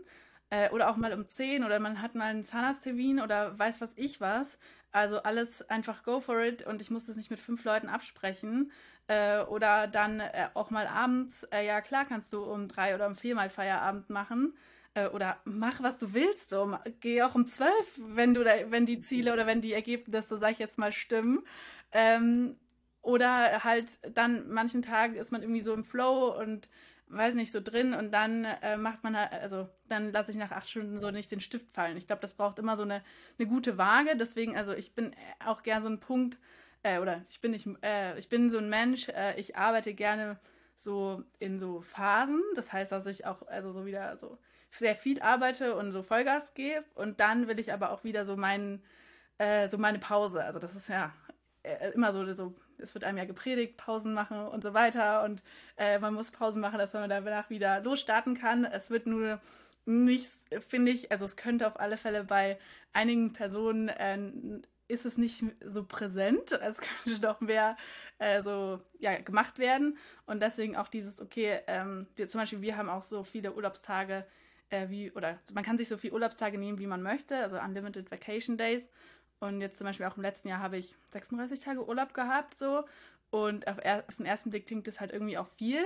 äh, 0.50 0.68
oder 0.70 0.90
auch 0.90 0.96
mal 0.96 1.12
um 1.14 1.28
10 1.28 1.64
oder 1.64 1.80
man 1.80 2.02
hat 2.02 2.14
mal 2.14 2.26
einen 2.26 2.44
Zahnarzttermin 2.44 3.20
oder 3.20 3.58
weiß 3.58 3.80
was 3.80 3.92
ich 3.96 4.20
was. 4.20 4.58
Also 4.92 5.22
alles 5.22 5.62
einfach 5.70 6.02
go 6.02 6.20
for 6.20 6.40
it 6.40 6.66
und 6.66 6.82
ich 6.82 6.90
muss 6.90 7.06
das 7.06 7.16
nicht 7.16 7.30
mit 7.30 7.40
fünf 7.40 7.64
Leuten 7.64 7.88
absprechen. 7.88 8.70
Äh, 9.08 9.40
oder 9.44 9.86
dann 9.86 10.20
äh, 10.20 10.48
auch 10.54 10.70
mal 10.70 10.86
abends, 10.86 11.44
äh, 11.44 11.66
ja 11.66 11.80
klar 11.80 12.04
kannst 12.04 12.32
du 12.32 12.42
um 12.44 12.68
drei 12.68 12.94
oder 12.94 13.06
um 13.06 13.16
vier 13.16 13.34
mal 13.34 13.48
Feierabend 13.48 14.10
machen. 14.10 14.54
Äh, 14.94 15.08
oder 15.08 15.38
mach, 15.44 15.82
was 15.82 15.98
du 15.98 16.12
willst. 16.12 16.50
So. 16.50 16.76
Geh 17.00 17.22
auch 17.22 17.34
um 17.34 17.46
zwölf, 17.46 17.86
wenn 17.96 18.34
du 18.34 18.44
da, 18.44 18.70
wenn 18.70 18.84
die 18.84 19.00
Ziele 19.00 19.32
oder 19.32 19.46
wenn 19.46 19.62
die 19.62 19.72
Ergebnisse, 19.72 20.36
sag 20.36 20.52
ich 20.52 20.58
jetzt 20.58 20.78
mal, 20.78 20.92
stimmen. 20.92 21.44
Ähm, 21.92 22.56
oder 23.00 23.64
halt 23.64 23.86
dann 24.14 24.48
manchen 24.50 24.82
Tagen 24.82 25.16
ist 25.16 25.32
man 25.32 25.42
irgendwie 25.42 25.62
so 25.62 25.74
im 25.74 25.84
Flow 25.84 26.38
und 26.38 26.68
weiß 27.12 27.34
nicht, 27.34 27.52
so 27.52 27.60
drin 27.60 27.94
und 27.94 28.12
dann 28.12 28.44
äh, 28.44 28.76
macht 28.76 29.04
man 29.04 29.16
halt, 29.16 29.32
also 29.32 29.68
dann 29.88 30.12
lasse 30.12 30.30
ich 30.30 30.36
nach 30.36 30.50
acht 30.50 30.68
Stunden 30.68 31.00
so 31.00 31.10
nicht 31.10 31.30
den 31.30 31.40
Stift 31.40 31.70
fallen. 31.70 31.96
Ich 31.96 32.06
glaube, 32.06 32.22
das 32.22 32.34
braucht 32.34 32.58
immer 32.58 32.76
so 32.76 32.82
eine, 32.82 33.02
eine 33.38 33.48
gute 33.48 33.78
Waage. 33.78 34.16
Deswegen, 34.16 34.56
also 34.56 34.72
ich 34.72 34.94
bin 34.94 35.14
auch 35.44 35.62
gern 35.62 35.82
so 35.82 35.88
ein 35.88 36.00
Punkt, 36.00 36.38
äh, 36.82 36.98
oder 36.98 37.24
ich 37.30 37.40
bin 37.40 37.52
nicht, 37.52 37.68
äh, 37.82 38.18
ich 38.18 38.28
bin 38.28 38.50
so 38.50 38.58
ein 38.58 38.68
Mensch, 38.68 39.08
äh, 39.08 39.38
ich 39.38 39.56
arbeite 39.56 39.94
gerne 39.94 40.38
so 40.76 41.22
in 41.38 41.58
so 41.58 41.82
Phasen. 41.82 42.42
Das 42.54 42.72
heißt, 42.72 42.92
dass 42.92 43.06
ich 43.06 43.26
auch, 43.26 43.46
also 43.46 43.72
so 43.72 43.86
wieder 43.86 44.16
so 44.16 44.38
sehr 44.70 44.96
viel 44.96 45.20
arbeite 45.20 45.76
und 45.76 45.92
so 45.92 46.02
Vollgas 46.02 46.54
gebe 46.54 46.84
und 46.94 47.20
dann 47.20 47.46
will 47.46 47.60
ich 47.60 47.72
aber 47.72 47.90
auch 47.90 48.04
wieder 48.04 48.24
so 48.24 48.36
meinen, 48.36 48.82
äh, 49.38 49.68
so 49.68 49.76
meine 49.78 49.98
Pause. 49.98 50.42
Also 50.42 50.58
das 50.58 50.74
ist 50.74 50.88
ja 50.88 51.12
äh, 51.62 51.90
immer 51.90 52.12
so, 52.12 52.30
so 52.32 52.54
es 52.82 52.94
wird 52.94 53.04
einem 53.04 53.18
ja 53.18 53.24
gepredigt, 53.24 53.76
Pausen 53.76 54.14
machen 54.14 54.46
und 54.46 54.62
so 54.62 54.74
weiter. 54.74 55.24
Und 55.24 55.42
äh, 55.76 55.98
man 55.98 56.14
muss 56.14 56.30
Pausen 56.30 56.60
machen, 56.60 56.78
dass 56.78 56.92
man 56.92 57.08
danach 57.08 57.50
wieder 57.50 57.80
losstarten 57.80 58.36
kann. 58.36 58.64
Es 58.64 58.90
wird 58.90 59.06
nur 59.06 59.40
nicht, 59.84 60.30
finde 60.68 60.92
ich, 60.92 61.10
also 61.10 61.24
es 61.24 61.36
könnte 61.36 61.66
auf 61.66 61.80
alle 61.80 61.96
Fälle 61.96 62.24
bei 62.24 62.58
einigen 62.92 63.32
Personen 63.32 63.88
äh, 63.88 64.18
ist 64.88 65.06
es 65.06 65.16
nicht 65.16 65.44
so 65.64 65.84
präsent. 65.84 66.52
Es 66.62 66.78
könnte 66.78 67.20
doch 67.20 67.40
mehr 67.40 67.76
äh, 68.18 68.42
so 68.42 68.80
ja, 68.98 69.18
gemacht 69.18 69.58
werden. 69.58 69.96
Und 70.26 70.42
deswegen 70.42 70.76
auch 70.76 70.88
dieses, 70.88 71.20
okay, 71.20 71.60
ähm, 71.66 72.06
wir, 72.16 72.28
zum 72.28 72.40
Beispiel, 72.40 72.60
wir 72.60 72.76
haben 72.76 72.90
auch 72.90 73.02
so 73.02 73.24
viele 73.24 73.52
Urlaubstage 73.54 74.26
äh, 74.70 74.88
wie, 74.88 75.10
oder 75.12 75.38
man 75.54 75.64
kann 75.64 75.78
sich 75.78 75.88
so 75.88 75.96
viele 75.96 76.14
Urlaubstage 76.14 76.58
nehmen, 76.58 76.78
wie 76.78 76.86
man 76.86 77.02
möchte, 77.02 77.36
also 77.36 77.58
Unlimited 77.58 78.10
Vacation 78.10 78.56
Days. 78.56 78.82
Und 79.42 79.60
jetzt 79.60 79.76
zum 79.76 79.88
Beispiel 79.88 80.06
auch 80.06 80.16
im 80.16 80.22
letzten 80.22 80.46
Jahr 80.46 80.60
habe 80.60 80.76
ich 80.76 80.94
36 81.10 81.58
Tage 81.58 81.84
Urlaub 81.84 82.14
gehabt, 82.14 82.56
so. 82.56 82.84
Und 83.30 83.66
auf, 83.66 83.78
er, 83.82 84.04
auf 84.06 84.16
den 84.16 84.26
ersten 84.26 84.50
Blick 84.50 84.68
klingt 84.68 84.86
das 84.86 85.00
halt 85.00 85.10
irgendwie 85.10 85.36
auch 85.36 85.48
viel. 85.48 85.82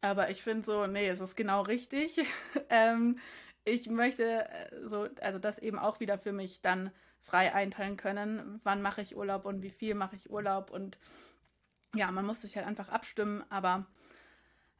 Aber 0.00 0.30
ich 0.30 0.42
finde 0.42 0.64
so, 0.64 0.86
nee, 0.86 1.06
es 1.06 1.20
ist 1.20 1.36
genau 1.36 1.60
richtig. 1.60 2.18
ähm, 2.70 3.18
ich 3.66 3.90
möchte 3.90 4.48
äh, 4.48 4.70
so, 4.86 5.08
also 5.20 5.38
das 5.38 5.58
eben 5.58 5.78
auch 5.78 6.00
wieder 6.00 6.18
für 6.18 6.32
mich 6.32 6.62
dann 6.62 6.90
frei 7.20 7.52
einteilen 7.52 7.98
können. 7.98 8.62
Wann 8.64 8.80
mache 8.80 9.02
ich 9.02 9.14
Urlaub 9.14 9.44
und 9.44 9.60
wie 9.60 9.70
viel 9.70 9.94
mache 9.94 10.16
ich 10.16 10.30
Urlaub 10.30 10.70
und 10.70 10.98
ja, 11.94 12.10
man 12.10 12.24
muss 12.24 12.40
sich 12.40 12.56
halt 12.56 12.66
einfach 12.66 12.88
abstimmen. 12.88 13.44
Aber 13.50 13.84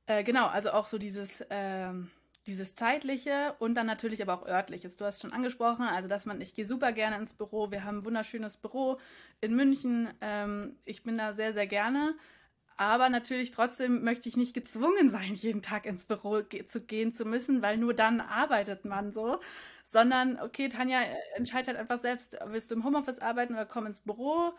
äh, 0.07 0.24
genau, 0.24 0.46
also 0.46 0.70
auch 0.70 0.87
so 0.87 0.96
dieses, 0.96 1.44
ähm, 1.50 2.11
dieses 2.46 2.74
zeitliche 2.74 3.54
und 3.59 3.74
dann 3.74 3.87
natürlich 3.87 4.22
aber 4.22 4.35
auch 4.35 4.46
örtliches. 4.46 4.96
Du 4.96 5.04
hast 5.04 5.20
schon 5.22 5.32
angesprochen, 5.32 5.82
also 5.85 6.09
dass 6.09 6.26
man, 6.26 6.40
ich 6.40 6.54
gehe 6.54 6.66
super 6.66 6.92
gerne 6.92 7.16
ins 7.16 7.35
Büro. 7.35 7.70
Wir 7.70 7.85
haben 7.85 7.98
ein 7.98 8.04
wunderschönes 8.04 8.56
Büro 8.56 8.98
in 9.40 9.54
München. 9.56 10.09
Ähm, 10.20 10.76
ich 10.85 11.02
bin 11.02 11.18
da 11.18 11.32
sehr, 11.32 11.52
sehr 11.52 11.66
gerne. 11.66 12.14
Aber 12.78 13.09
natürlich 13.09 13.50
trotzdem 13.52 14.04
möchte 14.04 14.28
ich 14.28 14.37
nicht 14.37 14.54
gezwungen 14.54 15.11
sein, 15.11 15.35
jeden 15.35 15.62
Tag 15.62 15.87
ins 15.87 16.04
Büro 16.04 16.42
ge 16.48 16.66
zu 16.66 16.82
gehen 16.82 17.12
zu 17.14 17.24
müssen, 17.24 17.62
weil 17.62 17.78
nur 17.78 17.94
dann 17.94 18.20
arbeitet 18.20 18.85
man 18.85 19.12
so. 19.12 19.40
Sondern, 19.85 20.38
okay, 20.40 20.68
Tanja, 20.68 21.00
äh, 21.02 21.14
entscheidet 21.37 21.68
halt 21.68 21.78
einfach 21.78 22.00
selbst, 22.00 22.37
willst 22.46 22.70
du 22.70 22.74
im 22.74 22.85
Homeoffice 22.85 23.20
arbeiten 23.20 23.54
oder 23.54 23.66
komm 23.66 23.87
ins 23.87 24.00
Büro? 24.00 24.52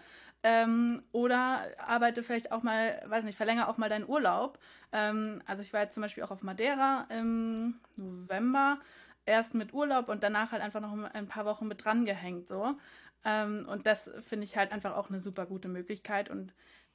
Ähm, 0.50 1.04
oder 1.12 1.66
arbeite 1.78 2.24
vielleicht 2.24 2.54
auch 2.54 2.64
mal, 2.64 3.04
weiß 3.06 3.26
nicht, 3.26 3.36
verlängere 3.36 3.68
auch 3.68 3.78
mal 3.78 3.90
deinen 3.90 4.08
Urlaub. 4.08 4.60
Ähm, 4.94 5.42
also 5.46 5.62
ich 5.62 5.74
war 5.74 5.82
jetzt 5.82 5.94
zum 5.94 6.04
Beispiel 6.04 6.24
auch 6.24 6.32
auf 6.32 6.42
Madeira 6.42 7.06
im 7.10 7.82
November, 7.98 8.80
erst 9.26 9.56
mit 9.56 9.74
Urlaub 9.74 10.08
und 10.08 10.24
danach 10.24 10.54
halt 10.54 10.62
einfach 10.62 10.80
noch 10.80 10.94
ein 11.14 11.28
paar 11.28 11.44
Wochen 11.44 11.68
mit 11.68 11.84
dran 11.84 12.06
gehängt. 12.06 12.48
So. 12.48 12.78
Ähm, 13.26 13.68
und 13.70 13.86
das 13.86 14.10
finde 14.22 14.46
ich 14.46 14.56
halt 14.56 14.72
einfach 14.72 14.96
auch 14.96 15.10
eine 15.10 15.20
super 15.20 15.46
gute 15.46 15.68
Möglichkeit 15.68 16.30
und 16.30 16.54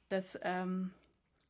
das 0.09 0.39
ähm, 0.41 0.91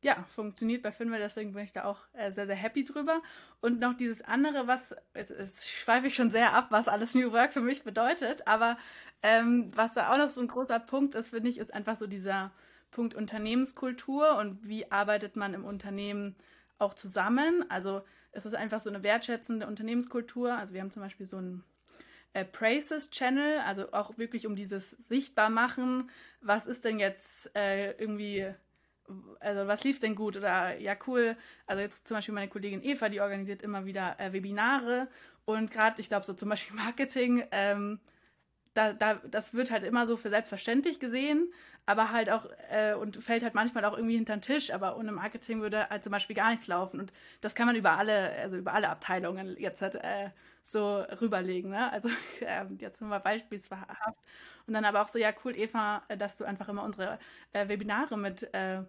ja, 0.04 0.22
funktioniert 0.24 0.82
bei 0.82 0.92
Finwell, 0.92 1.18
deswegen 1.18 1.54
bin 1.54 1.64
ich 1.64 1.72
da 1.72 1.84
auch 1.84 1.98
äh, 2.12 2.30
sehr, 2.30 2.46
sehr 2.46 2.54
happy 2.54 2.84
drüber. 2.84 3.22
Und 3.62 3.80
noch 3.80 3.94
dieses 3.94 4.20
andere, 4.20 4.66
was, 4.66 4.94
jetzt, 5.14 5.30
jetzt 5.30 5.66
schweife 5.66 6.08
ich 6.08 6.14
schon 6.14 6.30
sehr 6.30 6.52
ab, 6.52 6.66
was 6.68 6.88
alles 6.88 7.14
New 7.14 7.32
Work 7.32 7.54
für 7.54 7.62
mich 7.62 7.84
bedeutet, 7.84 8.46
aber 8.46 8.76
ähm, 9.22 9.72
was 9.74 9.94
da 9.94 10.12
auch 10.12 10.18
noch 10.18 10.28
so 10.28 10.42
ein 10.42 10.48
großer 10.48 10.78
Punkt 10.78 11.14
ist, 11.14 11.30
finde 11.30 11.48
ich, 11.48 11.56
ist 11.56 11.72
einfach 11.72 11.96
so 11.96 12.06
dieser 12.06 12.52
Punkt 12.90 13.14
Unternehmenskultur 13.14 14.36
und 14.36 14.68
wie 14.68 14.92
arbeitet 14.92 15.36
man 15.36 15.54
im 15.54 15.64
Unternehmen 15.64 16.36
auch 16.78 16.92
zusammen. 16.92 17.64
Also 17.70 18.02
es 18.32 18.44
ist 18.44 18.54
einfach 18.54 18.82
so 18.82 18.90
eine 18.90 19.02
wertschätzende 19.02 19.66
Unternehmenskultur. 19.66 20.52
Also 20.52 20.74
wir 20.74 20.82
haben 20.82 20.90
zum 20.90 21.02
Beispiel 21.02 21.24
so 21.24 21.38
ein 21.38 21.64
äh, 22.34 22.44
Praises 22.44 23.08
Channel, 23.08 23.60
also 23.60 23.90
auch 23.92 24.18
wirklich 24.18 24.46
um 24.46 24.54
dieses 24.54 24.90
Sichtbarmachen, 24.90 26.10
was 26.42 26.66
ist 26.66 26.84
denn 26.84 26.98
jetzt 26.98 27.50
äh, 27.56 27.92
irgendwie, 27.92 28.52
also 29.40 29.66
was 29.66 29.84
lief 29.84 30.00
denn 30.00 30.14
gut 30.14 30.36
oder 30.36 30.78
ja 30.78 30.96
cool. 31.06 31.36
Also 31.66 31.82
jetzt 31.82 32.06
zum 32.08 32.16
Beispiel 32.16 32.34
meine 32.34 32.48
Kollegin 32.48 32.82
Eva, 32.82 33.08
die 33.08 33.20
organisiert 33.20 33.62
immer 33.62 33.84
wieder 33.86 34.18
äh, 34.18 34.32
Webinare 34.32 35.08
und 35.44 35.70
gerade, 35.70 36.00
ich 36.00 36.08
glaube 36.08 36.24
so 36.26 36.32
zum 36.34 36.48
Beispiel 36.48 36.76
Marketing, 36.84 37.44
ähm, 37.52 38.00
da, 38.74 38.92
da, 38.92 39.14
das 39.16 39.54
wird 39.54 39.70
halt 39.70 39.84
immer 39.84 40.06
so 40.06 40.16
für 40.16 40.30
selbstverständlich 40.30 40.98
gesehen, 41.00 41.52
aber 41.86 42.10
halt 42.12 42.30
auch 42.30 42.46
äh, 42.70 42.94
und 42.94 43.22
fällt 43.22 43.42
halt 43.44 43.54
manchmal 43.54 43.84
auch 43.84 43.96
irgendwie 43.96 44.16
hinter 44.16 44.36
den 44.36 44.42
Tisch, 44.42 44.72
aber 44.72 44.96
ohne 44.96 45.12
Marketing 45.12 45.60
würde 45.60 45.88
halt 45.90 46.02
zum 46.02 46.10
Beispiel 46.12 46.34
gar 46.36 46.50
nichts 46.50 46.66
laufen. 46.66 46.98
Und 47.00 47.12
das 47.40 47.54
kann 47.54 47.66
man 47.66 47.76
über 47.76 47.92
alle, 47.98 48.30
also 48.32 48.56
über 48.56 48.72
alle 48.74 48.88
Abteilungen 48.88 49.56
jetzt 49.58 49.80
halt, 49.82 49.94
äh, 49.96 50.30
so 50.64 51.00
rüberlegen. 51.20 51.70
Ne? 51.70 51.92
Also 51.92 52.08
äh, 52.40 52.64
jetzt 52.78 53.00
nur 53.00 53.10
mal 53.10 53.20
beispielshaft. 53.20 53.86
Und 54.66 54.74
dann 54.74 54.84
aber 54.84 55.02
auch 55.02 55.08
so, 55.08 55.18
ja, 55.18 55.32
cool, 55.44 55.54
Eva, 55.56 56.02
dass 56.18 56.38
du 56.38 56.44
einfach 56.44 56.68
immer 56.68 56.82
unsere 56.84 57.18
äh, 57.52 57.68
Webinare 57.68 58.16
mit, 58.16 58.42
äh, 58.54 58.82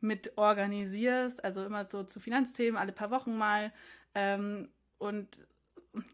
mit 0.00 0.36
organisierst, 0.36 1.44
also 1.44 1.64
immer 1.64 1.86
so 1.86 2.02
zu 2.04 2.20
Finanzthemen, 2.20 2.78
alle 2.78 2.92
paar 2.92 3.10
Wochen 3.10 3.36
mal. 3.36 3.72
Ähm, 4.14 4.68
und 4.98 5.38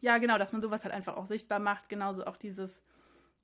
ja, 0.00 0.18
genau, 0.18 0.38
dass 0.38 0.52
man 0.52 0.62
sowas 0.62 0.84
halt 0.84 0.94
einfach 0.94 1.16
auch 1.16 1.26
sichtbar 1.26 1.58
macht, 1.58 1.88
genauso 1.88 2.26
auch 2.26 2.36
dieses 2.36 2.82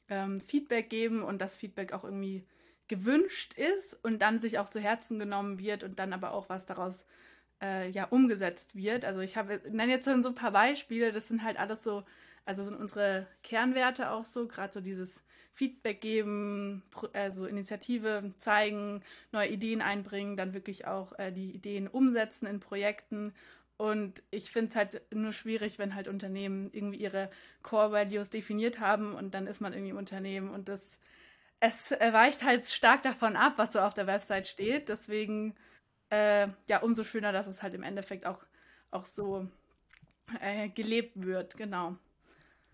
ähm, 0.09 0.41
Feedback 0.41 0.91
geben 0.91 1.23
und 1.23 1.41
das 1.41 1.57
Feedback 1.57 1.93
auch 1.93 2.05
irgendwie 2.05 2.47
gewünscht 2.89 3.55
ist 3.55 3.97
und 4.05 4.21
dann 4.21 4.39
sich 4.39 4.59
auch 4.59 4.69
zu 4.69 4.81
Herzen 4.81 5.19
genommen 5.19 5.59
wird 5.59 5.83
und 5.85 5.99
dann 5.99 6.13
aber 6.13 6.33
auch 6.33 6.49
was 6.49 6.67
daraus 6.67 7.07
äh, 7.63 7.89
ja 7.91 8.05
umgesetzt 8.05 8.75
wird. 8.75 9.05
Also 9.05 9.21
ich 9.21 9.37
habe 9.37 9.61
nenne 9.71 9.93
jetzt 9.93 10.05
so 10.05 10.11
ein 10.11 10.35
paar 10.35 10.53
Beispiele, 10.53 11.13
das 11.13 11.29
sind 11.29 11.43
halt 11.43 11.59
alles 11.59 11.83
so, 11.83 12.05
also 12.45 12.65
sind 12.65 12.77
unsere 12.77 13.27
Kernwerte 13.43 14.11
auch 14.11 14.25
so, 14.25 14.47
gerade 14.47 14.73
so 14.73 14.81
dieses 14.81 15.23
Feedback 15.55 16.01
geben, 16.01 16.83
also 17.13 17.47
Initiative 17.47 18.33
zeigen, 18.39 19.03
neue 19.33 19.49
Ideen 19.49 19.83
einbringen, 19.83 20.37
dann 20.37 20.55
wirklich 20.55 20.87
auch 20.87 21.19
äh, 21.19 21.31
die 21.31 21.51
Ideen 21.51 21.89
umsetzen 21.89 22.47
in 22.47 22.61
Projekten 22.61 23.35
und 23.77 24.23
ich 24.31 24.53
finde 24.53 24.71
es 24.71 24.77
halt 24.77 25.03
nur 25.13 25.33
schwierig, 25.33 25.79
wenn 25.79 25.95
halt 25.95 26.07
Unternehmen 26.07 26.71
irgendwie 26.73 26.99
ihre 26.99 27.31
Core 27.63 27.91
Values 27.91 28.31
definiert 28.31 28.79
haben 28.79 29.15
und 29.15 29.35
dann 29.35 29.49
ist 29.49 29.61
man 29.61 29.73
irgendwie 29.73 29.91
im 29.91 29.97
Unternehmen 29.97 30.51
und 30.51 30.69
das 30.69 30.99
es 31.61 31.93
weicht 31.93 32.43
halt 32.45 32.67
stark 32.67 33.03
davon 33.03 33.37
ab, 33.37 33.55
was 33.57 33.73
so 33.73 33.81
auf 33.81 33.95
der 33.95 34.07
Website 34.09 34.49
steht. 34.49 34.89
Deswegen 34.89 35.55
äh, 36.11 36.49
ja 36.69 36.79
umso 36.83 37.05
schöner, 37.05 37.33
dass 37.33 37.47
es 37.47 37.63
halt 37.63 37.75
im 37.75 37.85
Endeffekt 37.85 38.27
auch, 38.27 38.45
auch 38.91 39.07
so 39.07 39.49
äh, 40.41 40.69
gelebt 40.71 41.13
wird, 41.23 41.57
genau. 41.57 41.97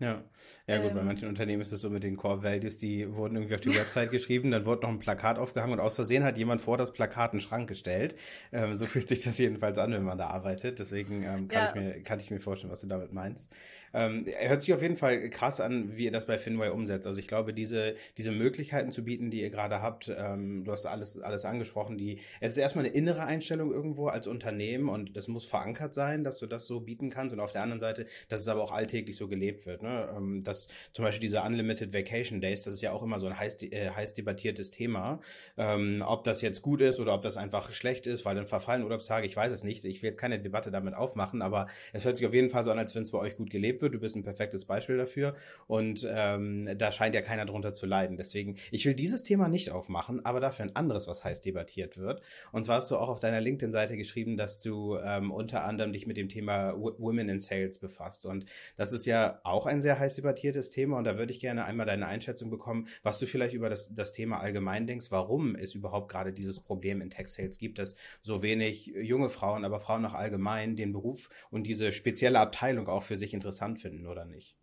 Ja, 0.01 0.23
ja 0.65 0.77
gut, 0.77 0.91
ähm, 0.91 0.95
bei 0.95 1.03
manchen 1.03 1.27
Unternehmen 1.27 1.61
ist 1.61 1.73
es 1.73 1.81
so 1.81 1.89
mit 1.89 2.05
den 2.05 2.15
Core 2.15 2.41
Values, 2.41 2.77
die 2.77 3.13
wurden 3.13 3.35
irgendwie 3.35 3.55
auf 3.55 3.61
die 3.61 3.75
Website 3.75 4.11
geschrieben, 4.11 4.49
dann 4.49 4.65
wurde 4.65 4.83
noch 4.83 4.89
ein 4.89 4.99
Plakat 4.99 5.37
aufgehangen 5.37 5.73
und 5.73 5.81
aus 5.81 5.95
Versehen 5.95 6.23
hat 6.23 6.37
jemand 6.37 6.61
vor 6.61 6.77
das 6.77 6.93
Plakat 6.93 7.31
einen 7.31 7.41
Schrank 7.41 7.67
gestellt. 7.67 8.15
Ähm, 8.53 8.75
so 8.75 8.85
fühlt 8.85 9.09
sich 9.09 9.21
das 9.21 9.37
jedenfalls 9.37 9.77
an, 9.77 9.91
wenn 9.91 10.03
man 10.03 10.17
da 10.17 10.27
arbeitet. 10.27 10.79
Deswegen 10.79 11.23
ähm, 11.23 11.49
kann, 11.49 11.49
ja. 11.51 11.69
ich 11.69 11.75
mir, 11.75 12.03
kann 12.03 12.19
ich 12.21 12.31
mir 12.31 12.39
vorstellen, 12.39 12.71
was 12.71 12.79
du 12.79 12.87
damit 12.87 13.11
meinst. 13.11 13.49
Ähm, 13.93 14.25
hört 14.39 14.61
sich 14.61 14.73
auf 14.73 14.81
jeden 14.81 14.95
Fall 14.95 15.29
krass 15.29 15.59
an, 15.59 15.97
wie 15.97 16.05
ihr 16.05 16.11
das 16.11 16.25
bei 16.25 16.37
Finway 16.37 16.69
umsetzt. 16.69 17.07
Also 17.07 17.19
ich 17.19 17.27
glaube, 17.27 17.53
diese, 17.53 17.95
diese 18.17 18.31
Möglichkeiten 18.31 18.91
zu 18.91 19.03
bieten, 19.03 19.31
die 19.31 19.41
ihr 19.41 19.49
gerade 19.49 19.81
habt, 19.81 20.13
ähm, 20.15 20.63
du 20.63 20.71
hast 20.71 20.85
alles, 20.85 21.19
alles 21.19 21.45
angesprochen, 21.45 21.97
die, 21.97 22.19
es 22.39 22.51
ist 22.51 22.57
erstmal 22.57 22.85
eine 22.85 22.93
innere 22.93 23.23
Einstellung 23.23 23.71
irgendwo 23.71 24.07
als 24.07 24.27
Unternehmen 24.27 24.89
und 24.89 25.17
das 25.17 25.27
muss 25.27 25.45
verankert 25.45 25.93
sein, 25.93 26.23
dass 26.23 26.39
du 26.39 26.47
das 26.47 26.67
so 26.67 26.81
bieten 26.81 27.09
kannst 27.09 27.33
und 27.33 27.39
auf 27.39 27.51
der 27.51 27.63
anderen 27.63 27.79
Seite, 27.79 28.05
dass 28.27 28.41
es 28.41 28.47
aber 28.47 28.61
auch 28.61 28.71
alltäglich 28.71 29.15
so 29.15 29.27
gelebt 29.27 29.65
wird. 29.65 29.81
Ne? 29.81 29.88
Ähm, 29.89 30.43
dass 30.43 30.67
zum 30.93 31.05
Beispiel 31.05 31.27
diese 31.27 31.41
Unlimited 31.41 31.93
Vacation 31.93 32.41
Days, 32.41 32.63
das 32.63 32.73
ist 32.73 32.81
ja 32.81 32.91
auch 32.91 33.03
immer 33.03 33.19
so 33.19 33.27
ein 33.27 33.37
heiß, 33.37 33.61
äh, 33.63 33.89
heiß 33.89 34.13
debattiertes 34.13 34.71
Thema. 34.71 35.19
Ähm, 35.57 36.03
ob 36.05 36.23
das 36.23 36.41
jetzt 36.41 36.61
gut 36.61 36.81
ist 36.81 36.99
oder 36.99 37.13
ob 37.13 37.21
das 37.21 37.37
einfach 37.37 37.71
schlecht 37.71 38.07
ist, 38.07 38.25
weil 38.25 38.35
dann 38.35 38.47
verfallen 38.47 38.83
Urlaubstage, 38.83 39.25
ich 39.25 39.35
weiß 39.35 39.51
es 39.51 39.63
nicht. 39.63 39.85
Ich 39.85 40.01
will 40.01 40.09
jetzt 40.09 40.19
keine 40.19 40.39
Debatte 40.39 40.71
damit 40.71 40.93
aufmachen, 40.93 41.41
aber 41.41 41.67
es 41.93 42.05
hört 42.05 42.17
sich 42.17 42.25
auf 42.25 42.33
jeden 42.33 42.49
Fall 42.49 42.63
so 42.63 42.71
an, 42.71 42.79
als 42.79 42.95
wenn 42.95 43.03
es 43.03 43.11
bei 43.11 43.17
euch 43.17 43.37
gut 43.37 43.49
gelebt 43.49 43.81
wird. 43.81 43.93
Du 43.93 43.99
bist 43.99 44.15
ein 44.15 44.23
perfektes 44.23 44.65
Beispiel 44.65 44.97
dafür 44.97 45.35
und 45.67 46.07
ähm, 46.09 46.69
da 46.77 46.91
scheint 46.91 47.15
ja 47.15 47.21
keiner 47.21 47.45
drunter 47.45 47.73
zu 47.73 47.85
leiden. 47.85 48.17
Deswegen, 48.17 48.55
ich 48.71 48.85
will 48.85 48.93
dieses 48.93 49.23
Thema 49.23 49.47
nicht 49.47 49.71
aufmachen, 49.71 50.25
aber 50.25 50.39
dafür 50.39 50.65
ein 50.65 50.75
anderes, 50.75 51.07
was 51.07 51.23
heiß 51.23 51.41
debattiert 51.41 51.97
wird. 51.97 52.21
Und 52.51 52.63
zwar 52.65 52.77
hast 52.77 52.91
du 52.91 52.97
auch 52.97 53.09
auf 53.09 53.19
deiner 53.19 53.41
LinkedIn-Seite 53.41 53.97
geschrieben, 53.97 54.37
dass 54.37 54.61
du 54.61 54.97
ähm, 54.97 55.31
unter 55.31 55.63
anderem 55.63 55.93
dich 55.93 56.07
mit 56.07 56.17
dem 56.17 56.29
Thema 56.29 56.73
Women 56.77 57.29
in 57.29 57.39
Sales 57.39 57.79
befasst. 57.79 58.25
Und 58.25 58.45
das 58.77 58.91
ist 58.91 59.05
ja 59.05 59.39
auch 59.43 59.65
ein 59.65 59.78
sehr 59.81 59.99
heiß 59.99 60.15
debattiertes 60.15 60.69
Thema 60.69 60.97
und 60.97 61.03
da 61.03 61.17
würde 61.17 61.31
ich 61.31 61.39
gerne 61.39 61.65
einmal 61.65 61.85
deine 61.85 62.07
Einschätzung 62.07 62.49
bekommen, 62.49 62.87
was 63.03 63.19
du 63.19 63.25
vielleicht 63.25 63.53
über 63.53 63.69
das, 63.69 63.93
das 63.93 64.11
Thema 64.11 64.39
allgemein 64.39 64.87
denkst, 64.87 65.07
warum 65.11 65.55
es 65.55 65.75
überhaupt 65.75 66.11
gerade 66.11 66.33
dieses 66.33 66.59
Problem 66.59 67.01
in 67.01 67.09
Tech 67.09 67.27
Sales 67.27 67.57
gibt, 67.57 67.79
dass 67.79 67.95
so 68.21 68.41
wenig 68.41 68.87
junge 68.87 69.29
Frauen, 69.29 69.65
aber 69.65 69.79
Frauen 69.79 70.05
auch 70.05 70.13
allgemein 70.13 70.75
den 70.75 70.93
Beruf 70.93 71.29
und 71.49 71.67
diese 71.67 71.91
spezielle 71.91 72.39
Abteilung 72.39 72.87
auch 72.87 73.03
für 73.03 73.17
sich 73.17 73.33
interessant 73.33 73.79
finden 73.79 74.07
oder 74.07 74.25
nicht? 74.25 74.55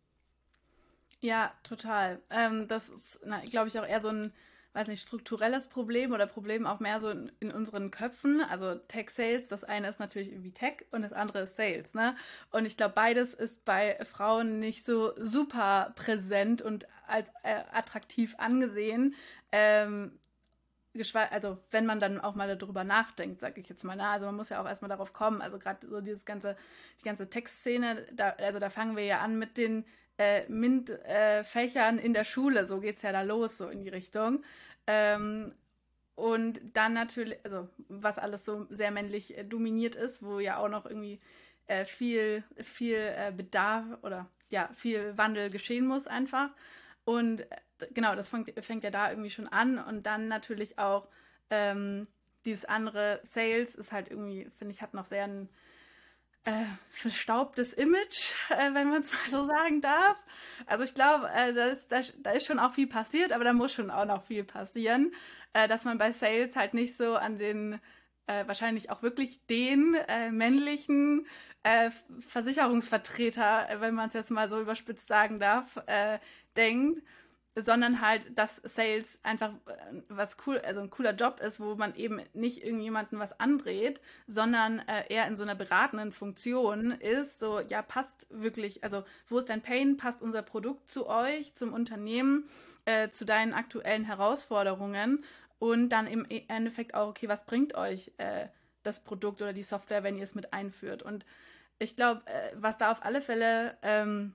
Ja, 1.21 1.53
total. 1.63 2.21
Ähm, 2.31 2.69
das 2.69 2.89
ist, 2.89 3.21
glaube 3.51 3.69
ich, 3.69 3.79
auch 3.79 3.87
eher 3.87 4.01
so 4.01 4.09
ein 4.09 4.33
weiß 4.77 4.89
nicht, 4.89 5.01
strukturelles 5.01 5.69
Problem 5.69 6.13
oder 6.13 6.27
Problem 6.27 6.67
auch 6.67 6.81
mehr 6.81 7.01
so 7.01 7.09
in, 7.09 7.33
in, 7.41 7.51
unseren 7.51 7.91
Köpfen. 7.91 8.43
Also 8.43 8.75
Tech 8.75 9.11
Sales, 9.11 9.49
das 9.49 9.65
eine 9.65 9.89
ist 9.89 9.99
natürlich 9.99 10.31
irgendwie 10.31 10.53
Tech 10.53 10.85
und 10.91 11.01
das 11.03 11.13
andere 11.13 11.41
ist 11.41 11.57
Sales, 11.57 11.95
ne? 11.95 12.15
Und 12.51 12.67
ich 12.67 12.77
glaube, 12.77 12.93
beides 12.95 13.33
ist 13.33 13.65
bei 13.65 13.99
Frauen 14.05 14.59
nicht 14.59 14.85
so 14.85 15.13
super 15.17 15.95
präsent 15.97 16.61
und 16.61 16.87
als 17.07 17.31
äh, 17.43 17.63
attraktiv 17.73 18.35
angesehen. 18.39 19.15
Ähm, 19.51 20.19
also 21.31 21.59
wenn 21.71 21.87
man 21.87 22.01
dann 22.01 22.21
auch 22.21 22.35
mal 22.35 22.57
darüber 22.57 22.85
nachdenkt, 22.85 23.41
sage 23.41 23.61
ich 23.61 23.69
jetzt 23.69 23.85
mal, 23.85 23.97
na, 23.97 24.05
ne? 24.05 24.11
also 24.11 24.27
man 24.27 24.37
muss 24.37 24.49
ja 24.49 24.63
auch 24.63 24.67
erstmal 24.67 24.89
darauf 24.89 25.13
kommen, 25.13 25.43
also 25.43 25.59
gerade 25.59 25.87
so 25.87 26.01
dieses 26.01 26.25
ganze, 26.25 26.57
die 27.01 27.05
ganze 27.05 27.29
Textszene, 27.29 28.07
da, 28.13 28.31
also 28.39 28.59
da 28.59 28.71
fangen 28.71 28.97
wir 28.97 29.05
ja 29.05 29.21
an 29.21 29.39
mit 29.39 29.57
den 29.57 29.85
äh, 30.19 30.49
MINT-Fächern 30.49 31.99
äh, 31.99 32.03
in 32.03 32.15
der 32.15 32.25
Schule, 32.25 32.67
so 32.67 32.81
geht 32.81 32.97
es 32.97 33.03
ja 33.03 33.13
da 33.13 33.23
los, 33.23 33.59
so 33.59 33.69
in 33.69 33.83
die 33.83 33.89
Richtung. 33.89 34.43
Ähm, 34.87 35.53
und 36.15 36.61
dann 36.73 36.95
natürlich, 36.95 37.39
also 37.45 37.69
was 37.89 38.19
alles 38.19 38.45
so 38.45 38.67
sehr 38.71 38.91
männlich 38.91 39.37
äh, 39.37 39.45
dominiert 39.45 39.95
ist, 39.95 40.23
wo 40.23 40.39
ja 40.39 40.57
auch 40.57 40.69
noch 40.69 40.87
irgendwie 40.87 41.21
äh, 41.67 41.85
viel, 41.85 42.43
viel 42.57 42.97
äh, 42.97 43.33
Bedarf 43.37 43.85
oder 44.03 44.29
ja, 44.49 44.71
viel 44.75 45.17
Wandel 45.19 45.51
geschehen 45.51 45.87
muss 45.87 46.07
einfach. 46.07 46.51
Und 47.05 47.41
äh, 47.41 47.57
genau, 47.93 48.15
das 48.15 48.31
fängt, 48.31 48.53
fängt 48.65 48.85
ja 48.85 48.91
da 48.91 49.11
irgendwie 49.11 49.31
schon 49.31 49.49
an. 49.49 49.79
Und 49.79 50.05
dann 50.07 50.29
natürlich 50.29 50.79
auch 50.79 51.09
ähm, 51.51 52.07
dieses 52.47 52.65
andere 52.65 53.21
Sales 53.25 53.75
ist 53.75 53.93
halt 53.93 54.09
irgendwie, 54.11 54.49
finde 54.57 54.73
ich, 54.73 54.81
hat 54.81 54.95
noch 54.95 55.05
sehr 55.05 55.25
ein 55.25 55.49
äh, 56.47 56.65
verstaubtes 56.91 57.73
Image, 57.73 58.35
äh, 58.51 58.73
wenn 58.73 58.89
man 58.89 59.03
es 59.03 59.13
mal 59.13 59.29
so 59.29 59.47
sagen 59.47 59.81
darf. 59.81 60.17
Also 60.67 60.85
ich 60.85 60.95
glaube, 60.95 61.29
äh, 61.35 61.53
da, 61.53 61.67
ist, 61.67 61.89
da, 61.89 62.01
da, 62.23 62.31
ist 62.31 62.47
schon 62.47 62.61
auch 62.61 62.73
viel 62.73 62.87
passiert, 62.87 63.33
aber 63.33 63.45
da 63.45 63.53
muss 63.53 63.73
schon 63.73 63.91
auch 63.91 64.07
noch 64.07 64.25
viel 64.25 64.45
passieren, 64.45 65.13
äh, 65.53 65.67
dass 65.69 65.85
man 65.85 65.99
bei 65.99 66.13
Sales 66.13 66.57
halt 66.57 66.73
nicht 66.73 66.97
so 66.97 67.17
an 67.17 67.39
den 67.39 67.81
äh, 68.29 68.47
wahrscheinlich 68.47 68.91
auch 68.91 69.03
wirklich 69.03 69.45
den 69.47 69.95
äh, 70.09 70.31
männlichen 70.31 71.27
Versicherungsvertreter, 72.29 73.67
wenn 73.81 73.93
man 73.93 74.07
es 74.07 74.15
jetzt 74.15 74.31
mal 74.31 74.49
so 74.49 74.61
überspitzt 74.61 75.09
sagen 75.09 75.41
darf, 75.41 75.77
denkt 76.57 77.03
sondern 77.57 78.03
halt, 78.03 78.23
dass 78.37 78.61
Sales 78.65 79.19
einfach 79.23 79.53
äh, 79.67 80.03
was 80.09 80.37
cool, 80.47 80.59
also 80.59 80.81
ein 80.81 80.91
cooler 80.91 81.15
Job 81.15 81.41
ist, 81.41 81.59
wo 81.59 81.75
man 81.75 81.95
eben 81.97 82.21
nicht 82.35 82.63
irgendjemanden 82.63 83.19
was 83.19 83.41
andreht, 83.41 84.01
sondern 84.27 84.81
äh, 84.81 85.05
eher 85.09 85.27
in 85.27 85.37
so 85.37 85.43
einer 85.43 85.55
beratenden 85.55 86.13
Funktion 86.13 86.93
ist, 86.93 87.39
so, 87.39 87.61
ja, 87.61 87.81
passt 87.81 88.27
wirklich, 88.29 88.85
also 88.85 89.05
wo 89.29 89.39
ist 89.39 89.49
dein 89.49 89.63
Pain, 89.63 89.97
passt 89.97 90.21
unser 90.21 90.43
Produkt 90.43 90.91
zu 90.91 91.09
euch, 91.09 91.55
zum 91.55 91.73
Unternehmen, 91.73 92.49
äh, 92.85 93.09
zu 93.09 93.25
deinen 93.25 93.55
aktuellen 93.55 94.05
Herausforderungen? 94.05 95.25
Und 95.59 95.89
dann 95.89 96.07
im 96.07 96.27
e-, 96.29 96.45
Endeffekt 96.49 96.95
auch, 96.95 97.09
okay, 97.09 97.29
was 97.29 97.47
bringt 97.47 97.75
euch 97.75 98.13
äh, 98.19 98.49
das 98.83 99.01
Produkt 99.03 99.41
oder 99.41 99.55
die 99.55 99.63
Software, 99.63 100.03
wenn 100.03 100.19
ihr 100.19 100.25
es 100.25 100.35
mit 100.35 100.53
einführt? 100.53 101.03
Und 101.03 101.25
ich 101.79 101.97
glaube, 101.97 102.21
äh, 102.27 102.53
was 102.55 102.77
da 102.77 102.91
auf 102.91 103.03
alle 103.03 103.23
Fälle 103.23 103.79
ähm, 103.81 104.35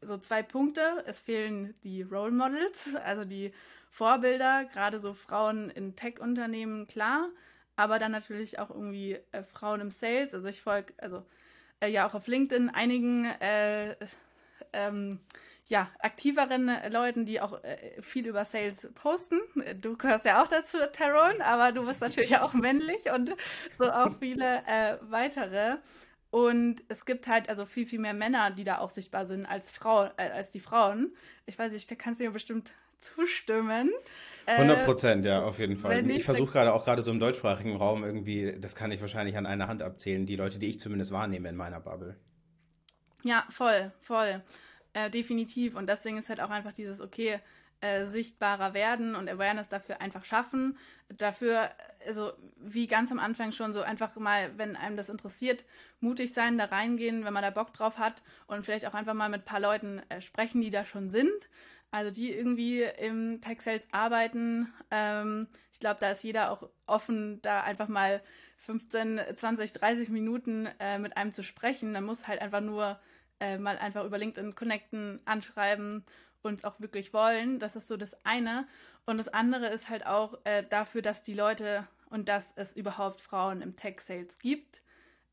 so 0.00 0.18
zwei 0.18 0.42
Punkte. 0.42 1.04
Es 1.06 1.20
fehlen 1.20 1.74
die 1.82 2.02
Role 2.02 2.32
Models, 2.32 2.94
also 3.04 3.24
die 3.24 3.52
Vorbilder, 3.90 4.64
gerade 4.72 5.00
so 5.00 5.12
Frauen 5.12 5.70
in 5.70 5.96
Tech-Unternehmen, 5.96 6.86
klar, 6.86 7.28
aber 7.76 7.98
dann 7.98 8.12
natürlich 8.12 8.58
auch 8.58 8.70
irgendwie 8.70 9.18
äh, 9.32 9.42
Frauen 9.42 9.80
im 9.80 9.90
Sales. 9.90 10.34
Also 10.34 10.48
ich 10.48 10.62
folge, 10.62 10.94
also 10.98 11.24
äh, 11.80 11.88
ja 11.88 12.08
auch 12.08 12.14
auf 12.14 12.26
LinkedIn 12.26 12.70
einigen 12.70 13.26
äh, 13.26 13.96
ähm, 14.72 15.20
ja, 15.66 15.90
aktiveren 16.00 16.70
Leuten, 16.90 17.24
die 17.24 17.40
auch 17.40 17.62
äh, 17.64 18.00
viel 18.02 18.26
über 18.26 18.44
Sales 18.44 18.88
posten. 18.94 19.40
Du 19.80 19.96
gehörst 19.96 20.24
ja 20.24 20.42
auch 20.42 20.48
dazu, 20.48 20.78
Taron, 20.92 21.40
aber 21.40 21.72
du 21.72 21.86
bist 21.86 22.00
natürlich 22.00 22.36
auch 22.38 22.52
männlich 22.52 23.10
und 23.10 23.34
so 23.78 23.90
auch 23.90 24.18
viele 24.18 24.62
äh, 24.66 24.98
weitere. 25.02 25.76
Und 26.32 26.82
es 26.88 27.04
gibt 27.04 27.28
halt 27.28 27.50
also 27.50 27.66
viel, 27.66 27.84
viel 27.84 27.98
mehr 27.98 28.14
Männer, 28.14 28.50
die 28.50 28.64
da 28.64 28.78
auch 28.78 28.88
sichtbar 28.88 29.26
sind 29.26 29.44
als, 29.44 29.70
Frau, 29.70 30.06
äh, 30.16 30.30
als 30.32 30.50
die 30.50 30.60
Frauen. 30.60 31.14
Ich 31.44 31.58
weiß 31.58 31.72
nicht, 31.72 31.90
da 31.90 31.94
kannst 31.94 32.20
du 32.20 32.24
mir 32.24 32.30
bestimmt 32.30 32.72
zustimmen. 33.00 33.90
100 34.46 34.78
äh, 34.78 34.84
Prozent, 34.86 35.26
äh, 35.26 35.28
ja, 35.28 35.42
auf 35.42 35.58
jeden 35.58 35.76
Fall. 35.76 36.08
Ich, 36.08 36.16
ich 36.16 36.24
versuche 36.24 36.52
gerade 36.52 36.72
auch 36.72 36.84
gerade 36.84 37.02
so 37.02 37.10
im 37.10 37.20
deutschsprachigen 37.20 37.76
Raum 37.76 38.02
irgendwie, 38.02 38.56
das 38.58 38.74
kann 38.74 38.90
ich 38.92 39.02
wahrscheinlich 39.02 39.36
an 39.36 39.44
einer 39.44 39.68
Hand 39.68 39.82
abzählen, 39.82 40.24
die 40.24 40.36
Leute, 40.36 40.58
die 40.58 40.70
ich 40.70 40.80
zumindest 40.80 41.12
wahrnehme 41.12 41.50
in 41.50 41.56
meiner 41.56 41.80
Bubble. 41.80 42.16
Ja, 43.24 43.44
voll, 43.50 43.92
voll. 44.00 44.42
Äh, 44.94 45.10
definitiv. 45.10 45.76
Und 45.76 45.86
deswegen 45.86 46.16
ist 46.16 46.30
halt 46.30 46.40
auch 46.40 46.50
einfach 46.50 46.72
dieses, 46.72 47.02
okay, 47.02 47.40
äh, 47.82 48.06
sichtbarer 48.06 48.72
werden 48.72 49.16
und 49.16 49.28
Awareness 49.28 49.68
dafür 49.68 50.00
einfach 50.00 50.24
schaffen. 50.24 50.78
Dafür, 51.08 51.68
also 52.06 52.32
wie 52.56 52.86
ganz 52.86 53.10
am 53.12 53.18
Anfang 53.18 53.52
schon 53.52 53.72
so 53.72 53.82
einfach 53.82 54.14
mal, 54.16 54.56
wenn 54.56 54.76
einem 54.76 54.96
das 54.96 55.08
interessiert, 55.08 55.64
mutig 56.00 56.32
sein, 56.32 56.58
da 56.58 56.66
reingehen, 56.66 57.24
wenn 57.24 57.32
man 57.32 57.42
da 57.42 57.50
Bock 57.50 57.72
drauf 57.72 57.98
hat 57.98 58.22
und 58.46 58.64
vielleicht 58.64 58.86
auch 58.86 58.94
einfach 58.94 59.14
mal 59.14 59.28
mit 59.28 59.42
ein 59.42 59.46
paar 59.46 59.60
Leuten 59.60 60.00
äh, 60.08 60.20
sprechen, 60.20 60.60
die 60.60 60.70
da 60.70 60.84
schon 60.84 61.10
sind. 61.10 61.48
Also 61.90 62.10
die 62.10 62.32
irgendwie 62.32 62.82
im 62.82 63.40
Tech 63.42 63.60
Sales 63.60 63.86
arbeiten. 63.92 64.72
Ähm, 64.90 65.48
ich 65.72 65.78
glaube, 65.80 65.98
da 66.00 66.10
ist 66.10 66.24
jeder 66.24 66.50
auch 66.50 66.68
offen, 66.86 67.42
da 67.42 67.60
einfach 67.60 67.88
mal 67.88 68.22
15, 68.56 69.20
20, 69.34 69.72
30 69.72 70.08
Minuten 70.08 70.68
äh, 70.80 70.98
mit 70.98 71.16
einem 71.16 71.32
zu 71.32 71.42
sprechen. 71.42 71.92
Man 71.92 72.04
muss 72.04 72.26
halt 72.26 72.40
einfach 72.40 72.62
nur 72.62 72.98
äh, 73.40 73.58
mal 73.58 73.76
einfach 73.76 74.04
über 74.04 74.16
LinkedIn 74.16 74.54
connecten, 74.54 75.20
anschreiben 75.26 76.04
uns 76.42 76.64
auch 76.64 76.80
wirklich 76.80 77.12
wollen. 77.12 77.58
Das 77.58 77.76
ist 77.76 77.88
so 77.88 77.96
das 77.96 78.14
eine. 78.24 78.66
Und 79.06 79.18
das 79.18 79.28
andere 79.28 79.66
ist 79.66 79.88
halt 79.88 80.06
auch 80.06 80.38
äh, 80.44 80.62
dafür, 80.68 81.02
dass 81.02 81.22
die 81.22 81.34
Leute 81.34 81.86
und 82.10 82.28
dass 82.28 82.52
es 82.56 82.72
überhaupt 82.72 83.20
Frauen 83.20 83.62
im 83.62 83.74
Tech-Sales 83.74 84.38
gibt, 84.38 84.82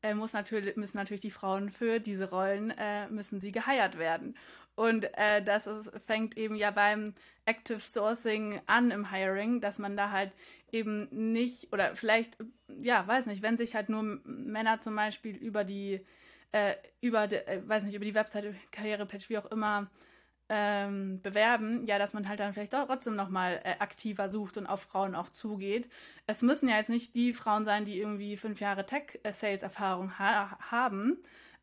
äh, 0.02 0.14
muss 0.14 0.32
natürlich, 0.32 0.76
müssen 0.76 0.96
natürlich 0.96 1.20
die 1.20 1.30
Frauen 1.30 1.70
für 1.70 2.00
diese 2.00 2.30
Rollen, 2.30 2.70
äh, 2.70 3.06
müssen 3.08 3.40
sie 3.40 3.52
geheiert 3.52 3.98
werden. 3.98 4.34
Und 4.74 5.04
äh, 5.18 5.42
das 5.44 5.66
ist, 5.66 5.90
fängt 6.06 6.38
eben 6.38 6.56
ja 6.56 6.70
beim 6.70 7.14
Active 7.44 7.80
Sourcing 7.80 8.62
an 8.66 8.90
im 8.90 9.10
Hiring, 9.10 9.60
dass 9.60 9.78
man 9.78 9.96
da 9.96 10.10
halt 10.10 10.32
eben 10.72 11.08
nicht, 11.10 11.70
oder 11.72 11.94
vielleicht, 11.94 12.38
ja, 12.80 13.06
weiß 13.06 13.26
nicht, 13.26 13.42
wenn 13.42 13.58
sich 13.58 13.74
halt 13.74 13.90
nur 13.90 14.02
Männer 14.24 14.80
zum 14.80 14.96
Beispiel 14.96 15.36
über 15.36 15.64
die, 15.64 16.00
äh, 16.52 16.74
über, 17.02 17.26
die, 17.26 17.36
äh, 17.36 17.60
weiß 17.66 17.84
nicht, 17.84 17.94
über 17.94 18.06
die 18.06 18.14
Webseite, 18.14 18.54
Karrierepatch, 18.70 19.28
wie 19.28 19.38
auch 19.38 19.50
immer, 19.50 19.90
ähm, 20.52 21.22
bewerben, 21.22 21.86
ja, 21.86 21.98
dass 22.00 22.12
man 22.12 22.28
halt 22.28 22.40
dann 22.40 22.52
vielleicht 22.52 22.74
auch 22.74 22.86
trotzdem 22.86 23.14
nochmal 23.14 23.60
äh, 23.62 23.76
aktiver 23.78 24.28
sucht 24.28 24.56
und 24.56 24.66
auf 24.66 24.82
Frauen 24.82 25.14
auch 25.14 25.30
zugeht. 25.30 25.88
Es 26.26 26.42
müssen 26.42 26.68
ja 26.68 26.76
jetzt 26.76 26.90
nicht 26.90 27.14
die 27.14 27.32
Frauen 27.32 27.64
sein, 27.64 27.84
die 27.84 27.98
irgendwie 28.00 28.36
fünf 28.36 28.60
Jahre 28.60 28.84
Tech-Sales-Erfahrung 28.84 30.18
ha 30.18 30.58
haben, 30.70 31.18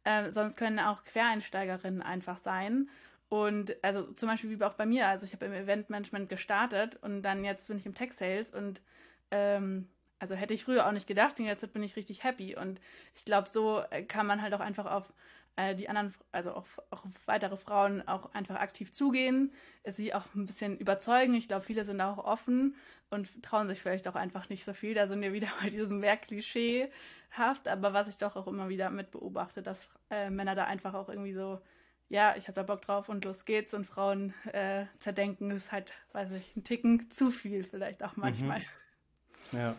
äh, 0.05 0.31
sonst 0.31 0.55
können 0.55 0.79
auch 0.79 1.03
Quereinsteigerinnen 1.03 2.01
einfach 2.01 2.37
sein. 2.37 2.89
Und 3.27 3.75
also 3.83 4.03
zum 4.13 4.29
Beispiel 4.29 4.57
wie 4.57 4.63
auch 4.63 4.75
bei 4.75 4.85
mir, 4.85 5.07
also 5.07 5.25
ich 5.25 5.33
habe 5.33 5.45
im 5.47 5.53
Eventmanagement 5.53 6.29
gestartet 6.29 6.95
und 7.01 7.23
dann 7.23 7.43
jetzt 7.43 7.67
bin 7.67 7.77
ich 7.77 7.85
im 7.85 7.93
Tech-Sales 7.93 8.51
und 8.51 8.81
ähm, 9.31 9.89
also 10.19 10.33
hätte 10.33 10.53
ich 10.53 10.63
früher 10.63 10.87
auch 10.87 10.93
nicht 10.93 11.07
gedacht 11.07 11.39
und 11.39 11.45
jetzt 11.45 11.73
bin 11.73 11.83
ich 11.83 11.97
richtig 11.97 12.23
happy. 12.23 12.55
Und 12.55 12.79
ich 13.15 13.25
glaube, 13.25 13.49
so 13.49 13.83
äh, 13.89 14.03
kann 14.03 14.27
man 14.27 14.41
halt 14.41 14.53
auch 14.53 14.61
einfach 14.61 14.85
auf 14.85 15.13
äh, 15.57 15.75
die 15.75 15.89
anderen, 15.89 16.13
also 16.31 16.53
auch, 16.53 16.67
auch 16.91 17.03
weitere 17.25 17.57
Frauen 17.57 18.07
auch 18.07 18.33
einfach 18.33 18.55
aktiv 18.55 18.93
zugehen, 18.93 19.51
sie 19.85 20.13
auch 20.13 20.23
ein 20.35 20.45
bisschen 20.45 20.77
überzeugen. 20.77 21.33
Ich 21.33 21.47
glaube, 21.47 21.65
viele 21.65 21.83
sind 21.83 21.99
auch 21.99 22.19
offen 22.19 22.75
und 23.09 23.43
trauen 23.43 23.67
sich 23.67 23.81
vielleicht 23.81 24.07
auch 24.07 24.15
einfach 24.15 24.49
nicht 24.49 24.63
so 24.63 24.73
viel. 24.73 24.93
Da 24.93 25.07
sind 25.07 25.21
wir 25.21 25.33
wieder 25.33 25.47
bei 25.61 25.69
diesem 25.69 25.99
mehr 25.99 26.15
klischeehaft, 26.15 27.67
aber 27.67 27.91
was 27.91 28.07
ich 28.07 28.17
doch 28.17 28.35
auch 28.35 28.47
immer 28.47 28.69
wieder 28.69 28.89
mit 28.91 29.11
beobachte, 29.11 29.61
dass 29.61 29.89
äh, 30.09 30.29
Männer 30.29 30.55
da 30.55 30.65
einfach 30.65 30.93
auch 30.93 31.09
irgendwie 31.09 31.33
so, 31.33 31.59
ja, 32.07 32.35
ich 32.37 32.47
habe 32.47 32.53
da 32.53 32.63
Bock 32.63 32.83
drauf 32.83 33.09
und 33.09 33.25
los 33.25 33.43
geht's 33.43 33.73
und 33.73 33.85
Frauen 33.85 34.33
äh, 34.53 34.85
zerdenken 34.99 35.51
ist 35.51 35.71
halt, 35.71 35.91
weiß 36.13 36.31
ich, 36.31 36.55
ein 36.55 36.63
Ticken 36.63 37.09
zu 37.09 37.31
viel 37.31 37.63
vielleicht 37.63 38.03
auch 38.03 38.15
manchmal. 38.15 38.59
Mhm. 38.59 38.65
Ja. 39.53 39.75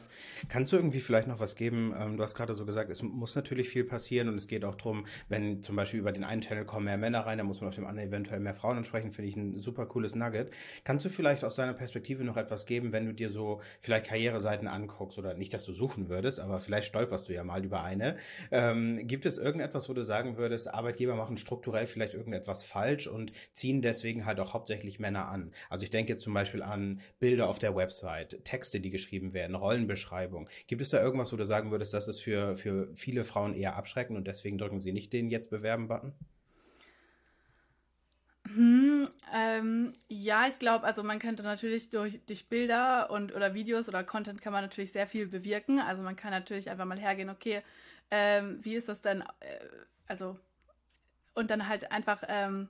Kannst 0.49 0.73
du 0.73 0.77
irgendwie 0.77 1.01
vielleicht 1.01 1.29
noch 1.29 1.41
was 1.41 1.57
geben? 1.57 1.95
Ähm, 1.99 2.17
du 2.17 2.23
hast 2.23 2.35
gerade 2.35 2.55
so 2.55 2.65
gesagt, 2.65 2.91
es 2.91 3.03
muss 3.03 3.35
natürlich 3.35 3.69
viel 3.69 3.85
passieren 3.85 4.29
und 4.29 4.37
es 4.37 4.49
geht 4.49 4.65
auch 4.65 4.77
darum, 4.77 5.07
wenn 5.29 5.63
zum 5.63 5.77
Beispiel 5.77 6.01
über 6.01 6.13
den 6.13 6.25
einen 6.25 6.41
Channel 6.41 6.65
kommen 6.65 6.87
mehr 6.87 6.97
Männer 6.97 7.21
rein, 7.21 7.39
dann 7.39 7.47
muss 7.47 7.61
man 7.61 7.69
auf 7.69 7.75
dem 7.75 7.87
anderen 7.87 8.09
eventuell 8.09 8.41
mehr 8.41 8.55
Frauen 8.55 8.79
ansprechen, 8.79 9.13
finde 9.13 9.29
ich 9.29 9.37
ein 9.37 9.59
super 9.59 9.87
cooles 9.87 10.15
Nugget. 10.15 10.51
Kannst 10.85 11.05
du 11.05 11.11
vielleicht 11.11 11.45
aus 11.45 11.57
deiner 11.57 11.75
Perspektive 11.75 12.25
noch 12.25 12.37
etwas 12.37 12.67
geben, 12.67 12.93
wenn 12.93 13.07
du 13.07 13.13
dir 13.13 13.31
so 13.31 13.61
vielleicht 13.81 14.07
Karriereseiten 14.07 14.69
anguckst 14.69 15.19
oder 15.19 15.35
nicht, 15.35 15.53
dass 15.53 15.65
du 15.65 15.73
suchen 15.73 16.09
würdest, 16.09 16.41
aber 16.41 16.61
vielleicht 16.61 16.89
stolperst 16.89 17.29
du 17.29 17.35
ja 17.35 17.45
mal 17.45 17.65
über 17.65 17.83
eine. 17.83 18.17
Ähm, 18.51 19.07
gibt 19.07 19.27
es 19.27 19.39
irgendetwas, 19.39 19.89
wo 19.89 19.93
du 19.93 20.05
sagen 20.05 20.37
würdest, 20.37 20.73
Arbeitgeber 20.73 21.15
machen 21.15 21.37
strukturell 21.37 21.87
vielleicht 21.87 22.15
irgendetwas 22.15 22.65
falsch 22.65 23.07
und 23.07 23.33
ziehen 23.53 23.83
deswegen 23.83 24.25
halt 24.25 24.41
auch 24.41 24.55
hauptsächlich 24.55 24.99
Männer 24.99 25.29
an? 25.29 25.53
Also 25.69 25.85
ich 25.85 25.91
denke 25.91 26.17
zum 26.17 26.33
Beispiel 26.33 26.63
an 26.63 27.01
Bilder 27.19 27.49
auf 27.49 27.59
der 27.59 27.77
Website, 27.77 28.45
Texte, 28.45 28.81
die 28.81 28.91
geschrieben 28.91 29.33
werden, 29.35 29.58
Rollenbeschreibung. 29.59 30.49
Gibt 30.67 30.83
es 30.83 30.91
da 30.91 31.03
irgendwas, 31.03 31.33
wo 31.33 31.37
du 31.37 31.47
sagen 31.47 31.71
würdest, 31.71 31.95
das 31.95 32.09
ist 32.09 32.21
für, 32.21 32.55
für 32.57 32.89
viele 32.95 33.25
Frauen 33.25 33.55
eher 33.55 33.77
abschreckend 33.77 34.17
und 34.17 34.27
deswegen 34.27 34.59
drücken 34.59 34.81
sie 34.81 34.93
nicht 34.93 35.13
den 35.13 35.29
Jetzt 35.29 35.51
bewerben-Button? 35.51 36.15
Hm, 38.55 39.09
ähm, 39.35 39.93
ja, 40.09 40.47
ich 40.49 40.59
glaube, 40.59 40.85
also 40.85 41.03
man 41.03 41.19
könnte 41.19 41.43
natürlich 41.43 41.91
durch, 41.91 42.21
durch 42.27 42.49
Bilder 42.49 43.11
und 43.11 43.35
oder 43.35 43.53
Videos 43.55 43.89
oder 43.89 44.05
Content 44.05 44.41
kann 44.41 44.53
man 44.53 44.63
natürlich 44.63 44.93
sehr 44.93 45.07
viel 45.07 45.27
bewirken. 45.27 45.81
Also 45.81 46.03
man 46.03 46.17
kann 46.17 46.31
natürlich 46.31 46.71
einfach 46.71 46.87
mal 46.87 46.99
hergehen, 46.99 47.29
okay, 47.29 47.61
ähm, 48.11 48.59
wie 48.63 48.75
ist 48.75 48.89
das 48.89 49.03
denn, 49.03 49.21
äh, 49.41 49.59
also 50.07 50.39
und 51.35 51.51
dann 51.51 51.69
halt 51.69 51.93
einfach 51.93 52.23
ähm, 52.27 52.69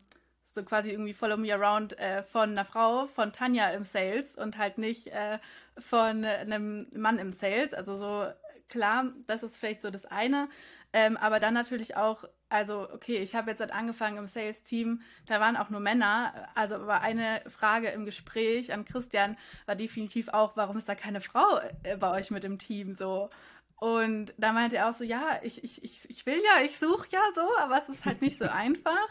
so 0.58 0.64
quasi 0.64 0.90
irgendwie 0.90 1.14
Follow 1.14 1.36
Me 1.36 1.54
Around 1.54 1.98
äh, 1.98 2.22
von 2.22 2.50
einer 2.50 2.64
Frau, 2.64 3.06
von 3.06 3.32
Tanja 3.32 3.70
im 3.70 3.84
Sales 3.84 4.36
und 4.36 4.58
halt 4.58 4.76
nicht 4.78 5.06
äh, 5.08 5.38
von 5.78 6.24
einem 6.24 6.88
Mann 6.92 7.18
im 7.18 7.32
Sales. 7.32 7.72
Also 7.74 7.96
so 7.96 8.26
klar, 8.68 9.12
das 9.26 9.42
ist 9.42 9.56
vielleicht 9.56 9.80
so 9.80 9.90
das 9.90 10.04
eine. 10.04 10.48
Ähm, 10.92 11.16
aber 11.18 11.38
dann 11.38 11.54
natürlich 11.54 11.96
auch, 11.96 12.24
also 12.48 12.88
okay, 12.92 13.18
ich 13.18 13.34
habe 13.34 13.50
jetzt 13.50 13.60
halt 13.60 13.72
angefangen 13.72 14.16
im 14.16 14.26
Sales-Team, 14.26 15.02
da 15.26 15.38
waren 15.38 15.56
auch 15.56 15.70
nur 15.70 15.80
Männer. 15.80 16.48
Also 16.54 16.76
aber 16.76 17.02
eine 17.02 17.42
Frage 17.46 17.88
im 17.88 18.04
Gespräch 18.04 18.72
an 18.72 18.84
Christian 18.84 19.36
war 19.66 19.76
definitiv 19.76 20.28
auch, 20.28 20.56
warum 20.56 20.76
ist 20.78 20.88
da 20.88 20.94
keine 20.94 21.20
Frau 21.20 21.60
äh, 21.82 21.96
bei 21.96 22.10
euch 22.10 22.30
mit 22.30 22.44
im 22.44 22.58
Team 22.58 22.94
so? 22.94 23.28
Und 23.76 24.34
da 24.38 24.52
meinte 24.52 24.76
er 24.76 24.88
auch 24.88 24.94
so, 24.94 25.04
ja, 25.04 25.38
ich, 25.42 25.62
ich, 25.62 25.84
ich, 25.84 26.10
ich 26.10 26.26
will 26.26 26.42
ja, 26.42 26.64
ich 26.64 26.78
suche 26.78 27.06
ja 27.10 27.22
so, 27.34 27.46
aber 27.58 27.78
es 27.78 27.88
ist 27.88 28.04
halt 28.06 28.22
nicht 28.22 28.38
so 28.38 28.46
einfach. 28.46 29.08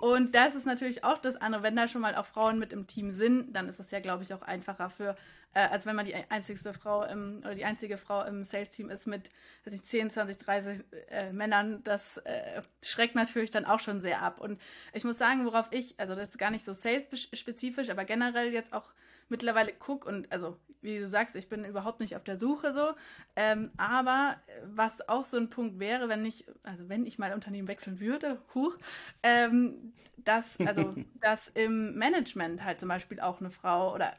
Und 0.00 0.34
das 0.34 0.54
ist 0.54 0.64
natürlich 0.64 1.04
auch 1.04 1.18
das 1.18 1.36
andere, 1.36 1.62
wenn 1.62 1.76
da 1.76 1.86
schon 1.86 2.00
mal 2.00 2.14
auch 2.14 2.24
Frauen 2.24 2.58
mit 2.58 2.72
im 2.72 2.86
Team 2.86 3.12
sind, 3.12 3.52
dann 3.54 3.68
ist 3.68 3.78
es 3.78 3.90
ja, 3.90 4.00
glaube 4.00 4.22
ich, 4.22 4.32
auch 4.32 4.40
einfacher 4.40 4.88
für, 4.88 5.14
äh, 5.52 5.60
als 5.60 5.84
wenn 5.84 5.94
man 5.94 6.06
die 6.06 6.14
einzigste 6.14 6.72
Frau 6.72 7.04
im, 7.04 7.40
oder 7.40 7.54
die 7.54 7.66
einzige 7.66 7.98
Frau 7.98 8.24
im 8.24 8.42
Sales-Team 8.42 8.88
ist 8.88 9.06
mit 9.06 9.28
weiß 9.64 9.74
ich, 9.74 9.84
10, 9.84 10.10
20, 10.10 10.38
30 10.38 10.84
äh, 11.10 11.32
Männern. 11.32 11.84
Das 11.84 12.16
äh, 12.18 12.62
schreckt 12.82 13.14
natürlich 13.14 13.50
dann 13.50 13.66
auch 13.66 13.80
schon 13.80 14.00
sehr 14.00 14.22
ab. 14.22 14.40
Und 14.40 14.58
ich 14.94 15.04
muss 15.04 15.18
sagen, 15.18 15.44
worauf 15.44 15.68
ich, 15.70 16.00
also 16.00 16.14
das 16.14 16.30
ist 16.30 16.38
gar 16.38 16.50
nicht 16.50 16.64
so 16.64 16.72
sales-spezifisch, 16.72 17.90
aber 17.90 18.06
generell 18.06 18.54
jetzt 18.54 18.72
auch 18.72 18.88
mittlerweile 19.30 19.72
gucke 19.72 20.08
und 20.08 20.30
also 20.32 20.56
wie 20.82 20.98
du 20.98 21.06
sagst, 21.06 21.36
ich 21.36 21.48
bin 21.48 21.64
überhaupt 21.64 22.00
nicht 22.00 22.16
auf 22.16 22.24
der 22.24 22.38
Suche 22.38 22.72
so. 22.72 22.94
Ähm, 23.36 23.70
aber 23.76 24.36
was 24.64 25.06
auch 25.08 25.24
so 25.24 25.36
ein 25.36 25.50
Punkt 25.50 25.78
wäre, 25.78 26.08
wenn 26.08 26.24
ich, 26.24 26.46
also 26.62 26.88
wenn 26.88 27.06
ich 27.06 27.18
mal 27.18 27.34
Unternehmen 27.34 27.68
wechseln 27.68 28.00
würde, 28.00 28.40
huch, 28.54 28.76
ähm, 29.22 29.92
dass, 30.16 30.58
also, 30.60 30.88
dass 31.20 31.48
im 31.48 31.94
Management 31.96 32.64
halt 32.64 32.80
zum 32.80 32.88
Beispiel 32.88 33.20
auch 33.20 33.40
eine 33.40 33.50
Frau 33.50 33.94
oder 33.94 34.14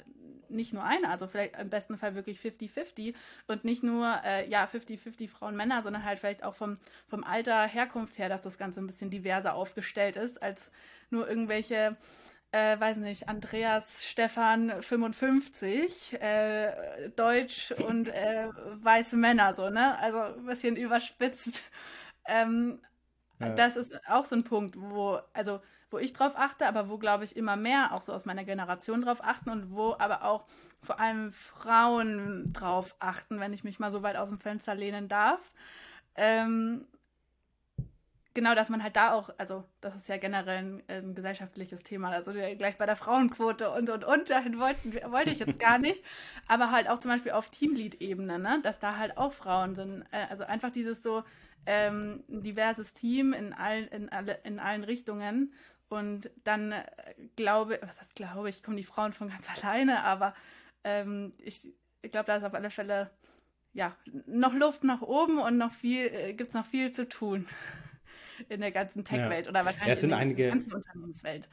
nicht 0.49 0.73
nur 0.73 0.83
eine, 0.83 1.09
also 1.09 1.27
vielleicht 1.27 1.57
im 1.57 1.69
besten 1.69 1.97
Fall 1.97 2.13
wirklich 2.13 2.39
50-50 2.39 3.15
und 3.47 3.63
nicht 3.63 3.83
nur, 3.83 4.19
äh, 4.25 4.49
ja, 4.49 4.65
50-50 4.65 5.29
Frauen, 5.29 5.55
Männer, 5.55 5.81
sondern 5.81 6.03
halt 6.03 6.19
vielleicht 6.19 6.43
auch 6.43 6.55
vom, 6.55 6.77
vom 7.07 7.23
Alter, 7.23 7.63
Herkunft 7.63 8.17
her, 8.17 8.27
dass 8.27 8.41
das 8.41 8.57
Ganze 8.57 8.81
ein 8.81 8.87
bisschen 8.87 9.09
diverser 9.09 9.55
aufgestellt 9.55 10.17
ist, 10.17 10.43
als 10.43 10.69
nur 11.09 11.27
irgendwelche 11.27 11.97
äh, 12.51 12.79
weiß 12.79 12.97
nicht, 12.97 13.29
Andreas 13.29 14.05
Stefan 14.05 14.81
55, 14.81 16.21
äh, 16.21 17.09
Deutsch 17.15 17.71
und 17.71 18.09
äh, 18.09 18.49
weiße 18.81 19.15
Männer, 19.15 19.53
so, 19.55 19.69
ne? 19.69 19.97
Also 19.99 20.19
ein 20.19 20.45
bisschen 20.45 20.75
überspitzt. 20.75 21.63
Ähm, 22.25 22.81
ja. 23.39 23.49
Das 23.49 23.75
ist 23.75 23.93
auch 24.07 24.25
so 24.25 24.35
ein 24.35 24.43
Punkt, 24.43 24.75
wo, 24.79 25.19
also, 25.33 25.61
wo 25.89 25.97
ich 25.97 26.13
drauf 26.13 26.33
achte, 26.35 26.67
aber 26.67 26.89
wo, 26.89 26.97
glaube 26.97 27.23
ich, 27.23 27.35
immer 27.35 27.55
mehr 27.55 27.93
auch 27.93 28.01
so 28.01 28.13
aus 28.13 28.25
meiner 28.25 28.43
Generation 28.43 29.01
drauf 29.01 29.23
achten 29.23 29.49
und 29.49 29.71
wo 29.71 29.95
aber 29.97 30.23
auch 30.23 30.45
vor 30.81 30.99
allem 30.99 31.31
Frauen 31.31 32.51
drauf 32.53 32.95
achten, 32.99 33.39
wenn 33.39 33.53
ich 33.53 33.63
mich 33.63 33.79
mal 33.79 33.91
so 33.91 34.03
weit 34.03 34.17
aus 34.17 34.29
dem 34.29 34.37
Fenster 34.39 34.75
lehnen 34.75 35.07
darf. 35.07 35.51
Ähm, 36.15 36.87
genau, 38.33 38.55
dass 38.55 38.69
man 38.69 38.83
halt 38.83 38.95
da 38.95 39.13
auch, 39.13 39.29
also 39.37 39.63
das 39.81 39.95
ist 39.95 40.07
ja 40.07 40.17
generell 40.17 40.57
ein, 40.57 40.83
ein 40.87 41.15
gesellschaftliches 41.15 41.83
Thema, 41.83 42.09
also 42.09 42.31
gleich 42.31 42.77
bei 42.77 42.85
der 42.85 42.95
Frauenquote 42.95 43.71
und 43.71 43.89
und 43.89 44.03
und, 44.03 44.29
dahin 44.29 44.59
wollten, 44.59 44.93
wollte 45.11 45.31
ich 45.31 45.39
jetzt 45.39 45.59
gar 45.59 45.77
nicht, 45.77 46.03
aber 46.47 46.71
halt 46.71 46.89
auch 46.89 46.99
zum 46.99 47.11
Beispiel 47.11 47.33
auf 47.33 47.49
Teamlead-Ebene, 47.49 48.39
ne, 48.39 48.59
dass 48.63 48.79
da 48.79 48.97
halt 48.97 49.17
auch 49.17 49.33
Frauen 49.33 49.75
sind, 49.75 50.05
äh, 50.11 50.25
also 50.29 50.43
einfach 50.43 50.71
dieses 50.71 51.03
so 51.03 51.23
ähm, 51.65 52.23
diverses 52.27 52.93
Team 52.93 53.33
in 53.33 53.53
allen, 53.53 53.87
in, 53.89 54.09
alle, 54.09 54.39
in 54.43 54.59
allen 54.59 54.83
Richtungen. 54.83 55.53
Und 55.89 56.31
dann 56.43 56.71
äh, 56.71 56.85
glaube, 57.35 57.79
was 57.81 57.99
heißt 57.99 58.15
glaube 58.15 58.49
ich, 58.49 58.63
kommen 58.63 58.77
die 58.77 58.83
Frauen 58.83 59.11
von 59.11 59.29
ganz 59.29 59.49
alleine, 59.61 60.03
aber 60.03 60.33
ähm, 60.83 61.33
ich, 61.37 61.67
ich 62.01 62.11
glaube, 62.11 62.27
da 62.27 62.37
ist 62.37 62.43
auf 62.43 62.53
alle 62.53 62.69
Fälle 62.69 63.11
ja 63.73 63.95
noch 64.25 64.53
Luft 64.53 64.83
nach 64.83 65.01
oben 65.01 65.37
und 65.39 65.57
noch 65.57 65.71
viel, 65.71 66.07
äh, 66.07 66.33
gibt 66.33 66.49
es 66.49 66.55
noch 66.55 66.65
viel 66.65 66.91
zu 66.91 67.07
tun 67.07 67.47
in 68.49 68.61
der 68.61 68.71
ganzen 68.71 69.03
Tech-Welt 69.03 69.45
ja. 69.45 69.51
oder 69.51 69.65
wahrscheinlich 69.65 69.97
ja, 69.97 70.03
in 70.03 70.09
der 70.09 70.17
einige... 70.17 70.47
ganzen 70.49 70.73
Unternehmenswelt. 70.73 71.47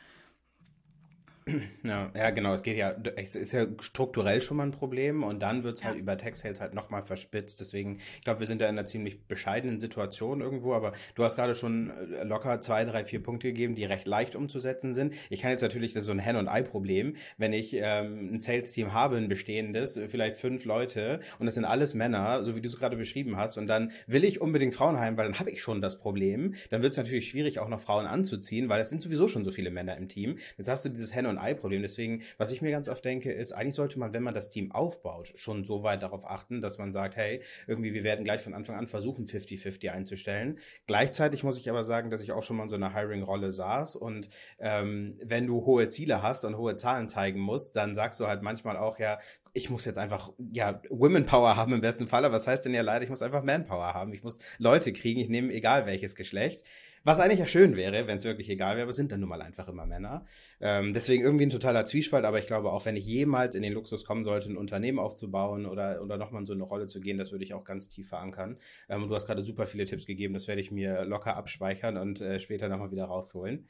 Ja, 1.84 2.10
ja, 2.14 2.30
genau. 2.30 2.52
Es 2.52 2.62
geht 2.62 2.76
ja, 2.76 2.94
es 3.16 3.34
ist 3.34 3.52
ja 3.52 3.66
strukturell 3.80 4.42
schon 4.42 4.56
mal 4.56 4.64
ein 4.64 4.72
Problem 4.72 5.22
und 5.22 5.40
dann 5.42 5.64
wird 5.64 5.76
es 5.76 5.82
ja. 5.82 5.88
halt 5.88 5.98
über 5.98 6.16
Tech-Sales 6.16 6.60
halt 6.60 6.74
nochmal 6.74 7.02
verspitzt. 7.02 7.60
Deswegen, 7.60 7.98
ich 8.16 8.24
glaube, 8.24 8.40
wir 8.40 8.46
sind 8.46 8.60
da 8.60 8.66
in 8.66 8.78
einer 8.78 8.86
ziemlich 8.86 9.26
bescheidenen 9.26 9.78
Situation 9.78 10.40
irgendwo, 10.40 10.74
aber 10.74 10.92
du 11.14 11.24
hast 11.24 11.36
gerade 11.36 11.54
schon 11.54 11.90
äh, 11.90 12.24
locker 12.24 12.60
zwei, 12.60 12.84
drei, 12.84 13.04
vier 13.04 13.22
Punkte 13.22 13.48
gegeben, 13.48 13.74
die 13.74 13.84
recht 13.84 14.06
leicht 14.06 14.36
umzusetzen 14.36 14.94
sind. 14.94 15.14
Ich 15.30 15.40
kann 15.40 15.50
jetzt 15.50 15.62
natürlich, 15.62 15.92
das 15.92 16.02
ist 16.02 16.06
so 16.06 16.12
ein 16.12 16.18
Hen- 16.18 16.36
und 16.36 16.48
Ei-Problem, 16.48 17.16
wenn 17.38 17.52
ich 17.52 17.74
ähm, 17.74 18.34
ein 18.34 18.40
Sales-Team 18.40 18.92
habe, 18.92 19.16
ein 19.16 19.28
bestehendes, 19.28 19.98
vielleicht 20.08 20.36
fünf 20.36 20.64
Leute 20.64 21.20
und 21.38 21.46
das 21.46 21.54
sind 21.54 21.64
alles 21.64 21.94
Männer, 21.94 22.44
so 22.44 22.54
wie 22.56 22.60
du 22.60 22.68
es 22.68 22.78
gerade 22.78 22.96
beschrieben 22.96 23.36
hast, 23.36 23.58
und 23.58 23.66
dann 23.66 23.92
will 24.06 24.24
ich 24.24 24.40
unbedingt 24.40 24.74
Frauen 24.74 24.98
heim, 24.98 25.16
weil 25.16 25.26
dann 25.26 25.38
habe 25.38 25.50
ich 25.50 25.62
schon 25.62 25.80
das 25.80 25.98
Problem. 25.98 26.54
Dann 26.70 26.82
wird 26.82 26.92
es 26.92 26.98
natürlich 26.98 27.28
schwierig, 27.28 27.58
auch 27.58 27.68
noch 27.68 27.80
Frauen 27.80 28.06
anzuziehen, 28.06 28.68
weil 28.68 28.80
es 28.80 28.90
sind 28.90 29.02
sowieso 29.02 29.28
schon 29.28 29.44
so 29.44 29.50
viele 29.50 29.70
Männer 29.70 29.96
im 29.96 30.08
Team. 30.08 30.38
Jetzt 30.56 30.68
hast 30.68 30.84
du 30.84 30.88
dieses 30.88 31.14
Hen- 31.14 31.26
und 31.26 31.37
und 31.37 31.37
Ei-Problem. 31.38 31.82
Deswegen, 31.82 32.22
was 32.36 32.50
ich 32.50 32.62
mir 32.62 32.70
ganz 32.70 32.88
oft 32.88 33.04
denke, 33.04 33.32
ist, 33.32 33.52
eigentlich 33.52 33.74
sollte 33.74 33.98
man, 33.98 34.12
wenn 34.12 34.22
man 34.22 34.34
das 34.34 34.48
Team 34.48 34.72
aufbaut, 34.72 35.32
schon 35.36 35.64
so 35.64 35.82
weit 35.82 36.02
darauf 36.02 36.28
achten, 36.28 36.60
dass 36.60 36.78
man 36.78 36.92
sagt, 36.92 37.16
hey, 37.16 37.40
irgendwie, 37.66 37.94
wir 37.94 38.04
werden 38.04 38.24
gleich 38.24 38.42
von 38.42 38.54
Anfang 38.54 38.76
an 38.76 38.86
versuchen, 38.86 39.26
50-50 39.26 39.90
einzustellen. 39.90 40.58
Gleichzeitig 40.86 41.44
muss 41.44 41.58
ich 41.58 41.70
aber 41.70 41.84
sagen, 41.84 42.10
dass 42.10 42.22
ich 42.22 42.32
auch 42.32 42.42
schon 42.42 42.56
mal 42.56 42.64
in 42.64 42.68
so 42.68 42.74
einer 42.74 42.94
Hiring-Rolle 42.94 43.52
saß 43.52 43.96
und 43.96 44.28
ähm, 44.58 45.16
wenn 45.24 45.46
du 45.46 45.64
hohe 45.64 45.88
Ziele 45.88 46.22
hast 46.22 46.44
und 46.44 46.56
hohe 46.56 46.76
Zahlen 46.76 47.08
zeigen 47.08 47.40
musst, 47.40 47.76
dann 47.76 47.94
sagst 47.94 48.20
du 48.20 48.26
halt 48.26 48.42
manchmal 48.42 48.76
auch, 48.76 48.98
ja, 48.98 49.18
ich 49.52 49.70
muss 49.70 49.84
jetzt 49.84 49.98
einfach, 49.98 50.32
ja, 50.52 50.80
Women 50.88 51.26
Power 51.26 51.56
haben 51.56 51.72
im 51.72 51.80
besten 51.80 52.06
Fall, 52.06 52.24
aber 52.24 52.34
was 52.34 52.46
heißt 52.46 52.64
denn 52.64 52.74
ja 52.74 52.82
leider, 52.82 53.04
ich 53.04 53.10
muss 53.10 53.22
einfach 53.22 53.42
Manpower 53.42 53.94
haben. 53.94 54.12
Ich 54.12 54.22
muss 54.22 54.38
Leute 54.58 54.92
kriegen, 54.92 55.20
ich 55.20 55.28
nehme 55.28 55.52
egal 55.52 55.86
welches 55.86 56.14
Geschlecht. 56.14 56.64
Was 57.08 57.20
eigentlich 57.20 57.38
ja 57.38 57.46
schön 57.46 57.74
wäre, 57.74 58.06
wenn 58.06 58.18
es 58.18 58.24
wirklich 58.24 58.50
egal 58.50 58.76
wäre, 58.76 58.82
aber 58.82 58.92
sind 58.92 59.10
dann 59.10 59.20
nun 59.20 59.30
mal 59.30 59.40
einfach 59.40 59.66
immer 59.66 59.86
Männer. 59.86 60.26
Ähm, 60.60 60.92
deswegen 60.92 61.24
irgendwie 61.24 61.46
ein 61.46 61.50
totaler 61.50 61.86
Zwiespalt, 61.86 62.26
aber 62.26 62.38
ich 62.38 62.46
glaube 62.46 62.70
auch, 62.70 62.84
wenn 62.84 62.96
ich 62.96 63.06
jemals 63.06 63.54
in 63.54 63.62
den 63.62 63.72
Luxus 63.72 64.04
kommen 64.04 64.24
sollte, 64.24 64.50
ein 64.50 64.58
Unternehmen 64.58 64.98
aufzubauen 64.98 65.64
oder, 65.64 66.02
oder 66.02 66.18
nochmal 66.18 66.42
in 66.42 66.46
so 66.46 66.52
eine 66.52 66.64
Rolle 66.64 66.86
zu 66.86 67.00
gehen, 67.00 67.16
das 67.16 67.32
würde 67.32 67.44
ich 67.44 67.54
auch 67.54 67.64
ganz 67.64 67.88
tief 67.88 68.10
verankern. 68.10 68.58
Ähm, 68.90 69.04
und 69.04 69.08
du 69.08 69.14
hast 69.14 69.24
gerade 69.24 69.42
super 69.42 69.64
viele 69.64 69.86
Tipps 69.86 70.04
gegeben, 70.04 70.34
das 70.34 70.48
werde 70.48 70.60
ich 70.60 70.70
mir 70.70 71.06
locker 71.06 71.34
abspeichern 71.34 71.96
und 71.96 72.20
äh, 72.20 72.40
später 72.40 72.68
nochmal 72.68 72.90
wieder 72.90 73.06
rausholen. 73.06 73.66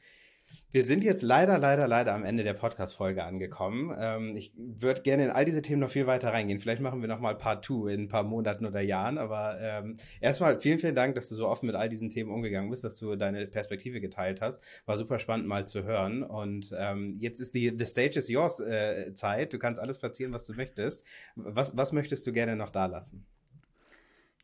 Wir 0.71 0.85
sind 0.85 1.03
jetzt 1.03 1.23
leider, 1.23 1.59
leider, 1.59 1.89
leider 1.89 2.13
am 2.13 2.25
Ende 2.25 2.45
der 2.45 2.53
Podcast-Folge 2.53 3.25
angekommen. 3.25 3.97
Ähm, 3.99 4.37
ich 4.37 4.53
würde 4.57 5.01
gerne 5.01 5.25
in 5.25 5.31
all 5.31 5.47
diese 5.47 5.63
Themen 5.63 5.81
noch 5.81 5.91
viel 5.91 6.07
weiter 6.07 6.33
reingehen. 6.33 6.61
Vielleicht 6.61 6.83
machen 6.83 7.01
wir 7.01 7.09
noch 7.09 7.21
mal 7.21 7.37
Part 7.37 7.65
2 7.65 7.91
in 7.91 8.03
ein 8.03 8.09
paar 8.09 8.23
Monaten 8.23 8.67
oder 8.67 8.81
Jahren. 8.83 9.17
Aber 9.17 9.59
ähm, 9.61 9.97
erstmal 10.21 10.61
vielen, 10.61 10.79
vielen 10.79 10.95
Dank, 10.95 11.15
dass 11.15 11.29
du 11.31 11.35
so 11.35 11.49
offen 11.49 11.67
mit 11.67 11.75
all 11.75 11.89
diesen 11.89 12.11
Themen 12.11 12.31
umgegangen 12.31 12.69
bist, 12.69 12.85
dass 12.85 12.99
du 12.99 13.17
deine 13.17 13.47
Perspektive 13.47 14.01
geteilt 14.01 14.43
hast. 14.43 14.63
War 14.85 14.99
super 14.99 15.19
spannend 15.19 15.47
mal 15.47 15.67
zu 15.67 15.85
hören. 15.85 16.23
Und 16.23 16.75
ähm, 16.79 17.17
jetzt 17.19 17.41
ist 17.41 17.55
die 17.55 17.73
The 17.75 17.87
Stage 17.87 18.19
is 18.19 18.29
Yours 18.29 18.61
äh, 18.61 19.15
Zeit. 19.15 19.55
Du 19.55 19.59
kannst 19.59 19.81
alles 19.81 19.99
platzieren, 19.99 20.35
was 20.35 20.45
du 20.45 20.53
möchtest. 20.53 21.03
Was, 21.35 21.77
was 21.77 21.93
möchtest 21.93 22.27
du 22.27 22.33
gerne 22.33 22.57
noch 22.57 22.71
da 22.71 22.87
lassen? 22.87 23.25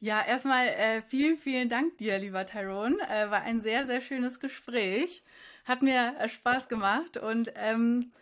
Ja, 0.00 0.22
erstmal 0.22 0.68
äh, 0.68 1.00
vielen, 1.08 1.38
vielen 1.38 1.70
Dank 1.70 1.96
dir, 1.96 2.18
lieber 2.18 2.44
Tyrone. 2.44 2.96
Äh, 3.08 3.30
war 3.30 3.42
ein 3.42 3.62
sehr, 3.62 3.86
sehr 3.86 4.02
schönes 4.02 4.38
Gespräch. 4.38 5.22
Hat 5.64 5.82
mir 5.82 6.14
äh, 6.18 6.28
Spaß 6.28 6.68
gemacht 6.68 7.16
und 7.16 7.52
ähm, 7.56 8.12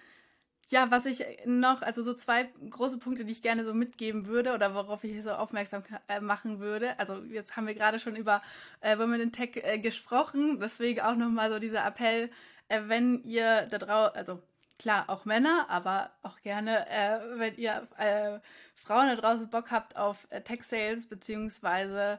ja, 0.73 0.91
was 0.91 1.05
ich 1.07 1.25
noch, 1.45 1.83
also 1.83 2.03
so 2.03 2.15
zwei 2.15 2.49
große 2.71 2.99
Punkte, 2.99 3.25
die 3.25 3.33
ich 3.33 3.43
gerne 3.43 3.65
so 3.65 3.75
mitgeben 3.75 4.27
würde 4.27 4.55
oder 4.55 4.75
worauf 4.75 5.05
ich 5.05 5.23
so 5.23 5.31
aufmerksam 5.31 5.85
äh, 6.09 6.21
machen 6.21 6.61
würde. 6.61 6.99
Also 6.99 7.19
jetzt 7.25 7.57
haben 7.57 7.67
wir 7.67 7.75
gerade 7.75 7.99
schon 8.01 8.17
über 8.17 8.43
äh, 8.81 8.99
Women 8.99 9.21
in 9.21 9.33
Tech 9.33 9.51
äh, 9.57 9.79
gesprochen, 9.79 10.59
deswegen 10.61 11.03
auch 11.03 11.15
nochmal 11.15 11.51
so 11.53 11.59
dieser 11.59 11.85
Appell, 11.87 12.31
äh, 12.69 12.81
wenn 12.87 13.23
ihr 13.25 13.67
da 13.71 13.79
draußen, 13.79 14.17
also 14.17 14.43
klar, 14.79 15.05
auch 15.09 15.27
Männer, 15.27 15.67
aber 15.69 16.11
auch 16.23 16.41
gerne, 16.41 16.89
äh, 16.89 17.21
wenn 17.39 17.57
ihr 17.57 17.87
äh, 17.99 18.41
Frauen 18.75 19.09
da 19.09 19.17
draußen 19.17 19.51
Bock 19.51 19.71
habt 19.71 19.97
auf 19.97 20.27
äh, 20.31 20.41
Tech-Sales, 20.41 21.07
beziehungsweise 21.07 22.19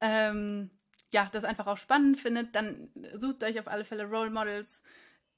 ähm, 0.00 0.70
ja, 1.12 1.28
das 1.32 1.44
einfach 1.44 1.66
auch 1.66 1.78
spannend 1.78 2.18
findet, 2.18 2.54
dann 2.54 2.90
sucht 3.14 3.42
euch 3.44 3.58
auf 3.58 3.68
alle 3.68 3.84
Fälle 3.84 4.04
Role 4.04 4.30
Models 4.30 4.82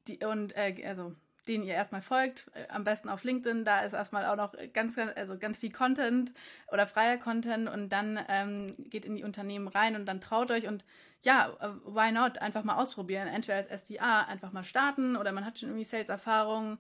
die, 0.09 0.19
und 0.25 0.57
äh, 0.57 0.83
also 0.87 1.15
denen 1.49 1.65
ihr 1.65 1.75
erstmal 1.75 2.03
folgt, 2.03 2.51
äh, 2.55 2.69
am 2.69 2.85
besten 2.85 3.09
auf 3.09 3.25
LinkedIn, 3.25 3.65
da 3.65 3.81
ist 3.81 3.93
erstmal 3.93 4.27
auch 4.27 4.37
noch 4.37 4.55
ganz, 4.73 4.97
ganz, 4.97 5.13
also 5.17 5.39
ganz 5.39 5.59
viel 5.59 5.73
Content 5.73 6.33
oder 6.73 6.87
freier 6.87 7.19
Content 7.19 7.69
und 7.69 7.91
dann 7.91 8.19
ähm, 8.29 8.75
geht 8.91 9.05
in 9.05 9.17
die 9.17 9.25
Unternehmen 9.25 9.69
rein 9.69 9.97
und 9.97 10.07
dann 10.07 10.21
traut 10.21 10.51
euch 10.51 10.67
und 10.67 10.85
ja, 11.23 11.51
äh, 11.61 11.69
why 11.85 12.13
not? 12.13 12.39
Einfach 12.39 12.65
mal 12.65 12.77
ausprobieren. 12.77 13.29
Entweder 13.29 13.59
als 13.59 13.67
SDA 13.83 14.23
einfach 14.23 14.53
mal 14.53 14.65
starten 14.65 15.17
oder 15.17 15.33
man 15.33 15.45
hat 15.45 15.59
schon 15.59 15.69
irgendwie 15.69 15.85
Sales-Erfahrung, 15.85 16.79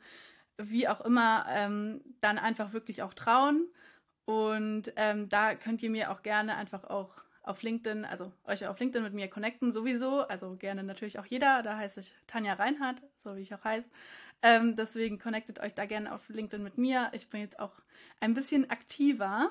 wie 0.56 0.88
auch 0.88 1.00
immer, 1.02 1.46
ähm, 1.48 2.02
dann 2.20 2.38
einfach 2.38 2.72
wirklich 2.72 3.02
auch 3.02 3.14
trauen. 3.14 3.68
Und 4.24 4.92
ähm, 4.96 5.28
da 5.28 5.54
könnt 5.54 5.82
ihr 5.82 5.90
mir 5.90 6.10
auch 6.10 6.22
gerne 6.22 6.56
einfach 6.56 6.84
auch 6.84 7.24
auf 7.50 7.62
LinkedIn, 7.62 8.04
also 8.04 8.32
euch 8.46 8.66
auf 8.66 8.78
LinkedIn 8.78 9.02
mit 9.02 9.12
mir 9.12 9.28
connecten, 9.28 9.72
sowieso. 9.72 10.20
Also 10.28 10.56
gerne 10.56 10.82
natürlich 10.82 11.18
auch 11.18 11.26
jeder. 11.26 11.62
Da 11.62 11.76
heiße 11.76 12.00
ich 12.00 12.14
Tanja 12.26 12.54
Reinhardt, 12.54 13.02
so 13.22 13.36
wie 13.36 13.40
ich 13.40 13.54
auch 13.54 13.64
heiße. 13.64 13.90
Ähm, 14.42 14.76
deswegen 14.76 15.18
connectet 15.18 15.60
euch 15.60 15.74
da 15.74 15.84
gerne 15.84 16.14
auf 16.14 16.28
LinkedIn 16.28 16.62
mit 16.62 16.78
mir. 16.78 17.10
Ich 17.12 17.28
bin 17.28 17.40
jetzt 17.40 17.58
auch 17.60 17.72
ein 18.20 18.32
bisschen 18.34 18.70
aktiver. 18.70 19.50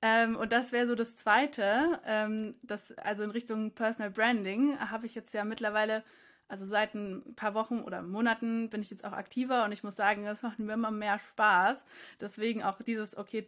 Ähm, 0.00 0.36
und 0.36 0.52
das 0.52 0.70
wäre 0.70 0.86
so 0.86 0.94
das 0.94 1.16
Zweite. 1.16 2.00
Ähm, 2.06 2.54
das, 2.62 2.92
also 2.98 3.24
in 3.24 3.30
Richtung 3.30 3.72
Personal 3.72 4.10
Branding 4.10 4.78
habe 4.78 5.06
ich 5.06 5.14
jetzt 5.14 5.34
ja 5.34 5.44
mittlerweile, 5.44 6.04
also 6.46 6.64
seit 6.64 6.94
ein 6.94 7.34
paar 7.34 7.54
Wochen 7.54 7.80
oder 7.80 8.02
Monaten 8.02 8.70
bin 8.70 8.80
ich 8.80 8.90
jetzt 8.90 9.04
auch 9.04 9.12
aktiver 9.12 9.64
und 9.64 9.72
ich 9.72 9.82
muss 9.82 9.96
sagen, 9.96 10.24
das 10.24 10.42
macht 10.42 10.60
mir 10.60 10.74
immer 10.74 10.92
mehr 10.92 11.18
Spaß. 11.18 11.84
Deswegen 12.20 12.62
auch 12.62 12.80
dieses, 12.80 13.16
okay, 13.16 13.44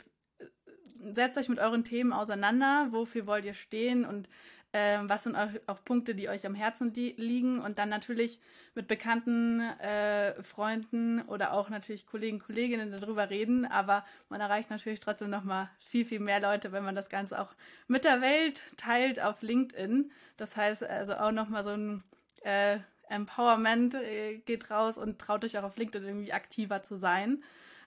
setzt 1.14 1.38
euch 1.38 1.48
mit 1.48 1.58
euren 1.58 1.84
Themen 1.84 2.12
auseinander, 2.12 2.88
wofür 2.90 3.26
wollt 3.26 3.44
ihr 3.44 3.54
stehen 3.54 4.04
und 4.04 4.28
ähm, 4.72 5.08
was 5.08 5.24
sind 5.24 5.34
auch, 5.34 5.84
Punkte, 5.84 6.14
die 6.14 6.28
euch 6.28 6.46
am 6.46 6.54
Herzen 6.54 6.94
liegen 6.94 7.60
und 7.60 7.80
dann 7.80 7.88
natürlich 7.88 8.38
mit 8.76 8.86
bekannten 8.86 9.60
äh, 9.60 10.40
Freunden 10.44 11.22
oder 11.22 11.54
auch 11.54 11.70
natürlich 11.70 12.06
Kollegen, 12.06 12.38
Kolleginnen 12.38 12.92
darüber 12.92 13.30
reden, 13.30 13.66
aber 13.66 14.04
man 14.28 14.40
erreicht 14.40 14.70
natürlich 14.70 15.00
trotzdem 15.00 15.28
nochmal 15.28 15.70
viel, 15.80 16.04
viel 16.04 16.20
mehr 16.20 16.40
Leute, 16.40 16.70
wenn 16.70 16.84
man 16.84 16.94
das 16.94 17.08
Ganze 17.08 17.40
auch 17.40 17.52
mit 17.88 18.04
der 18.04 18.20
Welt 18.20 18.62
teilt 18.76 19.20
auf 19.20 19.42
LinkedIn. 19.42 20.12
Das 20.36 20.56
heißt 20.56 20.84
also 20.84 21.14
auch 21.14 21.32
nochmal 21.32 21.64
so 21.64 21.70
ein 21.70 22.04
äh, 22.42 22.78
Empowerment 23.08 23.94
äh, 23.94 24.38
geht 24.38 24.70
raus 24.70 24.96
und 24.96 25.18
traut 25.18 25.44
euch 25.44 25.58
auch 25.58 25.64
auf 25.64 25.76
LinkedIn 25.76 26.06
irgendwie 26.06 26.32
aktiver 26.32 26.84
zu 26.84 26.96
sein. 26.96 27.42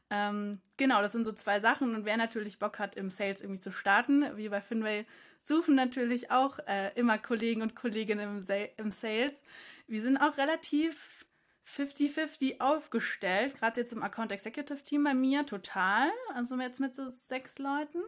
Ähm, 0.10 0.60
genau, 0.78 1.02
das 1.02 1.12
sind 1.12 1.26
so 1.26 1.32
zwei 1.32 1.60
Sachen. 1.60 1.96
Und 1.96 2.06
wer 2.06 2.18
natürlich 2.18 2.60
Bock 2.60 2.80
hat, 2.80 2.96
im 2.96 3.10
Sales 3.10 3.42
irgendwie 3.42 3.60
zu 3.60 3.72
starten, 3.72 4.26
wie 4.38 4.50
bei 4.50 4.62
Finway, 4.62 5.06
suchen 5.44 5.76
natürlich 5.76 6.32
auch 6.32 6.60
äh, 6.68 6.92
immer 6.96 7.18
Kollegen 7.18 7.62
und 7.62 7.76
Kolleginnen 7.76 8.38
im, 8.38 8.74
im 8.78 8.92
Sales. 8.92 9.42
Wir 9.88 10.02
sind 10.02 10.18
auch 10.18 10.38
relativ 10.38 11.26
50-50 11.66 12.60
aufgestellt, 12.60 13.58
gerade 13.58 13.82
jetzt 13.82 13.94
im 13.94 14.04
Account 14.04 14.32
Executive 14.32 14.84
Team 14.84 15.04
bei 15.04 15.14
mir 15.14 15.46
total. 15.46 16.10
Also 16.34 16.56
jetzt 16.60 16.80
mit 16.80 16.96
so 16.96 17.10
sechs 17.10 17.58
Leuten, 17.58 18.00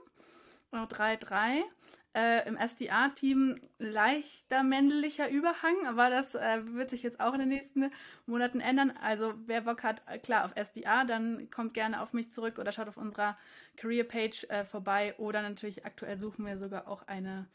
drei, 0.89 1.16
drei. 1.16 1.64
Äh, 2.16 2.47
Im 2.47 2.55
SDA-Team 2.55 3.59
leichter 3.78 4.63
männlicher 4.63 5.30
Überhang, 5.30 5.86
aber 5.86 6.09
das 6.09 6.34
äh, 6.34 6.61
wird 6.74 6.89
sich 6.89 7.03
jetzt 7.03 7.20
auch 7.20 7.34
in 7.34 7.41
den 7.41 7.49
nächsten 7.49 7.91
Monaten 8.26 8.61
ändern. 8.61 8.93
Also 9.01 9.34
wer 9.47 9.59
Bock 9.59 9.84
hat, 9.84 10.01
äh, 10.07 10.18
klar, 10.18 10.45
auf 10.45 10.53
SDA, 10.55 11.03
dann 11.03 11.49
kommt 11.51 11.74
gerne 11.74 12.01
auf 12.01 12.13
mich 12.13 12.32
zurück 12.32 12.57
oder 12.57 12.72
schaut 12.72 12.88
auf 12.88 12.95
unserer 12.95 13.38
Career-Page 13.76 14.45
äh, 14.45 14.63
vorbei. 14.63 15.13
Oder 15.18 15.41
natürlich 15.41 15.86
aktuell 15.86 16.18
suchen 16.18 16.45
wir 16.45 16.57
sogar 16.57 16.88
auch 16.88 17.05
eine, 17.05 17.49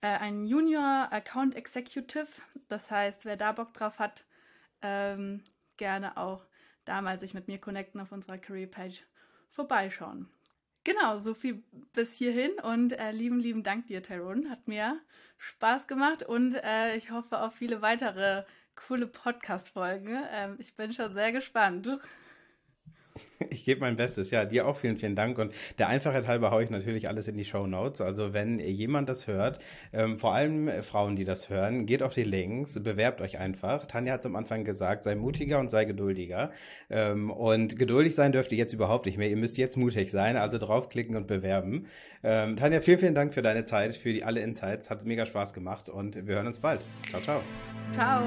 äh, 0.00 0.06
einen 0.06 0.46
Junior 0.46 1.08
Account 1.12 1.54
Executive. 1.54 2.28
Das 2.68 2.90
heißt, 2.90 3.26
wer 3.26 3.36
da 3.36 3.52
Bock 3.52 3.74
drauf 3.74 3.98
hat, 3.98 4.24
ähm, 4.80 5.44
gerne 5.76 6.16
auch 6.16 6.46
da 6.86 7.02
mal 7.02 7.20
sich 7.20 7.34
mit 7.34 7.48
mir 7.48 7.58
connecten 7.58 8.00
auf 8.00 8.12
unserer 8.12 8.38
Career-Page 8.38 9.04
vorbeischauen. 9.50 10.30
Genau, 10.86 11.18
so 11.18 11.34
viel 11.34 11.64
bis 11.94 12.14
hierhin 12.14 12.52
und 12.62 12.92
äh, 12.92 13.10
lieben, 13.10 13.40
lieben 13.40 13.64
Dank 13.64 13.88
dir, 13.88 14.04
Tyrone. 14.04 14.48
Hat 14.48 14.68
mir 14.68 15.00
Spaß 15.36 15.88
gemacht 15.88 16.22
und 16.22 16.54
äh, 16.54 16.94
ich 16.94 17.10
hoffe 17.10 17.40
auf 17.40 17.54
viele 17.56 17.82
weitere 17.82 18.44
coole 18.76 19.08
Podcast-Folgen. 19.08 20.16
Ähm, 20.30 20.54
ich 20.60 20.76
bin 20.76 20.92
schon 20.92 21.12
sehr 21.12 21.32
gespannt. 21.32 21.98
Ich 23.50 23.64
gebe 23.64 23.80
mein 23.80 23.96
Bestes. 23.96 24.30
Ja, 24.30 24.44
dir 24.44 24.66
auch 24.66 24.76
vielen, 24.76 24.96
vielen 24.96 25.16
Dank. 25.16 25.38
Und 25.38 25.52
der 25.78 25.88
Einfachheit 25.88 26.28
halber 26.28 26.50
haue 26.50 26.64
ich 26.64 26.70
natürlich 26.70 27.08
alles 27.08 27.28
in 27.28 27.36
die 27.36 27.44
Show 27.44 27.66
Notes. 27.66 28.00
Also 28.00 28.32
wenn 28.32 28.58
jemand 28.58 29.08
das 29.08 29.26
hört, 29.26 29.60
ähm, 29.92 30.18
vor 30.18 30.34
allem 30.34 30.82
Frauen, 30.82 31.16
die 31.16 31.24
das 31.24 31.48
hören, 31.48 31.86
geht 31.86 32.02
auf 32.02 32.12
die 32.12 32.24
Links, 32.24 32.82
bewerbt 32.82 33.20
euch 33.20 33.38
einfach. 33.38 33.86
Tanja 33.86 34.12
hat 34.14 34.20
es 34.20 34.26
am 34.26 34.36
Anfang 34.36 34.64
gesagt, 34.64 35.04
sei 35.04 35.14
mutiger 35.14 35.58
und 35.58 35.70
sei 35.70 35.84
geduldiger. 35.84 36.50
Ähm, 36.90 37.30
und 37.30 37.78
geduldig 37.78 38.14
sein 38.14 38.32
dürft 38.32 38.52
ihr 38.52 38.58
jetzt 38.58 38.72
überhaupt 38.72 39.06
nicht 39.06 39.16
mehr. 39.16 39.28
Ihr 39.28 39.36
müsst 39.36 39.56
jetzt 39.58 39.76
mutig 39.76 40.10
sein, 40.10 40.36
also 40.36 40.58
draufklicken 40.58 41.16
und 41.16 41.26
bewerben. 41.26 41.86
Ähm, 42.22 42.56
Tanja, 42.56 42.80
vielen, 42.80 42.98
vielen 42.98 43.14
Dank 43.14 43.32
für 43.32 43.42
deine 43.42 43.64
Zeit, 43.64 43.94
für 43.96 44.12
die, 44.12 44.24
alle 44.24 44.40
Insights. 44.40 44.90
Hat 44.90 45.04
mega 45.04 45.24
Spaß 45.24 45.54
gemacht 45.54 45.88
und 45.88 46.26
wir 46.26 46.34
hören 46.34 46.46
uns 46.46 46.58
bald. 46.58 46.80
Ciao, 47.08 47.20
ciao. 47.22 47.42
Ciao. 47.92 48.26